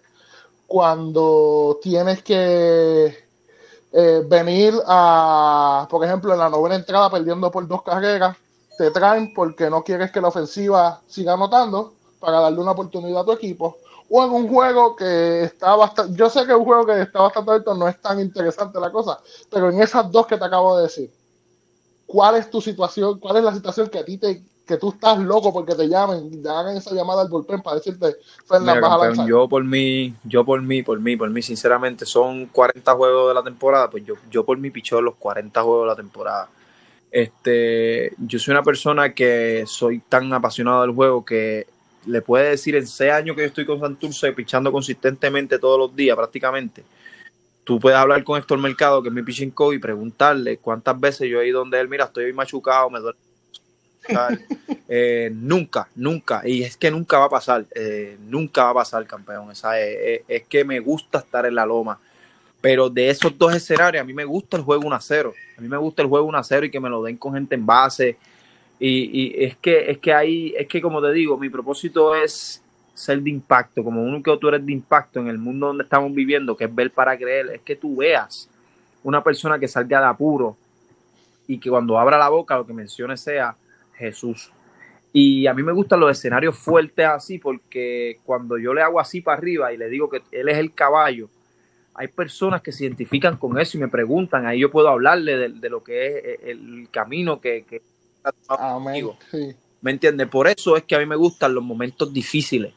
cuando 0.67 1.79
tienes 1.81 2.23
que 2.23 3.15
eh, 3.93 4.23
venir 4.27 4.73
a, 4.87 5.87
por 5.89 6.03
ejemplo, 6.05 6.33
en 6.33 6.39
la 6.39 6.49
novena 6.49 6.75
entrada 6.75 7.09
perdiendo 7.09 7.51
por 7.51 7.67
dos 7.67 7.83
carreras, 7.83 8.37
te 8.77 8.91
traen 8.91 9.33
porque 9.33 9.69
no 9.69 9.83
quieres 9.83 10.11
que 10.11 10.21
la 10.21 10.29
ofensiva 10.29 11.01
siga 11.07 11.33
anotando 11.33 11.93
para 12.19 12.41
darle 12.41 12.59
una 12.61 12.71
oportunidad 12.71 13.21
a 13.21 13.25
tu 13.25 13.31
equipo. 13.33 13.77
O 14.09 14.23
en 14.23 14.31
un 14.31 14.47
juego 14.47 14.95
que 14.95 15.43
está 15.43 15.75
bastante, 15.75 16.17
yo 16.17 16.29
sé 16.29 16.45
que 16.45 16.53
un 16.53 16.63
juego 16.63 16.85
que 16.85 17.01
está 17.01 17.21
bastante 17.21 17.51
alto 17.51 17.75
no 17.75 17.87
es 17.87 17.99
tan 18.01 18.19
interesante 18.19 18.79
la 18.79 18.91
cosa, 18.91 19.19
pero 19.51 19.69
en 19.69 19.81
esas 19.81 20.09
dos 20.11 20.25
que 20.27 20.37
te 20.37 20.45
acabo 20.45 20.77
de 20.77 20.83
decir, 20.83 21.11
¿cuál 22.05 22.35
es 22.35 22.49
tu 22.49 22.61
situación? 22.61 23.19
¿Cuál 23.19 23.37
es 23.37 23.43
la 23.43 23.53
situación 23.53 23.89
que 23.89 23.99
a 23.99 24.05
ti 24.05 24.17
te, 24.17 24.43
que 24.67 24.77
tú 24.77 24.89
estás 24.89 25.17
loco 25.17 25.51
porque 25.51 25.73
te 25.73 25.87
llamen 25.87 26.29
y 26.31 26.37
te 26.37 26.49
hagan 26.49 26.75
esa 26.75 26.93
llamada 26.93 27.21
al 27.21 27.29
bullpen 27.29 27.61
para 27.61 27.77
decirte, 27.77 28.17
Fernando, 28.45 28.81
vas 28.81 28.91
a 28.91 29.05
lanzar. 29.05 29.27
Yo 29.27 29.47
por 29.47 29.63
mí, 29.63 30.13
yo 30.23 30.45
por 30.45 30.61
mí, 30.61 30.83
por 30.83 30.99
mí, 30.99 31.15
por 31.15 31.29
mí, 31.29 31.41
sinceramente, 31.41 32.05
son 32.05 32.47
40 32.47 32.93
juegos 32.93 33.29
de 33.29 33.33
la 33.33 33.43
temporada, 33.43 33.89
pues 33.89 34.05
yo, 34.05 34.15
yo 34.29 34.45
por 34.45 34.57
mí 34.57 34.69
picheo 34.69 35.01
los 35.01 35.15
40 35.15 35.63
juegos 35.63 35.83
de 35.83 35.87
la 35.87 35.95
temporada. 35.95 36.49
Este, 37.09 38.13
yo 38.17 38.37
soy 38.37 38.51
una 38.51 38.63
persona 38.63 39.13
que 39.13 39.63
soy 39.65 39.99
tan 39.99 40.31
apasionado 40.33 40.81
del 40.81 40.91
juego 40.91 41.23
que 41.23 41.65
le 42.07 42.21
puede 42.21 42.51
decir 42.51 42.75
en 42.75 42.87
6 42.87 43.11
años 43.11 43.35
que 43.35 43.43
yo 43.43 43.47
estoy 43.47 43.65
con 43.65 43.79
Santurce 43.79 44.33
pichando 44.33 44.71
consistentemente 44.71 45.59
todos 45.59 45.77
los 45.77 45.95
días 45.95 46.15
prácticamente. 46.15 46.83
Tú 47.63 47.79
puedes 47.79 47.99
hablar 47.99 48.23
con 48.23 48.39
Héctor 48.39 48.59
Mercado, 48.59 49.03
que 49.03 49.09
es 49.09 49.13
mi 49.13 49.23
pitching 49.23 49.51
coach, 49.51 49.75
y 49.75 49.79
preguntarle 49.79 50.57
cuántas 50.57 50.97
veces 50.99 51.29
yo 51.29 51.41
he 51.41 51.47
ido 51.49 51.59
donde 51.59 51.79
él, 51.79 51.89
mira, 51.89 52.05
estoy 52.05 52.31
machucado, 52.31 52.89
me 52.89 52.99
duele 52.99 53.17
eh, 54.87 55.29
nunca, 55.33 55.89
nunca, 55.95 56.41
y 56.45 56.63
es 56.63 56.77
que 56.77 56.89
nunca 56.89 57.19
va 57.19 57.25
a 57.25 57.29
pasar, 57.29 57.65
eh, 57.75 58.17
nunca 58.21 58.63
va 58.63 58.69
a 58.69 58.73
pasar, 58.75 59.05
campeón. 59.05 59.51
Esa 59.51 59.79
es, 59.79 60.21
es, 60.27 60.43
que 60.43 60.63
me 60.63 60.79
gusta 60.79 61.19
estar 61.19 61.45
en 61.45 61.55
la 61.55 61.65
loma. 61.65 61.99
Pero 62.59 62.89
de 62.89 63.09
esos 63.09 63.37
dos 63.37 63.53
escenarios, 63.53 64.01
a 64.01 64.05
mí 64.05 64.13
me 64.13 64.25
gusta 64.25 64.57
el 64.57 64.63
juego 64.63 64.85
1 64.85 64.95
a 64.95 65.01
0. 65.01 65.33
A 65.57 65.61
mí 65.61 65.67
me 65.67 65.77
gusta 65.77 66.01
el 66.01 66.07
juego 66.07 66.25
1 66.25 66.37
a 66.37 66.43
0 66.43 66.65
y 66.65 66.71
que 66.71 66.79
me 66.79 66.89
lo 66.89 67.03
den 67.03 67.17
con 67.17 67.33
gente 67.33 67.55
en 67.55 67.65
base. 67.65 68.17
Y, 68.79 69.09
y, 69.21 69.43
es 69.45 69.57
que, 69.57 69.89
es 69.91 69.97
que 69.97 70.13
ahí, 70.13 70.53
es 70.57 70.67
que 70.67 70.81
como 70.81 71.01
te 71.01 71.11
digo, 71.11 71.37
mi 71.37 71.49
propósito 71.49 72.15
es 72.15 72.63
ser 72.93 73.21
de 73.21 73.29
impacto, 73.29 73.83
como 73.83 74.03
uno 74.03 74.21
que 74.23 74.35
tú 74.37 74.47
eres 74.47 74.65
de 74.65 74.71
impacto 74.71 75.19
en 75.19 75.27
el 75.27 75.37
mundo 75.37 75.67
donde 75.67 75.83
estamos 75.83 76.13
viviendo, 76.13 76.57
que 76.57 76.65
es 76.65 76.73
ver 76.73 76.91
para 76.91 77.17
creer, 77.17 77.47
es 77.53 77.61
que 77.61 77.75
tú 77.75 77.97
veas 77.97 78.49
una 79.03 79.23
persona 79.23 79.59
que 79.59 79.67
salga 79.67 79.99
de 79.99 80.07
apuro 80.07 80.57
y 81.47 81.59
que 81.59 81.69
cuando 81.69 81.97
abra 81.97 82.17
la 82.17 82.29
boca 82.29 82.57
lo 82.57 82.65
que 82.65 82.73
mencione 82.73 83.15
sea 83.17 83.55
Jesús. 83.93 84.51
Y 85.13 85.47
a 85.47 85.53
mí 85.53 85.63
me 85.63 85.71
gustan 85.71 85.99
los 85.99 86.11
escenarios 86.11 86.57
fuertes 86.57 87.05
así 87.05 87.39
porque 87.39 88.19
cuando 88.25 88.57
yo 88.57 88.73
le 88.73 88.81
hago 88.81 88.99
así 88.99 89.21
para 89.21 89.37
arriba 89.37 89.71
y 89.71 89.77
le 89.77 89.89
digo 89.89 90.09
que 90.09 90.21
él 90.31 90.49
es 90.49 90.57
el 90.57 90.73
caballo, 90.73 91.29
hay 91.93 92.07
personas 92.09 92.61
que 92.61 92.71
se 92.71 92.83
identifican 92.83 93.37
con 93.37 93.57
eso 93.59 93.77
y 93.77 93.81
me 93.81 93.87
preguntan, 93.87 94.45
ahí 94.45 94.59
yo 94.59 94.69
puedo 94.69 94.89
hablarle 94.89 95.37
de, 95.37 95.49
de 95.49 95.69
lo 95.69 95.83
que 95.83 96.07
es 96.07 96.39
el 96.43 96.87
camino 96.91 97.39
que, 97.39 97.63
que 97.63 97.81
Amén. 98.47 99.09
Sí. 99.31 99.55
¿Me 99.81 99.91
entiendes? 99.91 100.27
Por 100.27 100.47
eso 100.47 100.75
es 100.75 100.83
que 100.83 100.95
a 100.95 100.99
mí 100.99 101.05
me 101.05 101.15
gustan 101.15 101.53
los 101.53 101.63
momentos 101.63 102.11
difíciles, 102.11 102.73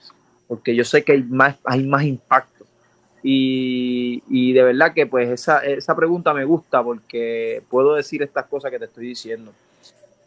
porque 0.47 0.75
yo 0.75 0.85
sé 0.85 1.03
que 1.03 1.13
hay 1.13 1.23
más, 1.23 1.57
hay 1.65 1.85
más 1.85 2.05
impacto. 2.05 2.67
Y, 3.23 4.23
y 4.29 4.53
de 4.53 4.63
verdad 4.63 4.95
que 4.95 5.07
pues 5.07 5.29
esa, 5.29 5.59
esa 5.59 5.95
pregunta 5.95 6.33
me 6.33 6.45
gusta 6.45 6.83
porque 6.83 7.63
puedo 7.69 7.95
decir 7.95 8.23
estas 8.23 8.47
cosas 8.47 8.71
que 8.71 8.79
te 8.79 8.87
estoy 8.87 9.09
diciendo 9.09 9.53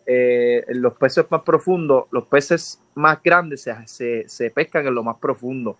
eh, 0.05 0.65
los 0.69 0.93
peces 0.93 1.25
más 1.29 1.41
profundos, 1.43 2.05
los 2.11 2.25
peces 2.25 2.79
más 2.95 3.21
grandes 3.23 3.61
se, 3.61 3.73
se, 3.87 4.27
se, 4.27 4.51
pescan 4.51 4.85
en 4.85 4.95
lo 4.95 5.03
más 5.03 5.17
profundo. 5.17 5.77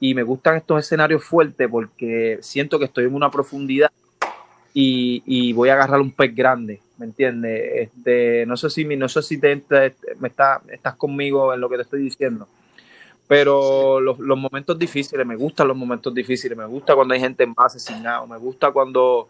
Y 0.00 0.14
me 0.14 0.22
gustan 0.22 0.56
estos 0.56 0.80
escenarios 0.80 1.22
fuertes 1.22 1.68
porque 1.70 2.38
siento 2.42 2.78
que 2.78 2.86
estoy 2.86 3.04
en 3.04 3.14
una 3.14 3.30
profundidad 3.30 3.90
y, 4.74 5.22
y 5.26 5.52
voy 5.52 5.68
a 5.68 5.74
agarrar 5.74 6.00
un 6.00 6.10
pez 6.10 6.34
grande, 6.34 6.80
¿me 7.00 7.06
entiendes? 7.06 7.88
Este, 7.88 8.44
no 8.44 8.58
sé 8.58 8.68
si, 8.68 8.84
no 8.84 9.08
sé 9.08 9.22
si 9.22 9.40
te, 9.40 9.56
te, 9.56 9.96
me 10.18 10.28
está, 10.28 10.60
estás 10.68 10.96
conmigo 10.96 11.54
en 11.54 11.60
lo 11.60 11.70
que 11.70 11.76
te 11.76 11.82
estoy 11.82 12.02
diciendo. 12.02 12.46
Pero 13.26 13.96
sí. 13.98 14.04
los, 14.04 14.18
los, 14.18 14.38
momentos 14.38 14.78
difíciles, 14.78 15.26
me 15.26 15.34
gustan 15.34 15.66
los 15.66 15.76
momentos 15.76 16.12
difíciles, 16.12 16.58
me 16.58 16.66
gusta 16.66 16.94
cuando 16.94 17.14
hay 17.14 17.20
gente 17.20 17.42
en 17.42 17.54
base 17.54 17.80
sin 17.80 18.02
nada, 18.02 18.26
me 18.26 18.36
gusta 18.36 18.70
cuando 18.70 19.28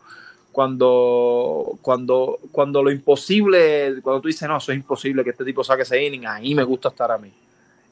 cuando, 0.51 1.79
cuando, 1.81 2.41
cuando 2.51 2.83
lo 2.83 2.91
imposible, 2.91 4.01
cuando 4.03 4.21
tú 4.21 4.27
dices, 4.27 4.49
no, 4.49 4.57
eso 4.57 4.73
es 4.73 4.79
imposible 4.79 5.23
que 5.23 5.31
este 5.31 5.45
tipo 5.45 5.63
saque 5.63 5.83
ese 5.83 6.05
inning, 6.05 6.27
ahí 6.27 6.57
me 6.57 6.65
gusta 6.65 6.89
estar 6.89 7.13
a 7.13 7.19
mí. 7.19 7.31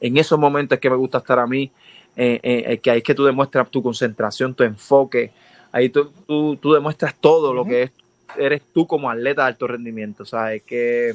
En 0.01 0.17
esos 0.17 0.37
momentos 0.37 0.75
es 0.75 0.81
que 0.81 0.89
me 0.89 0.97
gusta 0.97 1.19
estar 1.19 1.39
a 1.39 1.47
mí, 1.47 1.71
eh, 2.17 2.39
eh, 2.43 2.77
que 2.79 2.91
ahí 2.91 2.97
es 2.97 3.03
que 3.03 3.15
tú 3.15 3.23
demuestras 3.23 3.69
tu 3.69 3.81
concentración, 3.81 4.53
tu 4.53 4.63
enfoque, 4.63 5.31
ahí 5.71 5.87
tú, 5.87 6.11
tú, 6.27 6.57
tú 6.57 6.73
demuestras 6.73 7.15
todo 7.15 7.49
uh 7.49 7.51
-huh. 7.51 7.55
lo 7.55 7.65
que 7.65 7.83
es, 7.83 7.91
eres 8.37 8.61
tú 8.73 8.87
como 8.87 9.09
atleta 9.09 9.43
de 9.43 9.47
alto 9.47 9.67
rendimiento, 9.67 10.25
¿sabes? 10.25 10.63
Que 10.63 11.13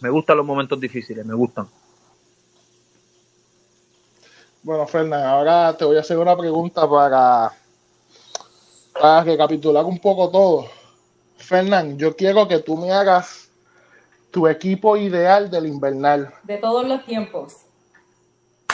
me 0.00 0.10
gustan 0.10 0.36
los 0.36 0.46
momentos 0.46 0.78
difíciles, 0.80 1.24
me 1.24 1.34
gustan. 1.34 1.68
Bueno, 4.62 4.86
Fernán, 4.86 5.24
ahora 5.24 5.76
te 5.76 5.84
voy 5.84 5.96
a 5.96 6.00
hacer 6.00 6.18
una 6.18 6.36
pregunta 6.36 6.88
para 6.88 7.52
para 9.00 9.24
recapitular 9.24 9.84
un 9.84 9.98
poco 9.98 10.30
todo, 10.30 10.66
Fernán, 11.36 11.98
yo 11.98 12.16
quiero 12.16 12.46
que 12.46 12.60
tú 12.60 12.76
me 12.76 12.92
hagas 12.92 13.50
tu 14.30 14.46
equipo 14.48 14.96
ideal 14.96 15.50
del 15.50 15.66
invernal. 15.66 16.32
De 16.42 16.56
todos 16.58 16.86
los 16.86 17.04
tiempos. 17.04 17.56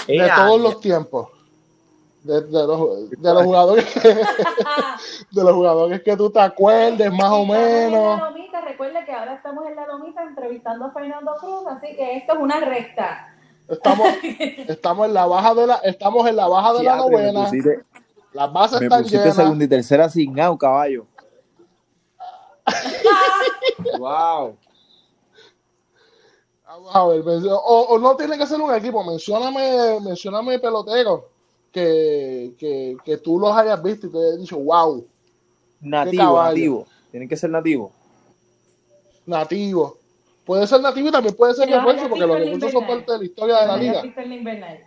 De 0.06 0.30
todos 0.34 0.60
los 0.60 0.80
tiempos. 0.80 1.28
De, 2.22 2.42
de, 2.42 2.66
los, 2.66 3.10
de 3.10 3.34
los 3.34 3.42
jugadores 3.44 3.84
que, 3.94 4.08
de 5.30 5.42
los 5.42 5.52
jugadores 5.54 6.02
que 6.02 6.16
tú 6.18 6.28
te 6.30 6.38
acuerdes 6.40 7.10
más 7.10 7.30
o 7.30 7.46
menos. 7.46 8.20
recuerde 8.62 9.04
que 9.06 9.12
ahora 9.12 9.34
estamos 9.34 9.66
en 9.66 9.74
la 9.74 9.86
lomita 9.86 10.22
entrevistando 10.22 10.84
a 10.84 10.90
Fernando 10.90 11.34
Cruz, 11.40 11.62
así 11.68 11.96
que 11.96 12.16
esto 12.16 12.34
es 12.34 12.38
una 12.38 12.60
recta. 12.60 13.34
Estamos, 13.68 14.06
estamos 14.68 15.06
en 15.06 15.14
la 15.14 15.26
baja 15.26 15.54
de 15.54 15.66
la, 15.66 15.76
estamos 15.76 16.26
en 16.28 16.36
la 16.36 16.46
baja 16.46 16.74
de 16.74 16.82
la 16.82 16.96
novena. 16.96 17.44
pusiste, 17.44 17.82
Las 18.34 18.52
bases 18.52 18.80
me 18.80 18.86
están 18.86 19.04
llenas. 19.04 19.36
segunda 19.36 19.64
y 19.64 19.68
tercera 19.68 20.08
sin 20.10 20.38
out, 20.40 20.60
caballo. 20.60 21.06
wow. 23.98 24.56
Vamos 26.66 26.94
a 26.94 27.06
ver, 27.06 27.22
o, 27.50 27.56
o 27.88 27.98
no 27.98 28.14
tiene 28.16 28.36
que 28.36 28.46
ser 28.46 28.60
un 28.60 28.74
equipo, 28.74 29.02
mencióname, 29.04 30.00
mencióname 30.00 30.58
peloteros 30.58 31.22
que, 31.72 32.52
que, 32.58 32.96
que 33.04 33.16
tú 33.18 33.38
los 33.38 33.56
hayas 33.56 33.82
visto 33.82 34.06
y 34.06 34.10
te 34.10 34.18
hayas 34.18 34.38
dicho, 34.40 34.58
wow, 34.58 35.06
Nativo, 35.80 36.42
nativo. 36.42 36.86
Tienen 37.10 37.28
que 37.28 37.36
ser 37.36 37.50
nativos. 37.50 37.90
nativo. 39.26 39.96
Puede 40.44 40.66
ser 40.66 40.80
nativo 40.80 41.08
y 41.08 41.12
también 41.12 41.34
puede 41.34 41.54
ser 41.54 41.66
Que 41.66 41.70
los 41.74 41.84
refuerzo, 41.84 42.08
porque 42.08 42.26
los 42.26 42.38
refuerzos 42.38 42.72
son 42.72 42.86
parte 42.86 43.12
de 43.12 43.18
la 43.18 43.24
historia 43.24 43.60
de 43.60 43.66
la 43.66 43.76
liga. 43.76 44.02
visto 44.02 44.20
en 44.20 44.28
la 44.28 44.34
invernal. 44.34 44.78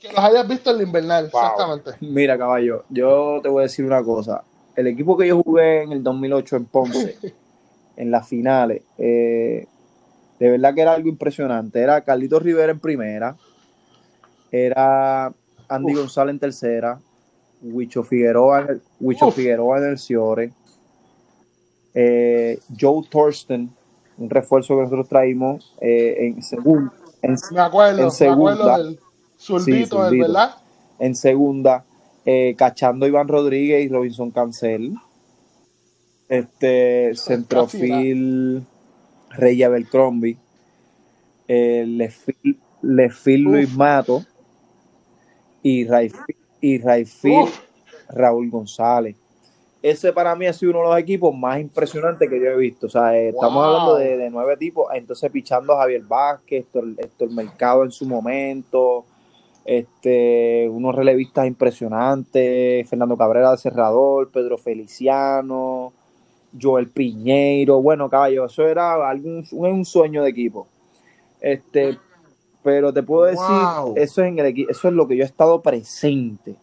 Que 0.00 0.08
los 0.08 0.18
hayas 0.18 0.48
visto 0.48 0.70
en 0.70 0.76
la 0.78 0.82
invernal, 0.82 1.30
Wow. 1.32 1.40
exactamente. 1.42 1.90
Mira, 2.00 2.36
caballo, 2.36 2.84
yo 2.90 3.40
te 3.42 3.48
voy 3.48 3.60
a 3.60 3.62
decir 3.64 3.84
una 3.84 4.02
cosa. 4.02 4.42
El 4.74 4.88
equipo 4.88 5.16
que 5.16 5.28
yo 5.28 5.40
jugué 5.42 5.82
en 5.82 5.92
el 5.92 6.02
2008 6.02 6.56
en 6.56 6.64
Ponce, 6.66 7.16
en 7.96 8.10
las 8.10 8.26
finales, 8.28 8.82
eh, 8.98 9.66
de 10.40 10.50
verdad 10.50 10.74
que 10.74 10.80
era 10.82 10.92
algo 10.94 11.08
impresionante. 11.08 11.80
Era 11.80 12.02
Carlitos 12.02 12.42
Rivera 12.42 12.72
en 12.72 12.80
primera, 12.80 13.36
era 14.50 15.32
Andy 15.74 15.92
Uf. 15.92 16.00
González 16.00 16.32
en 16.32 16.38
tercera, 16.38 17.00
Huicho 17.62 18.02
Figueroa 18.02 18.66
Huicho. 19.00 19.30
Figueroa 19.30 19.78
en 19.78 19.84
el 19.84 19.98
Ciore, 19.98 20.52
eh, 21.94 22.58
Joe 22.78 23.04
Thurston, 23.08 23.70
un 24.18 24.30
refuerzo 24.30 24.76
que 24.76 24.82
nosotros 24.82 25.08
traímos 25.08 25.74
eh, 25.80 26.34
en 27.22 27.36
Me 27.52 27.60
acuerdo, 27.60 28.04
En 28.04 28.10
segunda. 28.10 28.78
en 30.98 31.14
segunda, 31.14 31.84
eh, 32.24 32.54
cachando 32.56 33.06
Iván 33.06 33.28
Rodríguez 33.28 33.84
y 33.84 33.88
Robinson 33.88 34.30
Cancel. 34.30 34.94
Este, 36.28 37.12
centrofil 37.14 38.66
Rey 39.30 39.62
Abercrombie. 39.62 40.38
Eh, 41.46 41.84
lefil, 41.86 42.58
lefil. 42.82 43.42
Luis 43.42 43.74
Mato. 43.74 44.24
Y 45.64 45.84
Raifil, 45.84 46.36
y 46.60 46.78
Raifil. 46.78 47.46
Raúl 48.10 48.50
González. 48.50 49.16
Ese 49.82 50.12
para 50.12 50.34
mí 50.34 50.46
ha 50.46 50.52
sido 50.52 50.72
uno 50.72 50.80
de 50.80 50.88
los 50.88 50.98
equipos 50.98 51.34
más 51.34 51.58
impresionantes 51.58 52.28
que 52.28 52.38
yo 52.40 52.46
he 52.46 52.56
visto. 52.56 52.86
O 52.86 52.90
sea, 52.90 53.16
eh, 53.16 53.30
estamos 53.30 53.64
hablando 53.64 53.96
de, 53.96 54.16
de 54.16 54.30
nueve 54.30 54.56
tipos. 54.56 54.88
Entonces, 54.94 55.30
pichando 55.30 55.72
a 55.72 55.80
Javier 55.80 56.02
Vázquez, 56.02 56.66
Héctor 56.98 57.30
Mercado 57.30 57.84
en 57.84 57.90
su 57.90 58.06
momento, 58.06 59.04
este, 59.64 60.68
unos 60.70 60.94
relevistas 60.94 61.46
impresionantes, 61.46 62.88
Fernando 62.88 63.16
Cabrera 63.16 63.50
de 63.50 63.58
Cerrador, 63.58 64.30
Pedro 64.30 64.56
Feliciano, 64.56 65.92
Joel 66.60 66.88
Piñeiro. 66.88 67.82
Bueno, 67.82 68.08
caballo, 68.08 68.46
eso 68.46 68.66
era 68.66 69.08
algún, 69.08 69.46
un, 69.52 69.66
un 69.66 69.84
sueño 69.84 70.22
de 70.22 70.30
equipo. 70.30 70.66
Este, 71.40 71.98
pero 72.64 72.92
te 72.92 73.02
puedo 73.02 73.24
decir, 73.24 73.44
Wow. 73.44 73.92
eso 73.96 74.22
es, 74.22 74.28
en 74.28 74.38
el, 74.40 74.66
eso 74.68 74.88
es 74.88 74.94
lo 74.94 75.06
que 75.06 75.16
yo 75.16 75.22
he 75.22 75.26
estado 75.26 75.60
presente. 75.62 76.56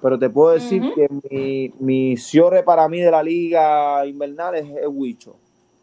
Pero 0.00 0.16
te 0.16 0.30
puedo 0.30 0.52
decir 0.52 0.80
que 0.94 1.08
mi, 1.30 1.72
mi 1.80 2.16
cierre 2.16 2.62
para 2.62 2.88
mí 2.88 3.00
de 3.00 3.10
la 3.10 3.22
liga 3.22 4.06
invernal 4.06 4.54
es 4.54 4.66
el 4.76 4.86
Huicho. 4.88 5.34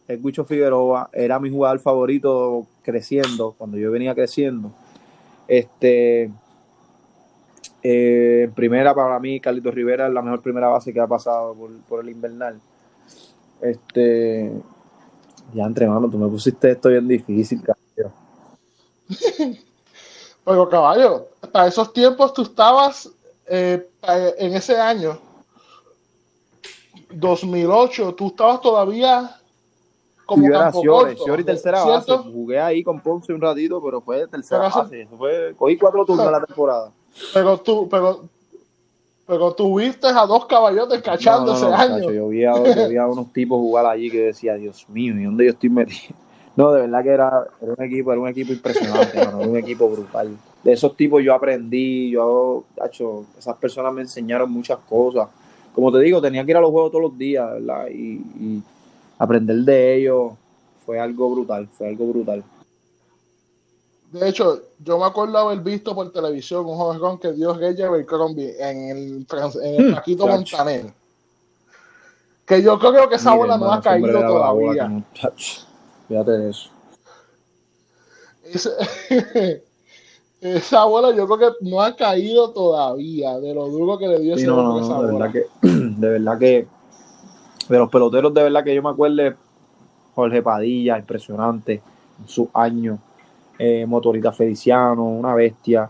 El 0.07 0.23
Huicho 0.23 0.45
Figueroa 0.45 1.09
era 1.11 1.39
mi 1.39 1.49
jugador 1.49 1.79
favorito 1.79 2.65
creciendo, 2.83 3.55
cuando 3.57 3.77
yo 3.77 3.91
venía 3.91 4.15
creciendo. 4.15 4.71
Este, 5.47 6.31
eh, 7.83 8.49
primera 8.55 8.93
para 8.95 9.19
mí, 9.19 9.39
Carlitos 9.39 9.73
Rivera 9.73 10.07
es 10.07 10.13
la 10.13 10.21
mejor 10.21 10.41
primera 10.41 10.67
base 10.67 10.93
que 10.93 10.99
ha 10.99 11.07
pasado 11.07 11.53
por, 11.55 11.71
por 11.89 12.01
el 12.01 12.09
invernal. 12.09 12.59
Este, 13.61 14.51
ya 15.53 15.63
entre 15.65 15.87
mano, 15.87 16.09
tú 16.09 16.17
me 16.17 16.27
pusiste 16.27 16.71
esto 16.71 16.89
bien 16.89 17.07
difícil, 17.07 17.61
cabrón. 17.61 17.84
Pero 20.45 20.69
caballo, 20.69 21.27
para 21.51 21.67
esos 21.67 21.91
tiempos 21.91 22.33
tú 22.33 22.43
estabas 22.43 23.09
eh, 23.47 23.87
en 24.37 24.53
ese 24.53 24.79
año, 24.79 25.19
2008, 27.11 28.13
tú 28.15 28.27
estabas 28.27 28.61
todavía 28.61 29.39
como 30.25 30.43
yo 30.43 30.49
era 30.49 30.59
campo 30.65 30.81
Ciore, 30.81 31.11
corto, 31.11 31.23
Ciore 31.23 31.41
y 31.41 31.45
tercera 31.45 31.83
base. 31.83 32.05
¿cierto? 32.05 32.23
Jugué 32.23 32.59
ahí 32.59 32.83
con 32.83 32.99
Ponce 32.99 33.33
un 33.33 33.41
ratito, 33.41 33.81
pero 33.81 34.01
fue 34.01 34.19
de 34.19 34.27
tercera 34.27 34.69
Pero 34.69 34.83
base. 34.83 35.01
Eso 35.01 35.17
fue, 35.17 35.55
cogí 35.57 35.77
cuatro 35.77 36.05
turnos 36.05 36.25
en 36.25 36.31
la 36.31 36.41
temporada. 36.45 36.91
Pero 37.33 37.57
tú, 37.59 37.87
pero, 37.89 38.25
pero 39.25 39.53
tuviste 39.53 40.07
a 40.07 40.25
dos 40.25 40.45
caballotes 40.45 41.01
cachando 41.01 41.53
No, 41.53 41.59
no, 41.59 41.67
ese 41.67 41.75
año. 41.75 42.11
yo, 42.11 42.27
vi 42.27 42.43
a, 42.43 42.53
yo 42.55 42.89
vi 42.89 42.97
a 42.97 43.07
unos 43.07 43.31
tipos 43.31 43.57
jugar 43.57 43.85
allí 43.85 44.09
que 44.09 44.27
decía, 44.27 44.55
Dios 44.55 44.87
mío, 44.89 45.17
¿y 45.17 45.23
dónde 45.23 45.45
yo 45.45 45.51
estoy 45.51 45.69
metido? 45.69 46.15
No, 46.55 46.71
de 46.71 46.81
verdad 46.81 47.03
que 47.03 47.09
era, 47.09 47.47
era 47.61 47.73
un 47.77 47.83
equipo, 47.83 48.11
era 48.11 48.21
un 48.21 48.27
equipo 48.27 48.53
impresionante, 48.53 49.17
mano, 49.23 49.41
era 49.41 49.49
un 49.49 49.57
equipo 49.57 49.89
brutal. 49.89 50.37
De 50.63 50.73
esos 50.73 50.95
tipos 50.95 51.23
yo 51.23 51.33
aprendí, 51.33 52.09
yo, 52.09 52.63
tacho, 52.75 53.25
esas 53.37 53.55
personas 53.57 53.93
me 53.93 54.01
enseñaron 54.01 54.49
muchas 54.49 54.79
cosas. 54.89 55.27
Como 55.73 55.91
te 55.91 55.99
digo, 55.99 56.21
tenía 56.21 56.45
que 56.45 56.51
ir 56.51 56.57
a 56.57 56.61
los 56.61 56.71
juegos 56.71 56.91
todos 56.91 57.03
los 57.03 57.17
días, 57.17 57.51
¿verdad? 57.51 57.87
Y, 57.89 58.13
y 58.39 58.63
aprender 59.19 59.57
de 59.57 59.95
ellos 59.95 60.31
fue 60.85 60.99
algo 60.99 61.29
brutal, 61.31 61.67
fue 61.77 61.89
algo 61.89 62.07
brutal. 62.07 62.43
De 64.11 64.29
hecho, 64.29 64.61
yo 64.79 64.97
me 64.97 65.05
acuerdo 65.05 65.37
haber 65.37 65.59
visto 65.59 65.93
por 65.93 66.09
televisión 66.11 66.65
un 66.65 66.77
joven 66.77 67.17
que 67.17 67.33
dio 67.33 67.53
Rey 67.53 67.79
Abercrombie 67.81 68.55
en 68.57 68.89
el, 68.89 69.27
en 69.61 69.75
el 69.75 69.91
Hmm, 69.91 69.95
Paquito. 69.95 70.27
Montaner. 70.27 70.85
Que 72.45 72.61
yo 72.61 72.79
creo 72.79 73.09
que 73.09 73.15
esa 73.15 73.33
bola 73.33 73.57
no 73.57 73.73
ha 73.73 73.81
caído 73.81 74.21
todavía. 74.25 75.03
Fíjate 76.07 76.31
de 76.31 76.49
eso. 76.49 76.69
Ese- 78.43 78.71
esa 80.41 80.85
bola 80.85 81.15
yo 81.15 81.25
creo 81.27 81.39
que 81.59 81.65
no 81.69 81.81
ha 81.81 81.95
caído 81.95 82.51
todavía 82.51 83.39
de 83.39 83.53
lo 83.53 83.67
duro 83.67 83.97
que 83.97 84.07
le 84.07 84.19
dio 84.19 84.35
Sí, 84.35 84.43
ese 84.43 84.51
no, 84.51 84.79
esa 84.79 85.01
de 85.01 85.11
bola. 85.11 85.25
verdad 85.27 85.31
que, 85.61 85.67
de 85.67 86.09
verdad 86.09 86.37
que, 86.39 86.67
de 87.69 87.77
los 87.79 87.89
peloteros, 87.89 88.33
de 88.33 88.43
verdad 88.43 88.63
que 88.63 88.75
yo 88.75 88.83
me 88.83 88.89
acuerdo, 88.89 89.33
Jorge 90.13 90.41
Padilla, 90.43 90.97
impresionante, 90.99 91.81
en 92.21 92.27
sus 92.27 92.47
años, 92.53 92.99
eh, 93.57 93.85
Motorita 93.87 94.31
Feliciano, 94.31 95.03
una 95.03 95.33
bestia. 95.33 95.89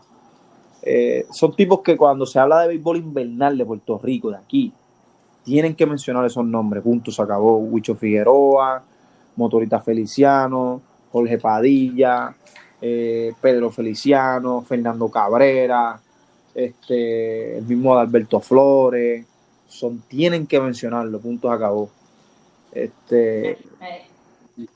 Eh, 0.82 1.26
son 1.32 1.54
tipos 1.56 1.82
que 1.82 1.98
cuando 1.98 2.26
se 2.26 2.40
habla 2.40 2.62
de 2.62 2.70
béisbol 2.70 2.98
invernal 2.98 3.58
de 3.58 3.66
Puerto 3.66 4.00
Rico, 4.02 4.30
de 4.30 4.38
aquí, 4.38 4.72
tienen 5.44 5.76
que 5.76 5.86
mencionar 5.86 6.26
esos 6.26 6.46
nombres, 6.46 6.82
punto, 6.84 7.12
se 7.12 7.22
acabó, 7.22 7.58
Huicho 7.58 7.96
Figueroa, 7.96 8.84
Motorita 9.36 9.80
Feliciano, 9.80 10.82
Jorge 11.12 11.38
Padilla, 11.38 12.36
eh, 12.82 13.34
Pedro 13.42 13.72
Feliciano, 13.72 14.62
Fernando 14.62 15.10
Cabrera, 15.10 16.00
este, 16.54 17.58
el 17.58 17.66
mismo 17.66 17.98
Alberto 17.98 18.40
Flores, 18.40 19.26
son, 19.68 20.02
tienen 20.08 20.48
que 20.48 20.60
mencionarlo, 20.60 21.20
punto, 21.20 21.50
se 21.50 21.54
acabó. 21.56 21.90
Este, 22.72 23.58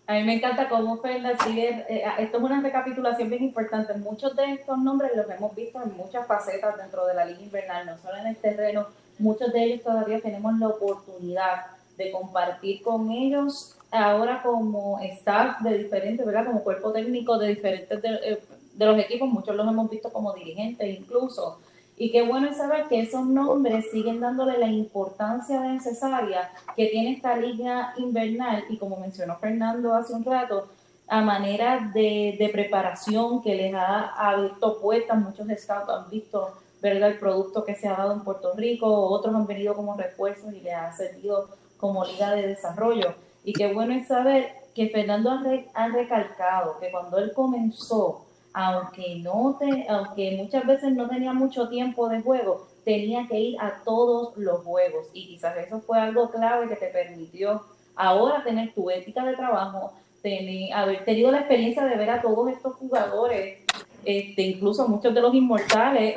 A 0.07 0.14
mí 0.14 0.24
me 0.24 0.34
encanta 0.36 0.68
cómo 0.68 0.97
Fernan 0.97 1.38
sigue. 1.39 1.86
eh, 1.89 2.03
esto 2.20 2.38
es 2.38 2.43
una 2.43 2.62
recapitulación 2.62 3.30
bien 3.30 3.43
importante. 3.43 3.93
Muchos 3.95 4.36
de 4.36 4.53
estos 4.53 4.78
nombres 4.78 5.12
los 5.16 5.30
hemos 5.30 5.55
visto 5.55 5.82
en 5.82 5.95
muchas 5.95 6.28
facetas 6.28 6.78
dentro 6.78 7.05
de 7.05 7.14
la 7.14 7.26
Liga 7.26 7.41
Invernal, 7.41 7.86
no 7.86 7.97
solo 7.97 8.18
en 8.18 8.28
el 8.28 8.38
terreno. 8.38 8.88
Muchos 9.20 9.51
de 9.53 9.64
ellos 9.64 9.84
todavía 9.84 10.20
tenemos 10.22 10.57
la 10.60 10.70
oportunidad 10.70 11.68
de 11.97 12.12
compartir 12.12 12.82
con 12.82 13.12
ellos 13.12 13.78
ahora 13.92 14.42
como 14.42 15.00
staff 15.00 15.62
de 15.62 15.78
diferentes, 15.78 16.26
¿verdad? 16.26 16.46
Como 16.46 16.64
cuerpo 16.64 16.92
técnico 16.92 17.38
de 17.38 17.50
diferentes 17.50 18.02
de, 18.02 18.10
eh, 18.24 18.40
de 18.74 18.86
los 18.86 19.00
equipos. 19.00 19.30
Muchos 19.30 19.56
los 19.56 19.68
hemos 19.68 19.90
visto 19.90 20.12
como 20.12 20.34
dirigentes 20.34 21.00
incluso. 21.00 21.60
Y 21.98 22.12
qué 22.12 22.22
bueno 22.22 22.54
saber 22.54 22.88
que 22.88 23.02
esos 23.02 23.26
nombres 23.26 23.92
siguen 23.92 24.22
dándole 24.22 24.58
la 24.58 24.68
importancia 24.68 25.60
necesaria 25.60 26.50
que 26.76 26.88
tiene 26.88 27.12
esta 27.12 27.36
liga 27.36 27.94
invernal 27.98 28.64
y 28.70 28.78
como 28.78 28.96
mencionó 28.98 29.36
Fernando 29.38 29.94
hace 29.94 30.14
un 30.14 30.24
rato, 30.24 30.70
a 31.10 31.22
manera 31.22 31.92
de, 31.94 32.38
de 32.40 32.50
preparación 32.50 33.42
que 33.42 33.54
les 33.54 33.74
ha 33.74 34.14
abierto 34.16 34.80
puertas, 34.80 35.18
muchos 35.18 35.48
scouts 35.58 35.90
han 35.90 36.10
visto 36.10 36.54
¿verdad? 36.82 37.10
el 37.10 37.20
producto 37.20 37.66
que 37.66 37.76
se 37.76 37.88
ha 37.88 37.98
dado 37.98 38.14
en 38.14 38.22
Puerto 38.22 38.54
Rico, 38.56 38.88
otros 38.88 39.36
han 39.36 39.46
venido 39.46 39.76
como 39.76 39.98
refuerzos 39.98 40.54
y 40.54 40.62
les 40.62 40.76
ha 40.76 40.94
servido 40.94 41.50
como 41.78 42.06
liga 42.06 42.32
de 42.32 42.48
desarrollo. 42.48 43.14
Y 43.44 43.54
qué 43.54 43.74
bueno 43.74 43.94
es 43.94 44.08
saber 44.08 44.54
que 44.76 44.90
Fernando 44.90 45.32
ha, 45.32 45.42
re- 45.44 45.68
ha 45.74 45.88
recalcado 45.88 46.78
que 46.80 46.92
cuando 46.92 47.18
él 47.18 47.32
comenzó, 47.34 48.26
aunque 48.54 49.16
no 49.20 49.58
te, 49.60 49.86
aunque 49.90 50.38
muchas 50.38 50.66
veces 50.66 50.94
no 50.94 51.08
tenía 51.08 51.34
mucho 51.34 51.70
tiempo 51.70 52.10
de 52.10 52.22
juego, 52.22 52.68
tenía 52.84 53.28
que 53.28 53.40
ir 53.40 53.58
a 53.60 53.82
todos 53.84 54.36
los 54.38 54.64
juegos. 54.64 55.08
Y 55.14 55.28
quizás 55.28 55.56
eso 55.58 55.80
fue 55.82 56.00
algo 56.00 56.30
clave 56.30 56.68
que 56.68 56.76
te 56.76 56.88
permitió 56.88 57.64
ahora 57.96 58.44
tener 58.44 58.74
tu 58.74 58.90
ética 58.90 59.24
de 59.26 59.36
trabajo, 59.36 59.94
tener, 60.22 60.74
haber 60.74 61.04
tenido 61.06 61.32
la 61.32 61.40
experiencia 61.40 61.84
de 61.86 61.96
ver 61.98 62.10
a 62.10 62.22
todos 62.22 62.50
estos 62.50 62.76
jugadores, 62.76 63.60
este, 64.06 64.41
incluso 64.43 64.88
muchos 64.88 65.14
de 65.14 65.22
los 65.22 65.34
inmortales, 65.34 66.14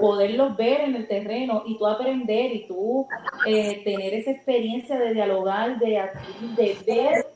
poderlos 0.00 0.56
ver 0.56 0.80
en 0.82 0.96
el 0.96 1.06
terreno 1.08 1.62
y 1.66 1.78
tú 1.78 1.86
aprender 1.86 2.52
y 2.52 2.66
tú 2.66 3.06
eh, 3.46 3.82
tener 3.84 4.14
esa 4.14 4.30
experiencia 4.32 4.98
de 4.98 5.14
dialogar, 5.14 5.78
de, 5.78 6.08
de 6.56 6.76
ver 6.86 7.26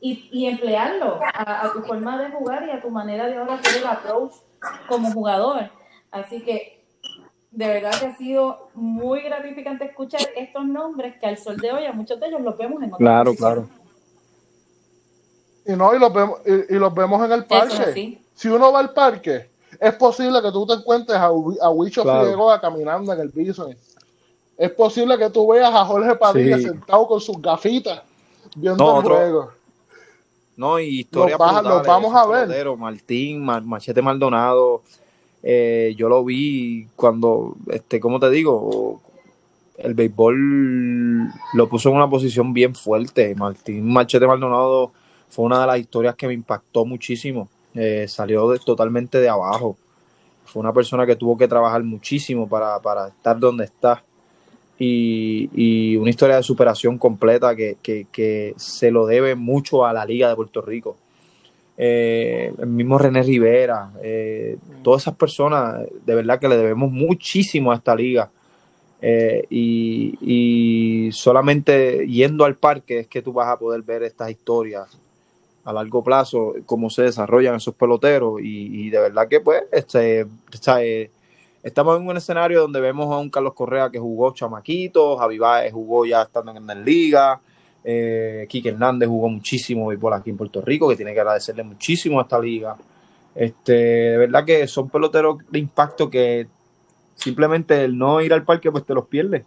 y, 0.00 0.28
y 0.32 0.46
emplearlo 0.46 1.18
a, 1.34 1.66
a, 1.66 1.72
tu 1.72 1.80
forma 1.82 2.22
de 2.22 2.30
jugar 2.30 2.66
y 2.66 2.70
a 2.70 2.80
tu 2.80 2.90
manera 2.90 3.26
de 3.26 3.36
ahora 3.36 3.54
hacer 3.54 3.80
el 3.80 3.86
approach 3.86 4.32
como 4.88 5.12
jugador. 5.12 5.70
Así 6.10 6.40
que 6.42 6.84
de 7.50 7.66
verdad 7.66 7.90
que 7.98 8.06
ha 8.06 8.16
sido 8.16 8.68
muy 8.74 9.22
gratificante 9.22 9.84
escuchar 9.86 10.20
estos 10.36 10.66
nombres 10.66 11.16
que 11.18 11.26
al 11.26 11.38
sol 11.38 11.56
de 11.56 11.72
hoy 11.72 11.86
a 11.86 11.92
muchos 11.92 12.20
de 12.20 12.26
ellos 12.28 12.42
los 12.42 12.56
vemos 12.58 12.82
en 12.82 12.92
otras 12.92 12.98
Claro, 12.98 13.34
claro. 13.34 13.68
Y 15.66 15.72
no, 15.72 15.94
y 15.94 15.98
los 15.98 16.12
vemos, 16.12 16.40
y, 16.46 16.74
y 16.74 16.78
los 16.78 16.94
vemos 16.94 17.24
en 17.24 17.32
el 17.32 17.40
Eso 17.40 17.56
es 17.56 17.74
parque. 17.74 17.90
así. 17.90 18.24
Si 18.38 18.46
uno 18.48 18.70
va 18.70 18.78
al 18.78 18.92
parque, 18.92 19.50
es 19.80 19.94
posible 19.94 20.40
que 20.40 20.52
tú 20.52 20.64
te 20.64 20.74
encuentres 20.74 21.18
a, 21.18 21.24
a 21.26 21.70
Huicho 21.70 22.02
Claro. 22.04 22.20
Figueroa 22.22 22.60
caminando 22.60 23.12
en 23.12 23.18
el 23.20 23.30
piso. 23.30 23.68
Es 24.56 24.70
posible 24.70 25.18
que 25.18 25.28
tú 25.28 25.48
veas 25.48 25.74
a 25.74 25.84
Jorge 25.84 26.14
Padilla 26.14 26.56
Sí. 26.56 26.62
sentado 26.64 27.04
con 27.08 27.20
sus 27.20 27.42
gafitas 27.42 28.00
viendo 28.54 28.84
No, 28.84 28.92
el 28.92 28.98
otro- 29.06 29.16
juego. 29.16 29.50
No, 30.56 30.78
y 30.78 31.00
historias 31.00 31.36
Los 31.38 31.48
brutales, 31.48 31.70
los 31.78 31.86
vamos 31.86 32.14
a 32.14 32.26
ver. 32.26 32.76
Martín, 32.76 33.44
Ma- 33.44 33.60
Machete 33.60 34.02
Maldonado, 34.02 34.82
eh, 35.42 35.94
yo 35.96 36.08
lo 36.08 36.24
vi 36.24 36.86
cuando, 36.94 37.56
este, 37.70 37.98
¿cómo 37.98 38.20
te 38.20 38.30
digo? 38.30 39.00
El 39.78 39.94
béisbol 39.94 41.28
lo 41.54 41.68
puso 41.68 41.88
en 41.90 41.96
una 41.96 42.08
posición 42.10 42.52
bien 42.52 42.74
fuerte. 42.74 43.34
Martín 43.34 43.92
Machete 43.92 44.26
Maldonado 44.28 44.92
fue 45.28 45.44
una 45.44 45.60
de 45.60 45.66
las 45.68 45.78
historias 45.78 46.14
que 46.16 46.26
me 46.28 46.34
impactó 46.34 46.84
muchísimo. 46.84 47.48
Eh, 47.80 48.08
salió 48.08 48.58
totalmente 48.58 49.20
de 49.20 49.28
abajo. 49.28 49.76
Fue 50.44 50.58
una 50.60 50.72
persona 50.72 51.06
que 51.06 51.14
tuvo 51.14 51.38
que 51.38 51.46
trabajar 51.46 51.84
muchísimo 51.84 52.48
para, 52.48 52.80
para 52.80 53.06
estar 53.08 53.38
donde 53.38 53.66
está. 53.66 54.02
Y, 54.80 55.48
y 55.54 55.96
una 55.96 56.10
historia 56.10 56.36
de 56.36 56.42
superación 56.42 56.98
completa 56.98 57.54
que, 57.54 57.76
que- 57.82 58.54
se 58.56 58.90
lo 58.90 59.06
debe 59.06 59.36
mucho 59.36 59.86
a 59.86 59.92
la 59.92 60.04
Liga 60.04 60.28
de 60.28 60.34
Puerto 60.34 60.60
Rico. 60.60 60.96
Eh, 61.76 62.52
el 62.58 62.66
mismo 62.66 62.98
René 62.98 63.22
Rivera, 63.22 63.92
eh, 64.02 64.56
todas 64.82 65.02
esas 65.02 65.14
personas, 65.14 65.86
de 66.04 66.14
verdad 66.16 66.40
que 66.40 66.48
le 66.48 66.56
debemos 66.56 66.90
muchísimo 66.90 67.70
a 67.70 67.76
esta 67.76 67.94
liga. 67.94 68.30
Y, 69.00 70.18
y 70.20 71.12
solamente 71.12 72.04
yendo 72.08 72.44
al 72.44 72.56
parque 72.56 73.00
es 73.00 73.06
que 73.06 73.22
tú 73.22 73.32
vas 73.32 73.46
a 73.46 73.56
poder 73.56 73.82
ver 73.82 74.02
estas 74.02 74.30
historias 74.30 74.88
a 75.68 75.72
largo 75.74 76.02
plazo, 76.02 76.54
cómo 76.64 76.88
se 76.88 77.02
desarrollan 77.02 77.56
esos 77.56 77.74
peloteros. 77.74 78.40
Y, 78.42 78.88
de 78.88 78.98
verdad 79.00 79.28
que, 79.28 79.40
pues, 79.40 79.64
este, 79.70 80.26
este, 80.50 81.10
estamos 81.62 82.00
en 82.00 82.08
un 82.08 82.16
escenario 82.16 82.62
donde 82.62 82.80
vemos 82.80 83.12
a 83.12 83.18
un 83.18 83.28
Carlos 83.28 83.52
Correa 83.52 83.90
que 83.90 83.98
jugó 83.98 84.32
chamaquito, 84.32 85.18
Javi 85.18 85.38
Baez 85.38 85.70
jugó 85.74 86.06
ya 86.06 86.22
estando 86.22 86.56
en 86.56 86.66
la 86.66 86.74
liga, 86.74 87.38
eh, 87.84 88.46
Quique 88.48 88.70
Hernández 88.70 89.10
jugó 89.10 89.28
muchísimo 89.28 89.88
béisbol 89.88 90.14
aquí 90.14 90.30
en 90.30 90.38
Puerto 90.38 90.62
Rico, 90.62 90.88
que 90.88 90.96
tiene 90.96 91.12
que 91.12 91.20
agradecerle 91.20 91.62
muchísimo 91.62 92.18
a 92.18 92.22
esta 92.22 92.40
liga. 92.40 92.74
Este, 93.34 93.72
de 93.72 94.16
verdad 94.16 94.46
que 94.46 94.66
son 94.66 94.88
peloteros 94.88 95.36
de 95.50 95.58
impacto 95.58 96.08
que 96.08 96.48
simplemente 97.14 97.84
el 97.84 97.98
no 97.98 98.22
ir 98.22 98.32
al 98.32 98.44
parque 98.44 98.72
pues 98.72 98.86
te 98.86 98.94
los 98.94 99.06
pierdes. 99.06 99.44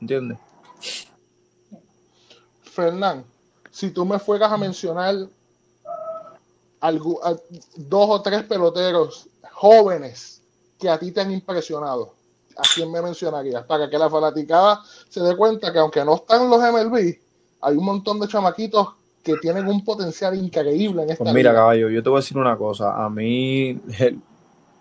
¿Entiendes? 0.00 0.38
Fernán, 2.62 3.24
si 3.76 3.90
tú 3.90 4.06
me 4.06 4.18
fueras 4.18 4.50
a 4.50 4.56
mencionar 4.56 5.14
algu- 6.80 7.20
a- 7.22 7.36
dos 7.76 8.06
o 8.10 8.22
tres 8.22 8.42
peloteros 8.44 9.28
jóvenes 9.52 10.40
que 10.78 10.88
a 10.88 10.98
ti 10.98 11.12
te 11.12 11.20
han 11.20 11.30
impresionado, 11.30 12.14
¿a 12.56 12.62
quién 12.74 12.90
me 12.90 13.02
mencionarías? 13.02 13.64
Para 13.64 13.90
que 13.90 13.98
la 13.98 14.08
fanaticada 14.08 14.82
se 15.10 15.20
dé 15.20 15.36
cuenta 15.36 15.70
que 15.72 15.78
aunque 15.78 16.02
no 16.06 16.14
están 16.16 16.48
los 16.48 16.58
MLB, 16.62 17.18
hay 17.60 17.76
un 17.76 17.84
montón 17.84 18.18
de 18.18 18.28
chamaquitos 18.28 18.88
que 19.22 19.36
tienen 19.36 19.66
un 19.68 19.84
potencial 19.84 20.34
increíble 20.36 21.02
en 21.02 21.10
esta 21.10 21.24
Pues 21.24 21.34
mira, 21.34 21.50
liga. 21.50 21.60
caballo, 21.62 21.90
yo 21.90 22.02
te 22.02 22.08
voy 22.08 22.18
a 22.18 22.20
decir 22.20 22.38
una 22.38 22.56
cosa. 22.56 23.04
A 23.04 23.10
mí, 23.10 23.78
el, 23.98 24.20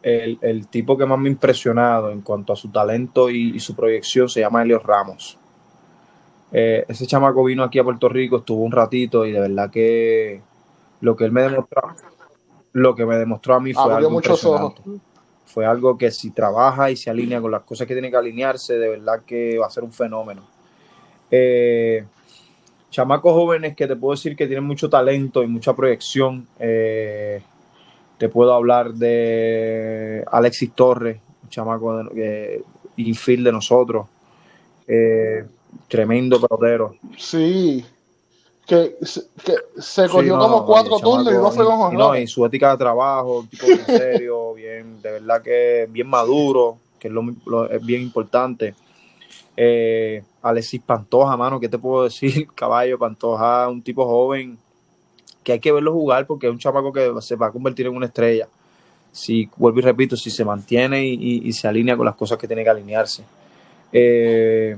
el- 0.04 0.38
el 0.42 0.68
tipo 0.68 0.98
que 0.98 1.06
más 1.06 1.20
me 1.20 1.28
ha 1.28 1.32
impresionado 1.34 2.12
en 2.12 2.22
cuanto 2.22 2.54
a 2.54 2.56
su 2.56 2.70
talento 2.70 3.30
y, 3.30 3.56
y 3.58 3.60
su 3.60 3.76
proyección 3.76 4.30
se 4.30 4.40
llama 4.40 4.62
Helios 4.62 4.84
Ramos. 4.84 5.38
Eh, 6.58 6.86
ese 6.88 7.06
chamaco 7.06 7.44
vino 7.44 7.64
aquí 7.66 7.80
a 7.80 7.84
Puerto 7.84 8.08
Rico, 8.08 8.38
estuvo 8.38 8.64
un 8.64 8.72
ratito 8.72 9.26
y 9.26 9.34
de 9.34 9.42
verdad 9.42 9.70
que 9.70 10.42
lo 11.02 11.14
que 11.14 11.26
él 11.26 11.34
me 11.34 11.42
demostró, 11.42 11.82
lo 12.72 12.96
que 12.96 13.06
me 13.06 13.18
demostró 13.18 13.56
a 13.56 13.60
mí 13.60 13.74
fue 13.74 13.84
Abrió 13.84 14.08
algo 14.08 14.20
impresionante. 14.20 14.82
Fue 15.44 15.66
algo 15.66 15.98
que 15.98 16.12
si 16.12 16.32
trabaja 16.32 16.90
y 16.90 16.96
se 16.96 17.10
alinea 17.10 17.42
con 17.42 17.52
las 17.52 17.64
cosas 17.64 17.86
que 17.86 17.94
tiene 17.94 18.10
que 18.10 18.16
alinearse, 18.16 18.78
de 18.78 18.88
verdad 18.88 19.24
que 19.26 19.58
va 19.58 19.68
a 19.68 19.70
ser 19.70 19.84
un 19.84 19.92
fenómeno. 19.92 20.48
Eh, 21.30 22.06
chamacos 22.90 23.34
jóvenes 23.34 23.76
que 23.76 23.86
te 23.86 23.98
puedo 23.98 24.16
decir 24.16 24.38
que 24.38 24.48
tienen 24.48 24.64
mucho 24.64 24.90
talento 24.90 25.44
y 25.44 25.48
mucha 25.48 25.76
proyección. 25.76 26.48
Eh, 26.58 27.42
te 28.18 28.30
puedo 28.30 28.54
hablar 28.54 28.94
de 28.94 30.24
Alexis 30.32 30.72
Torres, 30.72 31.20
un 31.44 31.50
chamaco 31.50 31.98
de, 31.98 32.56
eh, 32.56 32.64
infield 32.96 33.44
de 33.44 33.52
nosotros. 33.52 34.08
Eh, 34.88 35.44
tremendo 35.88 36.40
pelotero. 36.40 36.96
Sí, 37.18 37.86
que, 38.66 38.96
se- 39.02 39.24
que 39.44 39.54
se 39.80 40.08
Sí, 40.08 40.12
cogió 40.14 40.36
no, 40.36 40.40
como 40.40 40.66
cuatro 40.66 41.00
turnos 41.00 41.34
y 41.34 41.38
no 41.38 41.52
fue 41.52 41.66
con 41.66 41.94
y 41.94 41.98
no, 41.98 42.18
y 42.18 42.28
su 42.28 42.46
ética 42.46 42.72
de 42.72 42.78
trabajo, 42.78 43.40
un 43.40 43.48
tipo 43.48 43.68
bien 43.68 43.86
serio, 43.88 44.54
bien, 44.56 45.02
de 45.02 45.12
verdad 45.12 45.42
que 45.42 45.88
bien 45.90 46.08
maduro, 46.08 46.78
que 47.00 47.08
es, 47.08 47.14
lo, 47.14 47.24
lo- 47.46 47.70
es 47.70 47.84
bien 47.86 48.02
importante. 48.02 48.74
Eh, 49.58 50.24
Alexis 50.42 50.82
Pantoja, 50.82 51.38
mano, 51.38 51.60
¿qué 51.60 51.70
te 51.70 51.78
puedo 51.78 52.04
decir? 52.04 52.48
Caballo, 52.56 52.98
Pantoja, 53.00 53.68
un 53.70 53.82
tipo 53.82 54.06
joven 54.06 54.58
que 55.44 55.52
hay 55.54 55.60
que 55.60 55.72
verlo 55.72 55.94
jugar 55.94 56.26
porque 56.26 56.48
es 56.48 56.52
un 56.52 56.58
chamaco 56.60 56.92
que 56.92 57.12
se 57.22 57.36
va 57.36 57.48
a 57.48 57.52
convertir 57.52 57.86
en 57.86 57.96
una 57.96 58.08
estrella. 58.08 58.48
Si, 59.12 59.48
vuelvo 59.58 59.80
y 59.80 59.84
repito, 59.84 60.18
si 60.18 60.30
se 60.32 60.44
mantiene 60.44 61.06
y, 61.06 61.14
y- 61.14 61.48
y 61.48 61.54
se 61.54 61.68
alinea 61.68 61.96
con 61.96 62.06
las 62.06 62.16
cosas 62.16 62.38
que 62.38 62.48
tiene 62.48 62.64
que 62.64 62.70
alinearse. 62.70 63.24
Eh, 63.94 64.76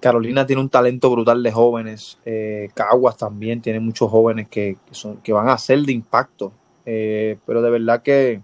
Carolina 0.00 0.46
tiene 0.46 0.62
un 0.62 0.68
talento 0.68 1.10
brutal 1.10 1.42
de 1.42 1.52
jóvenes. 1.52 2.18
Eh, 2.24 2.70
Caguas 2.74 3.16
también 3.16 3.60
tiene 3.60 3.80
muchos 3.80 4.10
jóvenes 4.10 4.48
que, 4.48 4.76
que 4.88 4.94
son, 4.94 5.18
que 5.18 5.32
van 5.32 5.48
a 5.48 5.58
ser 5.58 5.80
de 5.80 5.92
impacto. 5.92 6.52
Eh, 6.86 7.36
pero 7.46 7.62
de 7.62 7.70
verdad 7.70 8.02
que 8.02 8.40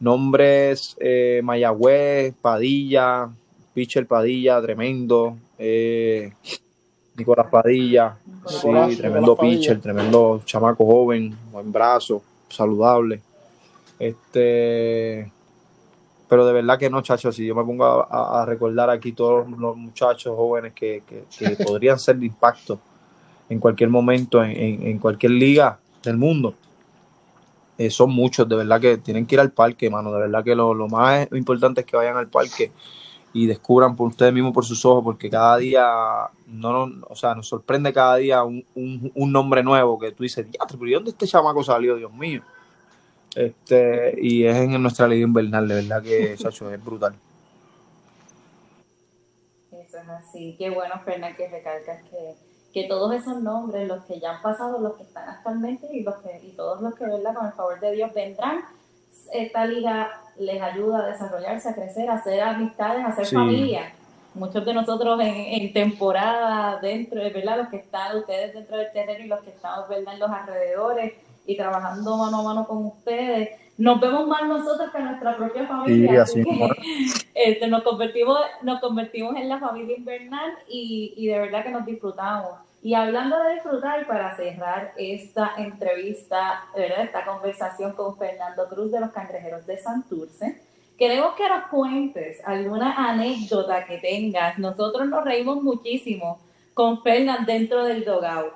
nombres 0.00 0.96
eh, 1.00 1.40
Mayagüez, 1.42 2.34
Padilla, 2.40 3.30
Pitcher 3.72 4.06
Padilla, 4.06 4.60
tremendo. 4.60 5.36
Eh, 5.58 6.32
Nicolás 7.16 7.46
Padilla, 7.50 8.18
sí, 8.46 8.56
Nicolás, 8.66 8.96
tremendo 8.96 9.20
Nicolás 9.20 9.36
Padilla. 9.38 9.58
pitcher, 9.58 9.80
tremendo 9.80 10.42
chamaco 10.44 10.84
joven, 10.84 11.34
buen 11.50 11.72
brazo, 11.72 12.22
saludable. 12.50 13.22
Este, 13.98 15.32
pero 16.28 16.44
de 16.46 16.52
verdad 16.52 16.78
que 16.78 16.90
no, 16.90 17.02
chacho, 17.02 17.30
si 17.32 17.46
yo 17.46 17.54
me 17.54 17.64
pongo 17.64 17.84
a, 18.10 18.44
recordar 18.46 18.90
aquí 18.90 19.12
todos 19.12 19.48
los 19.48 19.76
muchachos 19.76 20.34
jóvenes 20.36 20.72
que, 20.74 21.02
que- 21.06 21.24
que 21.38 21.56
podrían 21.64 21.98
ser 21.98 22.16
de 22.16 22.26
impacto 22.26 22.78
en 23.48 23.60
cualquier 23.60 23.90
momento, 23.90 24.42
en, 24.42 24.50
en- 24.50 24.86
en 24.86 24.98
cualquier 24.98 25.32
liga 25.32 25.78
del 26.02 26.16
mundo, 26.16 26.54
eh, 27.78 27.90
son 27.90 28.10
muchos, 28.10 28.48
de 28.48 28.56
verdad 28.56 28.80
que 28.80 28.96
tienen 28.98 29.26
que 29.26 29.34
ir 29.34 29.40
al 29.40 29.52
parque, 29.52 29.90
mano, 29.90 30.10
de 30.12 30.20
verdad 30.20 30.42
que 30.42 30.54
lo, 30.54 30.72
lo 30.74 30.88
más 30.88 31.28
importante 31.32 31.82
es 31.82 31.86
que 31.86 31.96
vayan 31.96 32.16
al 32.16 32.28
parque 32.28 32.72
y 33.34 33.46
descubran 33.46 33.94
por 33.94 34.08
ustedes 34.08 34.32
mismos 34.32 34.54
por 34.54 34.64
sus 34.64 34.82
ojos, 34.86 35.04
porque 35.04 35.28
cada 35.28 35.58
día, 35.58 35.84
no, 36.46 36.86
nos- 36.86 37.04
o 37.10 37.14
sea, 37.14 37.34
nos 37.34 37.46
sorprende 37.46 37.92
cada 37.92 38.16
día 38.16 38.42
un, 38.42 38.64
un- 38.74 39.12
un 39.14 39.30
nombre 39.32 39.62
nuevo 39.62 39.98
que 39.98 40.10
tú 40.12 40.22
dices, 40.22 40.50
diatre, 40.50 40.78
pero 40.78 40.90
¿y 40.90 40.94
dónde 40.94 41.10
este 41.10 41.26
chamaco 41.26 41.62
salió, 41.62 41.96
Dios 41.96 42.12
mío? 42.14 42.42
Este, 43.36 44.14
y 44.18 44.46
es 44.46 44.56
en 44.56 44.82
nuestra 44.82 45.06
liga 45.06 45.26
invernal, 45.26 45.68
de 45.68 45.74
verdad 45.74 46.02
que, 46.02 46.34
chacho, 46.38 46.72
es 46.72 46.82
brutal. 46.82 47.14
Eso 49.72 49.98
es 49.98 50.08
así. 50.08 50.56
Qué 50.58 50.70
bueno, 50.70 50.94
Fernan, 51.04 51.36
que 51.36 51.46
recalcas 51.48 52.02
que, 52.04 52.34
que 52.72 52.84
todos 52.88 53.14
esos 53.14 53.42
nombres, 53.42 53.86
los 53.86 54.04
que 54.04 54.18
ya 54.18 54.36
han 54.36 54.42
pasado, 54.42 54.78
los 54.78 54.94
que 54.94 55.02
están 55.02 55.28
actualmente 55.28 55.86
y, 55.92 56.02
los 56.02 56.14
que, 56.16 56.40
y 56.42 56.52
todos 56.52 56.80
los 56.80 56.94
que, 56.94 57.04
¿verdad? 57.04 57.34
con 57.34 57.46
el 57.46 57.52
favor 57.52 57.78
de 57.78 57.92
Dios, 57.92 58.12
vendrán, 58.14 58.60
esta 59.32 59.66
liga 59.66 60.10
les 60.38 60.62
ayuda 60.62 61.00
a 61.00 61.06
desarrollarse, 61.08 61.68
a 61.68 61.74
crecer, 61.74 62.08
a 62.08 62.14
hacer 62.14 62.40
amistades, 62.40 63.04
a 63.04 63.08
hacer 63.08 63.26
Sí. 63.26 63.34
familia. 63.36 63.92
Muchos 64.34 64.64
de 64.66 64.74
nosotros 64.74 65.18
en, 65.20 65.34
en 65.34 65.72
temporada 65.72 66.78
dentro, 66.80 67.20
¿verdad? 67.22 67.58
Los 67.58 67.68
que 67.68 67.78
están 67.78 68.16
ustedes 68.18 68.54
dentro 68.54 68.76
del 68.78 68.92
terreno 68.92 69.24
y 69.24 69.28
los 69.28 69.40
que 69.40 69.50
estamos, 69.50 69.88
¿verdad? 69.88 70.14
En 70.14 70.20
los 70.20 70.30
alrededores 70.30 71.12
y 71.46 71.56
trabajando 71.56 72.16
mano 72.16 72.38
a 72.38 72.42
mano 72.42 72.66
con 72.66 72.86
ustedes. 72.86 73.50
Nos 73.78 74.00
vemos 74.00 74.26
más 74.26 74.46
nosotros 74.48 74.90
que 74.90 74.98
nuestra 74.98 75.36
propia 75.36 75.66
familia. 75.66 76.24
Sí, 76.26 76.40
así 76.40 76.44
que, 76.44 77.28
este, 77.34 77.66
nos 77.68 77.82
convertimos 77.82 78.38
nos 78.62 78.80
convertimos 78.80 79.36
en 79.36 79.48
la 79.48 79.58
familia 79.58 79.96
invernal 79.96 80.52
y, 80.68 81.12
y 81.16 81.26
de 81.26 81.38
verdad 81.38 81.62
que 81.62 81.70
nos 81.70 81.84
disfrutamos. 81.84 82.52
Y 82.82 82.94
hablando 82.94 83.42
de 83.42 83.54
disfrutar, 83.54 84.06
para 84.06 84.36
cerrar 84.36 84.92
esta 84.96 85.54
entrevista, 85.56 86.66
¿verdad? 86.76 87.02
esta 87.02 87.24
conversación 87.24 87.94
con 87.94 88.16
Fernando 88.16 88.68
Cruz 88.68 88.92
de 88.92 89.00
los 89.00 89.10
Cangrejeros 89.10 89.66
de 89.66 89.76
Santurce, 89.76 90.62
queremos 90.96 91.34
que 91.34 91.48
nos 91.48 91.64
cuentes 91.64 92.40
alguna 92.46 93.10
anécdota 93.10 93.84
que 93.86 93.98
tengas. 93.98 94.58
Nosotros 94.58 95.08
nos 95.08 95.24
reímos 95.24 95.62
muchísimo 95.64 96.38
con 96.74 97.02
Fernando 97.02 97.50
dentro 97.50 97.84
del 97.84 98.04
dogout. 98.04 98.52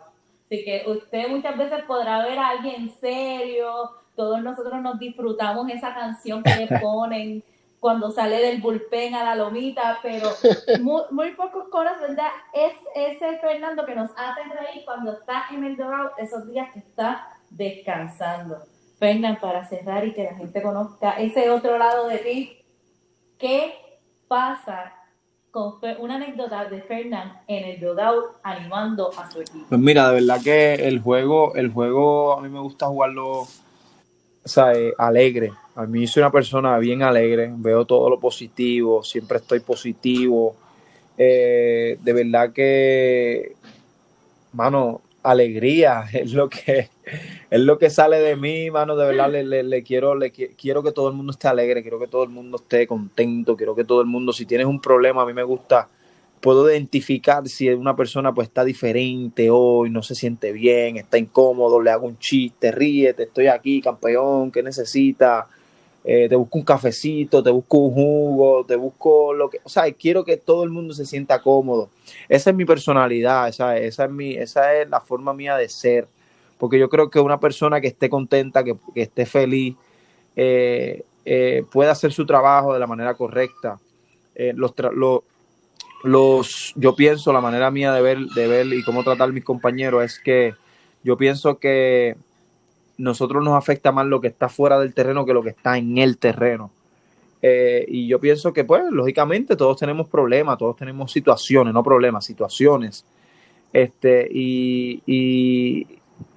Así 0.51 0.65
que 0.65 0.83
usted 0.85 1.29
muchas 1.29 1.57
veces 1.57 1.85
podrá 1.85 2.27
ver 2.27 2.37
a 2.37 2.49
alguien 2.49 2.91
serio, 3.01 3.89
todos 4.17 4.43
nosotros 4.43 4.83
nos 4.83 4.99
disfrutamos 4.99 5.71
esa 5.71 5.95
canción 5.95 6.43
que 6.43 6.57
le 6.57 6.67
ponen 6.81 7.45
cuando 7.79 8.11
sale 8.11 8.43
del 8.43 8.61
bullpen 8.61 9.15
a 9.15 9.23
la 9.23 9.37
lomita, 9.37 10.01
pero 10.03 10.29
muy, 11.13 11.35
pocos 11.37 11.69
coros, 11.69 12.01
¿verdad? 12.01 12.31
Es 12.53 12.73
ese 12.97 13.39
Fernando 13.39 13.87
que 13.87 13.95
nos 13.95 14.11
hace 14.17 14.43
reír 14.43 14.85
cuando 14.85 15.13
está 15.13 15.45
en 15.53 15.63
el 15.63 15.77
Dorado, 15.77 16.15
esos 16.19 16.49
días 16.49 16.73
que 16.73 16.81
está 16.81 17.29
descansando. 17.51 18.59
Fernando, 18.99 19.41
para 19.41 19.65
cerrar 19.65 20.05
y 20.05 20.13
que 20.13 20.25
la 20.25 20.35
gente 20.35 20.61
conozca 20.63 21.13
ese 21.13 21.49
otro 21.49 21.79
lado 21.79 22.09
de 22.09 22.19
ti, 22.19 22.59
¿qué 23.39 23.73
pasa 24.27 25.00
con 25.51 25.75
una 25.99 26.17
anécdota 26.17 26.65
de 26.67 26.83
Fernando 26.83 27.35
en 27.49 27.65
el 27.65 27.81
Dogout 27.81 28.37
animando 28.43 29.11
a 29.19 29.31
su 29.31 29.41
equipo? 29.41 29.67
Pues 29.69 29.81
mira, 29.81 30.09
de 30.09 30.15
verdad 30.15 30.41
que 30.43 30.75
el 30.75 31.01
juego, 31.01 31.55
el 31.55 31.71
juego 31.71 32.39
a 32.39 32.41
mí 32.41 32.49
me 32.49 32.61
gusta 32.61 32.87
jugarlo 32.87 33.47
o 34.43 34.49
sea, 34.49 34.73
eh, 34.73 34.95
alegre. 34.97 35.53
A 35.75 35.87
mí 35.87 36.07
soy 36.07 36.23
una 36.23 36.33
persona 36.33 36.79
bien 36.79 37.03
alegre, 37.03 37.53
veo 37.57 37.85
todo 37.85 38.09
lo 38.11 38.19
positivo, 38.19 39.03
siempre 39.03 39.39
estoy 39.39 39.61
positivo. 39.61 40.57
Eh, 41.17 41.99
de 42.01 42.13
verdad 42.13 42.53
que, 42.53 43.55
mano, 44.53 45.03
alegría 45.23 46.05
es 46.13 46.33
lo 46.33 46.49
que 46.49 46.89
es 47.51 47.61
lo 47.61 47.79
que 47.79 47.91
sale 47.91 48.19
de 48.19 48.37
mí, 48.37 48.71
mano, 48.71 48.97
de 48.97 49.07
verdad 49.07 49.31
le, 49.31 49.63
le, 49.63 49.83
quiero 49.83 50.15
le 50.15 50.31
quiero 50.31 50.83
que 50.83 50.93
todo 50.93 51.09
el 51.09 51.15
mundo 51.15 51.33
esté 51.33 51.49
alegre, 51.49 51.83
quiero 51.83 51.99
que 51.99 52.07
todo 52.07 52.23
el 52.23 52.31
mundo 52.31 52.59
esté 52.59 52.87
contento, 52.87 53.57
quiero 53.57 53.75
que 53.75 53.85
todo 53.85 54.01
el 54.01 54.07
mundo 54.07 54.33
si 54.33 54.47
tienes 54.47 54.67
un 54.67 54.81
problema, 54.81 55.23
a 55.23 55.27
mí 55.27 55.33
me 55.33 55.43
gusta 55.43 55.89
puedo 56.41 56.71
identificar 56.71 57.47
si 57.49 57.69
una 57.69 57.95
persona 57.95 58.33
pues 58.33 58.49
está 58.49 58.65
diferente 58.65 59.51
hoy, 59.51 59.91
no 59.91 60.03
se 60.03 60.15
siente 60.15 60.53
bien, 60.53 60.97
está 60.97 61.19
incómodo, 61.19 61.81
le 61.83 61.91
hago 61.91 62.07
un 62.07 62.19
chiste, 62.19 62.73
ríete, 62.73 63.25
estoy 63.25 63.49
aquí, 63.49 63.81
campeón, 63.81 64.51
¿qué 64.51 64.63
necesita? 64.63 65.47
Eh, 66.03 66.29
te 66.29 66.37
busco 66.37 66.59
un 66.59 66.65
cafecito, 66.65 67.43
te 67.43 67.51
busco 67.51 67.79
un 67.79 67.93
jugo, 67.93 68.65
te 68.65 68.75
busco 68.77 69.35
lo 69.35 69.51
que, 69.51 69.61
o 69.63 69.69
sea, 69.69 69.91
quiero 69.93 70.25
que 70.25 70.39
todo 70.39 70.65
el 70.65 70.71
mundo 70.71 70.95
se 70.95 71.05
sienta 71.05 71.43
cómodo. 71.43 71.91
Esa 72.29 72.51
es 72.51 72.57
mi 72.57 72.65
personalidad, 72.65 73.49
esa, 73.49 73.77
es, 73.77 73.99
mi, 74.11 74.35
esa 74.35 74.75
es 74.75 74.89
la 74.89 75.01
forma 75.01 75.35
mía 75.35 75.57
de 75.57 75.69
ser, 75.69 76.09
porque 76.59 76.79
yo 76.79 76.89
creo 76.89 77.11
que 77.11 77.21
una 77.21 77.39
persona 77.39 77.81
que 77.81 77.89
esté 77.89 78.09
contenta, 78.09 78.65
que, 78.65 78.77
esté 78.95 79.27
feliz, 79.27 79.77
eh, 80.37 81.05
eh, 81.27 81.65
puede 81.71 81.91
hacer 81.91 82.13
su 82.13 82.25
trabajo 82.25 82.73
de 82.73 82.81
la 82.81 82.87
manera 82.87 83.15
correcta. 83.15 83.79
los 84.55 84.75
los, 86.03 86.73
yo 86.77 86.95
pienso, 86.97 87.31
la 87.33 87.43
manera 87.43 87.71
mía 87.71 87.93
de 87.93 88.01
ver, 88.01 88.19
de 88.35 88.47
ver 88.47 88.67
y 88.73 88.83
cómo 88.83 89.05
tratar 89.05 89.29
a 89.29 89.33
mis 89.33 89.45
compañeros 89.45 90.03
es 90.03 90.19
que 90.19 90.55
yo 91.03 91.17
pienso 91.17 91.59
que 91.59 92.17
nosotros 93.01 93.43
nos 93.43 93.55
afecta 93.55 93.93
más 93.93 94.07
lo 94.07 94.21
que 94.21 94.29
está 94.29 94.49
fuera 94.49 94.79
del 94.79 94.95
terreno 94.95 95.25
que 95.25 95.35
lo 95.35 95.43
que 95.43 95.51
está 95.51 95.79
en 95.79 95.99
el 95.99 96.19
terreno. 96.19 96.71
Eh, 97.43 97.85
y 97.89 98.07
yo 98.07 98.21
pienso 98.21 98.53
que, 98.53 98.65
pues, 98.65 98.83
lógicamente 98.91 99.57
todos 99.57 99.79
tenemos 99.79 100.09
problemas, 100.09 100.59
todos 100.59 100.77
tenemos 100.77 101.11
situaciones, 101.11 101.73
no 101.73 101.83
problemas, 101.83 102.25
situaciones. 102.25 103.05
Este, 103.73 104.29
y, 104.31 105.03
y 105.07 105.87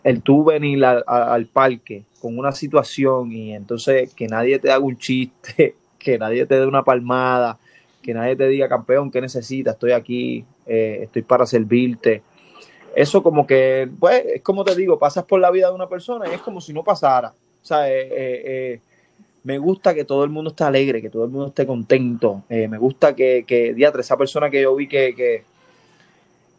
el 0.03 0.21
tú 0.21 0.45
venir 0.45 0.83
al 0.85 1.45
parque 1.47 2.03
con 2.21 2.37
una 2.37 2.51
situación 2.51 3.31
y 3.31 3.53
entonces 3.53 4.13
que 4.13 4.27
nadie 4.27 4.59
te 4.59 4.71
haga 4.71 4.83
un 4.83 4.97
chiste, 4.97 5.75
que 5.99 6.17
nadie 6.17 6.45
te 6.45 6.55
dé 6.55 6.65
una 6.65 6.83
palmada, 6.83 7.57
que 8.01 8.13
nadie 8.13 8.35
te 8.35 8.47
diga, 8.47 8.69
campeón, 8.69 9.11
¿qué 9.11 9.21
necesitas? 9.21 9.73
Estoy 9.73 9.91
aquí, 9.91 10.45
eh, 10.65 10.99
estoy 11.03 11.21
para 11.23 11.45
servirte. 11.45 12.21
Eso 12.95 13.23
como 13.23 13.47
que, 13.47 13.89
pues, 13.99 14.23
es 14.35 14.41
como 14.41 14.63
te 14.63 14.75
digo, 14.75 14.99
pasas 14.99 15.25
por 15.25 15.39
la 15.39 15.51
vida 15.51 15.69
de 15.69 15.75
una 15.75 15.89
persona 15.89 16.25
y 16.29 16.33
es 16.33 16.41
como 16.41 16.61
si 16.61 16.73
no 16.73 16.83
pasara. 16.83 17.33
O 17.61 17.65
sea, 17.65 17.89
eh, 17.89 18.09
eh, 18.11 18.81
me 19.43 19.57
gusta 19.57 19.93
que 19.93 20.05
todo 20.05 20.23
el 20.23 20.29
mundo 20.29 20.51
esté 20.51 20.63
alegre, 20.63 21.01
que 21.01 21.09
todo 21.09 21.25
el 21.25 21.31
mundo 21.31 21.47
esté 21.47 21.65
contento. 21.65 22.43
me 22.49 22.77
gusta 22.77 23.15
que, 23.15 23.45
que 23.47 23.73
diatre, 23.73 24.01
esa 24.01 24.17
persona 24.17 24.49
que 24.49 24.61
yo 24.61 24.75
vi 24.75 24.87
que, 24.87 25.43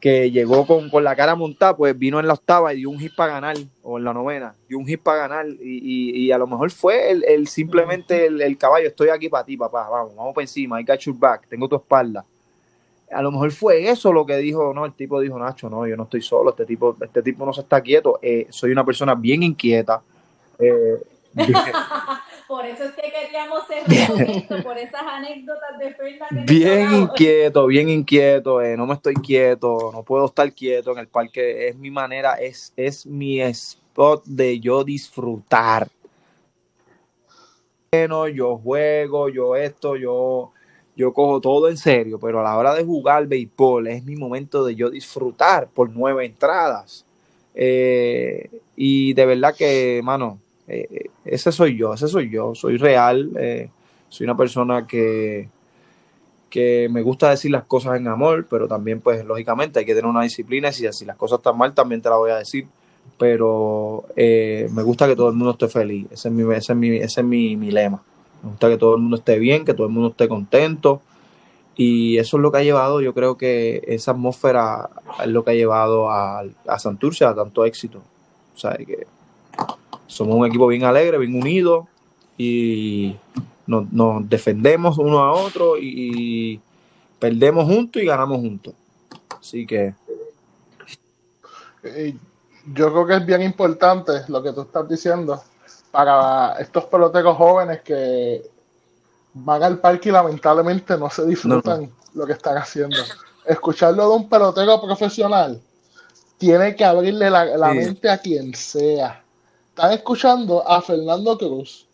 que, 0.01 0.30
llegó 0.30 0.66
con, 0.66 0.91
la 1.03 1.16
cara 1.16 1.35
montada, 1.35 1.76
pues 1.76 1.99
vino 1.99 2.20
en 2.20 2.26
la 2.26 2.35
octava 2.35 2.74
y 2.74 2.78
dio 2.78 2.91
un 2.91 2.99
hit 2.99 3.14
para 3.14 3.35
ganar, 3.35 3.57
o 3.82 3.97
en 3.97 4.05
la 4.05 4.12
novena, 4.12 4.55
dio 4.68 4.78
un 4.78 4.87
hit 4.87 5.01
para 5.01 5.28
ganar, 5.28 5.47
y, 5.62 6.30
a 6.30 6.37
lo 6.37 6.47
mejor 6.47 6.70
fue 6.70 7.11
el, 7.11 7.49
simplemente 7.49 8.26
el, 8.26 8.59
caballo, 8.59 8.89
estoy 8.89 9.09
aquí 9.09 9.30
para 9.30 9.47
ti, 9.47 9.57
papá, 9.57 9.89
vamos, 9.89 10.14
vamos 10.14 10.35
para 10.35 10.45
encima, 10.45 10.78
I 10.78 10.85
got 10.85 10.99
your 10.99 11.16
back, 11.18 11.49
tengo 11.49 11.68
tu 11.68 11.76
espalda. 11.76 12.22
A 13.11 13.22
lo 13.22 13.30
mejor 13.30 13.50
fue 13.52 13.88
eso 13.88 14.12
lo 14.12 14.26
que 14.26 14.36
dijo, 14.38 14.72
no, 14.74 14.84
el 14.84 14.94
tipo 14.94 15.20
dijo, 15.20 15.38
Nacho, 15.38 15.70
no, 15.70 15.86
yo 15.86 15.96
no 15.96 16.05
estoy 16.05 16.22
solo, 16.22 16.50
este 16.50 16.66
tipo, 16.66 16.96
este 17.00 17.22
tipo 17.22 17.44
no 17.46 17.52
se 17.52 17.61
está 17.61 17.80
quieto, 17.80 18.18
eh, 18.22 18.46
soy 18.50 18.72
una 18.72 18.84
persona 18.84 19.14
bien 19.14 19.42
inquieta. 19.42 20.02
Eh, 20.59 21.02
Por 22.46 22.66
eso 22.66 22.84
es 22.84 22.92
que 22.92 23.11
queríamos 23.11 23.66
cerrar 23.66 24.28
esto, 24.28 24.62
por 24.62 24.76
esas 24.76 25.02
anécdotas 25.02 25.78
de 25.78 25.94
Fernanda. 25.94 26.44
Bien 26.46 26.92
inquieto, 26.92 27.66
bien 27.66 27.88
inquieto, 27.88 28.61
eh, 28.61 28.76
no 28.76 28.86
me 28.86 28.94
estoy 28.94 29.14
quieto, 29.14 29.90
no 29.92 30.02
puedo 30.02 30.26
estar 30.26 30.52
quieto 30.52 30.92
en 30.92 30.98
el 30.98 31.09
parque, 31.09 31.68
es 31.68 31.76
mi 31.76 31.90
manera, 31.90 32.34
es, 32.34 32.72
es 32.76 33.07
mi 33.07 33.40
spot 33.40 34.24
de 34.26 34.61
yo 34.61 34.84
disfrutar. 34.84 35.88
Bueno, 37.90 38.28
yo 38.28 38.59
juego, 38.59 39.30
yo 39.30 39.57
esto, 39.57 39.96
yo, 39.96 40.52
yo 40.97 41.12
cojo 41.12 41.40
todo 41.40 41.68
en 41.68 41.76
serio, 41.76 42.18
pero 42.18 42.40
a 42.40 42.45
la 42.45 42.57
hora 42.57 42.74
de 42.74 42.84
jugar 42.84 43.26
béisbol 43.26 43.88
es 43.88 44.05
mi 44.05 44.16
momento 44.16 44.64
de 44.64 44.74
yo 44.74 44.90
disfrutar 44.90 45.68
por 45.68 45.90
nueve 45.90 46.24
entradas. 46.24 47.05
Eh, 47.55 48.51
y 48.76 49.12
de 49.12 49.26
verdad 49.26 49.55
que, 49.57 50.01
mano, 50.05 50.38
eh, 50.66 51.07
ese 51.24 51.53
soy 51.53 51.76
yo, 51.76 51.95
ese 51.95 52.09
soy 52.09 52.30
yo, 52.30 52.55
soy 52.55 52.76
real, 52.76 53.30
eh, 53.38 53.68
soy 54.09 54.24
una 54.24 54.36
persona 54.36 54.86
que, 54.86 55.49
que 56.55 56.88
me 56.88 57.03
gusta 57.03 57.30
decir 57.30 57.51
las 57.51 57.64
cosas 57.64 57.97
en 57.97 58.07
amor, 58.07 58.47
pero 58.49 58.68
también 58.68 59.01
pues 59.01 59.24
lógicamente 59.24 59.80
hay 59.80 59.84
que 59.84 59.92
tener 59.92 60.09
una 60.09 60.22
disciplina 60.22 60.68
y 60.68 60.72
si, 60.72 61.05
las 61.05 61.16
cosas 61.16 61.40
están 61.40 61.59
mal 61.59 61.74
también 61.74 62.01
te 62.01 62.09
las 62.09 62.18
voy 62.18 62.30
a 62.30 62.36
decir, 62.36 62.68
pero 63.18 64.05
eh, 64.14 64.68
me 64.72 64.84
gusta 64.84 65.09
que 65.09 65.16
todo 65.16 65.30
el 65.30 65.34
mundo 65.34 65.51
esté 65.51 65.66
feliz, 65.66 66.07
ese 66.12 66.28
es, 66.28 66.34
mi, 66.34 66.55
ese 66.55 66.72
es, 66.72 66.78
mi, 66.78 66.97
ese 66.97 67.20
es 67.22 67.26
mi, 67.26 67.57
lema, 67.72 68.05
me 68.45 68.51
gusta 68.51 68.68
que 68.68 68.76
todo 68.78 68.95
el 68.95 69.01
mundo 69.01 69.16
esté 69.16 69.38
bien, 69.38 69.64
que 69.64 69.74
todo 69.74 69.86
el 69.86 69.92
mundo 69.92 70.11
esté 70.11 70.28
contento. 70.28 71.01
Y 71.76 72.18
eso 72.18 72.36
es 72.36 72.42
lo 72.42 72.53
que 72.53 72.59
ha 72.59 72.62
llevado, 72.62 73.01
yo 73.01 73.14
creo 73.14 73.36
que 73.36 73.82
esa 73.88 74.12
atmósfera 74.12 74.90
es 75.20 75.28
lo 75.28 75.42
que 75.45 75.51
ha 75.51 75.55
llevado 75.55 76.09
a, 76.09 76.45
a 76.68 76.78
Santurce 76.78 77.24
a 77.24 77.34
tanto 77.34 77.64
éxito, 77.64 78.01
o 78.55 78.59
sea, 78.59 78.76
que 78.76 79.09
somos 80.07 80.36
un 80.36 80.47
equipo 80.47 80.68
bien 80.68 80.84
alegre, 80.84 81.18
bien 81.18 81.34
unido 81.34 81.88
y 82.38 83.16
nos, 83.66 84.28
defendemos 84.28 84.99
uno 84.99 85.18
a 85.20 85.32
otro 85.32 85.76
y, 85.78 86.61
perdemos 87.18 87.64
juntos 87.64 88.03
y 88.03 88.07
ganamos 88.07 88.38
juntos. 88.38 88.74
Así 89.40 89.66
que... 89.66 89.95
Yo 92.74 92.92
creo 92.92 93.07
que 93.07 93.16
es 93.16 93.26
bien 93.26 93.42
importante 93.42 94.12
lo 94.28 94.42
que 94.42 94.53
tú 94.53 94.62
estás 94.62 94.88
diciendo 94.88 95.42
para 95.95 96.57
estos 96.59 96.86
peloteros 96.86 97.36
jóvenes 97.36 97.80
que 97.82 98.51
van 99.32 99.62
al 99.62 99.78
parque 99.78 100.09
y 100.09 100.12
lamentablemente 100.12 100.99
no 100.99 101.09
se 101.09 101.24
disfrutan 101.24 101.88
lo 102.14 102.26
que 102.26 102.32
están 102.32 102.57
haciendo. 102.57 102.97
Escucharlo 103.47 104.09
de 104.09 104.16
un 104.16 104.28
pelotero 104.28 104.82
profesional 104.82 105.62
tiene 106.36 106.74
que 106.74 106.84
abrirle 106.84 107.30
la, 107.30 107.72
mente 107.72 108.11
a 108.11 108.18
quien 108.18 108.53
sea 108.57 109.22
están 109.68 109.92
escuchando 109.92 110.68
a 110.68 110.82
Fernando 110.82 111.38
Cruz, 111.38 111.86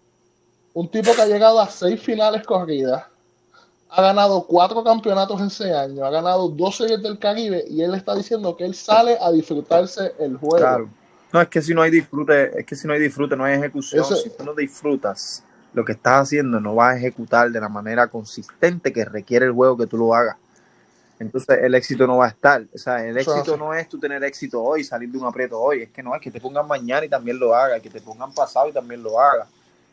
un 0.73 0.89
tipo 0.89 1.13
que 1.15 1.21
ha 1.21 1.27
llegado 1.27 1.61
a 1.61 1.69
seis 1.69 2.01
finales 2.01 2.43
corridas, 2.47 3.05
ha 3.91 4.01
ganado 4.01 4.47
cuatro 4.47 4.83
campeonatos 4.83 5.39
en 5.43 5.49
ese 5.49 5.75
año, 5.75 6.07
ha 6.07 6.11
ganado 6.11 6.49
dos 6.49 6.79
series 6.79 7.03
del 7.03 7.19
Caribe 7.19 7.67
y 7.69 7.83
él 7.83 7.95
está 7.95 8.15
diciendo 8.15 8.57
que 8.57 8.65
él 8.65 8.75
sale 8.75 9.19
a 9.21 9.31
disfrutarse 9.31 10.15
el 10.19 10.39
juego. 10.39 10.57
Claro. 10.57 11.00
No, 11.33 11.41
es 11.41 11.49
que 11.49 11.63
si 11.63 11.75
no 11.75 11.83
hay 11.83 11.91
disfrute, 11.91 12.61
es 12.61 12.67
que 12.67 12.75
si 12.75 12.87
no 12.87 12.93
hay 12.93 13.01
disfrute, 13.01 13.37
no 13.37 13.45
hay 13.45 13.55
ejecución. 13.55 14.05
si 14.05 14.31
tú 14.31 14.45
no 14.45 14.55
disfrutas 14.55 15.45
lo 15.73 15.85
que 15.85 15.93
estás 15.93 16.23
haciendo, 16.23 16.61
no 16.61 16.75
vas 16.75 16.95
a 16.95 16.99
ejecutar 16.99 17.51
de 17.51 17.61
la 17.61 17.69
manera 17.69 18.09
consistente 18.09 18.93
que 18.93 19.05
requiere 19.05 19.47
el 19.47 19.53
juego 19.53 19.77
que 19.77 19.87
tú 19.87 19.97
lo 19.97 20.15
hagas 20.15 20.37
entonces 21.21 21.59
el 21.63 21.75
éxito 21.75 22.07
no 22.07 22.17
va 22.17 22.27
a 22.27 22.29
estar. 22.31 22.65
O 22.75 22.79
sea, 22.79 23.07
el 23.07 23.17
éxito 23.17 23.55
no 23.57 23.75
es 23.75 23.87
tú 23.89 23.99
tener 23.99 24.25
éxito 24.25 24.63
hoy, 24.63 24.83
salir 24.83 25.11
de 25.11 25.19
un 25.19 25.27
aprieto 25.27 25.61
hoy, 25.61 25.83
es 25.83 25.91
que 25.91 26.03
no, 26.03 26.15
es 26.15 26.21
que 26.21 26.31
te 26.31 26.41
pongan 26.41 26.67
mañana 26.67 27.05
y 27.05 27.11
también 27.11 27.39
lo 27.39 27.55
haga, 27.55 27.79
que 27.79 27.91
te 27.91 28.01
pongan 28.01 28.33
pasado 28.33 28.71
y 28.71 28.73
también 28.73 29.03
lo 29.03 29.21
haga, 29.21 29.47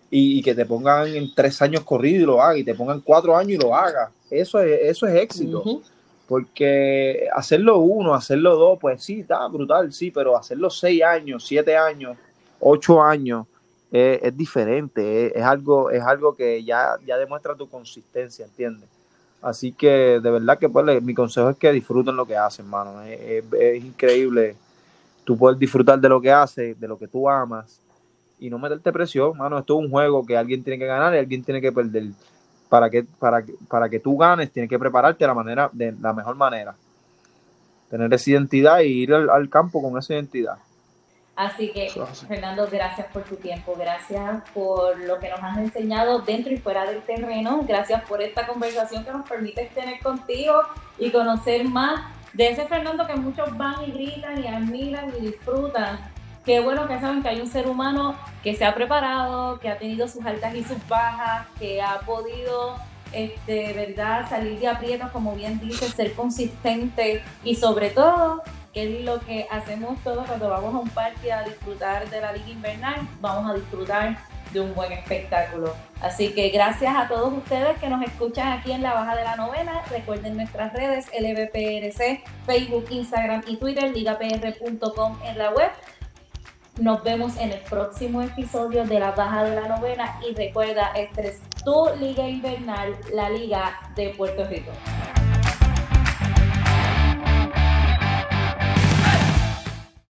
y, 0.10 0.42
que 0.42 0.56
te 0.56 0.66
pongan 0.66 1.08
en 1.08 1.36
tres 1.36 1.62
años 1.62 1.84
corrido 1.84 2.24
y 2.24 2.26
lo 2.26 2.42
haga, 2.42 2.58
y 2.58 2.64
te 2.64 2.74
pongan 2.74 3.02
cuatro 3.02 3.36
años 3.36 3.52
y 3.52 3.58
lo 3.58 3.76
haga. 3.76 4.10
Eso 4.32 4.62
es, 4.62 4.80
eso 4.84 5.06
es 5.06 5.16
éxito. 5.16 5.82
Porque 6.28 7.28
hacerlo 7.34 7.78
uno, 7.78 8.14
hacerlo 8.14 8.56
dos, 8.56 8.78
pues 8.80 9.02
sí, 9.04 9.22
está 9.22 9.48
brutal, 9.48 9.94
sí, 9.94 10.12
pero 10.12 10.38
hacerlo 10.38 10.70
seis 10.70 11.02
años, 11.04 11.46
siete 11.48 11.78
años, 11.78 12.18
ocho 12.60 13.02
años, 13.02 13.48
es, 13.92 14.20
es 14.22 14.36
diferente, 14.36 15.28
es, 15.28 15.36
es, 15.36 15.44
algo, 15.44 15.90
es 15.90 16.04
algo 16.04 16.36
que 16.36 16.64
ya, 16.64 16.98
ya 17.06 17.18
demuestra 17.18 17.56
tu 17.56 17.70
consistencia, 17.70 18.46
¿entiendes? 18.46 18.90
Así 19.42 19.72
que 19.72 20.20
de 20.22 20.32
verdad 20.32 20.58
que 20.58 20.68
pues, 20.68 21.02
mi 21.02 21.14
consejo 21.14 21.50
es 21.50 21.58
que 21.58 21.72
disfruten 21.72 22.16
lo 22.16 22.26
que 22.26 22.36
hacen, 22.36 22.66
hermano. 22.66 23.02
Es, 23.04 23.44
es, 23.54 23.84
increíble 23.84 24.56
tú 25.24 25.38
poder 25.38 25.58
disfrutar 25.58 26.00
de 26.00 26.10
lo 26.10 26.20
que 26.20 26.32
haces, 26.32 26.80
de 26.80 26.88
lo 26.88 26.98
que 26.98 27.08
tú 27.08 27.30
amas 27.30 27.80
y 28.40 28.50
no 28.50 28.58
meterte 28.60 28.92
presión, 28.92 29.32
hermano. 29.32 29.60
Esto 29.60 29.78
es 29.78 29.86
un 29.86 29.92
juego 29.92 30.26
que 30.26 30.36
alguien 30.36 30.64
tiene 30.64 30.80
que 30.80 30.86
ganar 30.86 31.14
y 31.14 31.20
alguien 31.20 31.44
tiene 31.44 31.62
que 31.62 31.72
perder. 31.72 32.08
Para 32.70 32.90
que, 32.90 33.04
para, 33.04 33.44
para 33.70 33.90
que 33.90 34.00
tú 34.00 34.18
ganes, 34.18 34.52
tienes 34.52 34.70
que 34.70 34.78
prepararte 34.78 35.24
de 35.24 35.28
la, 35.28 35.34
manera, 35.34 35.70
de 35.72 35.94
la 35.94 36.14
mejor 36.14 36.36
manera. 36.36 36.76
Tener 37.90 38.14
esa 38.14 38.30
identidad 38.30 38.80
y 38.80 39.04
ir 39.04 39.14
al, 39.14 39.30
al 39.30 39.50
campo 39.50 39.82
con 39.82 39.98
esa 39.98 40.14
identidad. 40.14 40.58
Así 41.38 41.72
que, 41.72 41.88
Fernando, 42.28 42.68
gracias 42.70 43.06
por 43.14 43.22
tu 43.22 43.36
tiempo, 43.36 43.76
gracias 43.78 44.42
por 44.56 44.98
lo 45.00 45.20
que 45.20 45.30
nos 45.30 45.40
has 45.40 45.60
enseñado 45.60 46.20
dentro 46.22 46.52
y 46.52 46.58
fuera 46.58 46.90
del 46.90 47.04
terreno, 47.04 47.64
gracias 47.68 48.02
por 48.06 48.24
esta 48.24 48.48
conversación 48.48 49.06
que 49.06 49.12
nos 49.12 49.30
permite 49.30 49.70
tener 49.76 50.00
contigo 50.02 50.54
y 50.98 51.12
conocer 51.12 51.64
más 51.70 52.02
de 52.34 52.50
ese 52.50 52.66
Fernando 52.66 53.06
que 53.06 53.16
muchos 53.16 53.56
van 53.56 53.84
y 53.86 53.92
gritan 53.92 54.44
y 54.44 54.48
admiran 54.48 55.14
y 55.16 55.28
disfrutan. 55.28 56.00
Qué 56.48 56.62
bueno 56.62 56.88
que 56.88 56.98
saben 57.02 57.22
que 57.22 57.28
hay 57.28 57.42
un 57.42 57.48
ser 57.50 57.68
humano 57.68 58.16
que 58.42 58.56
se 58.56 58.64
ha 58.64 58.74
preparado, 58.74 59.60
que 59.60 59.68
ha 59.68 59.78
tenido 59.78 60.08
sus 60.08 60.26
altas 60.26 60.56
y 60.56 60.64
sus 60.64 60.78
bajas, 60.88 61.46
que 61.60 61.82
ha 61.82 62.00
podido 62.00 62.78
este, 63.12 63.74
verdad, 63.74 64.30
salir 64.30 64.58
de 64.58 64.70
aprietos, 64.70 65.12
como 65.12 65.36
bien 65.36 65.60
dice, 65.60 65.90
ser 65.90 66.14
consistente 66.14 67.22
y 67.44 67.56
sobre 67.56 67.90
todo 67.90 68.44
es 68.74 69.04
lo 69.04 69.20
que 69.20 69.46
hacemos 69.52 70.02
todos 70.06 70.26
cuando 70.26 70.50
vamos 70.50 70.74
a 70.74 70.78
un 70.78 70.90
parque 70.90 71.34
a 71.34 71.44
disfrutar 71.44 72.10
de 72.10 72.22
la 72.22 72.32
liga 72.32 72.50
invernal, 72.50 73.06
vamos 73.20 73.52
a 73.52 73.54
disfrutar 73.54 74.18
de 74.54 74.62
un 74.62 74.74
buen 74.74 74.94
espectáculo. 74.94 75.76
Así 76.00 76.30
que 76.30 76.48
gracias 76.48 76.96
a 76.96 77.10
todos 77.10 77.34
ustedes 77.34 77.78
que 77.80 77.90
nos 77.90 78.02
escuchan 78.04 78.54
aquí 78.54 78.72
en 78.72 78.84
la 78.84 78.94
Baja 78.94 79.18
de 79.18 79.26
la 79.26 79.36
Novena. 79.36 79.82
Recuerden 79.90 80.38
nuestras 80.38 80.72
redes 80.72 81.08
LBPRC, 81.08 82.24
Facebook, 82.46 82.86
Instagram 82.90 83.44
y 83.48 83.58
Twitter, 83.58 83.92
ligapr.com 83.92 85.18
en 85.26 85.38
la 85.38 85.50
web. 85.50 85.72
Nos 86.80 87.04
vemos 87.04 87.36
en 87.38 87.52
el 87.52 87.60
próximo 87.62 88.22
episodio 88.22 88.86
de 88.86 89.00
la 89.00 89.10
Baja 89.12 89.44
de 89.46 89.56
la 89.56 89.68
Novena 89.68 90.20
y 90.28 90.36
recuerda, 90.36 90.92
esta 90.96 91.22
es 91.24 91.42
tu 91.66 91.88
liga 92.00 92.28
invernal, 92.28 92.96
la 93.16 93.32
Liga 93.32 93.80
de 93.96 94.10
Puerto 94.10 94.46
Rico. 94.46 94.72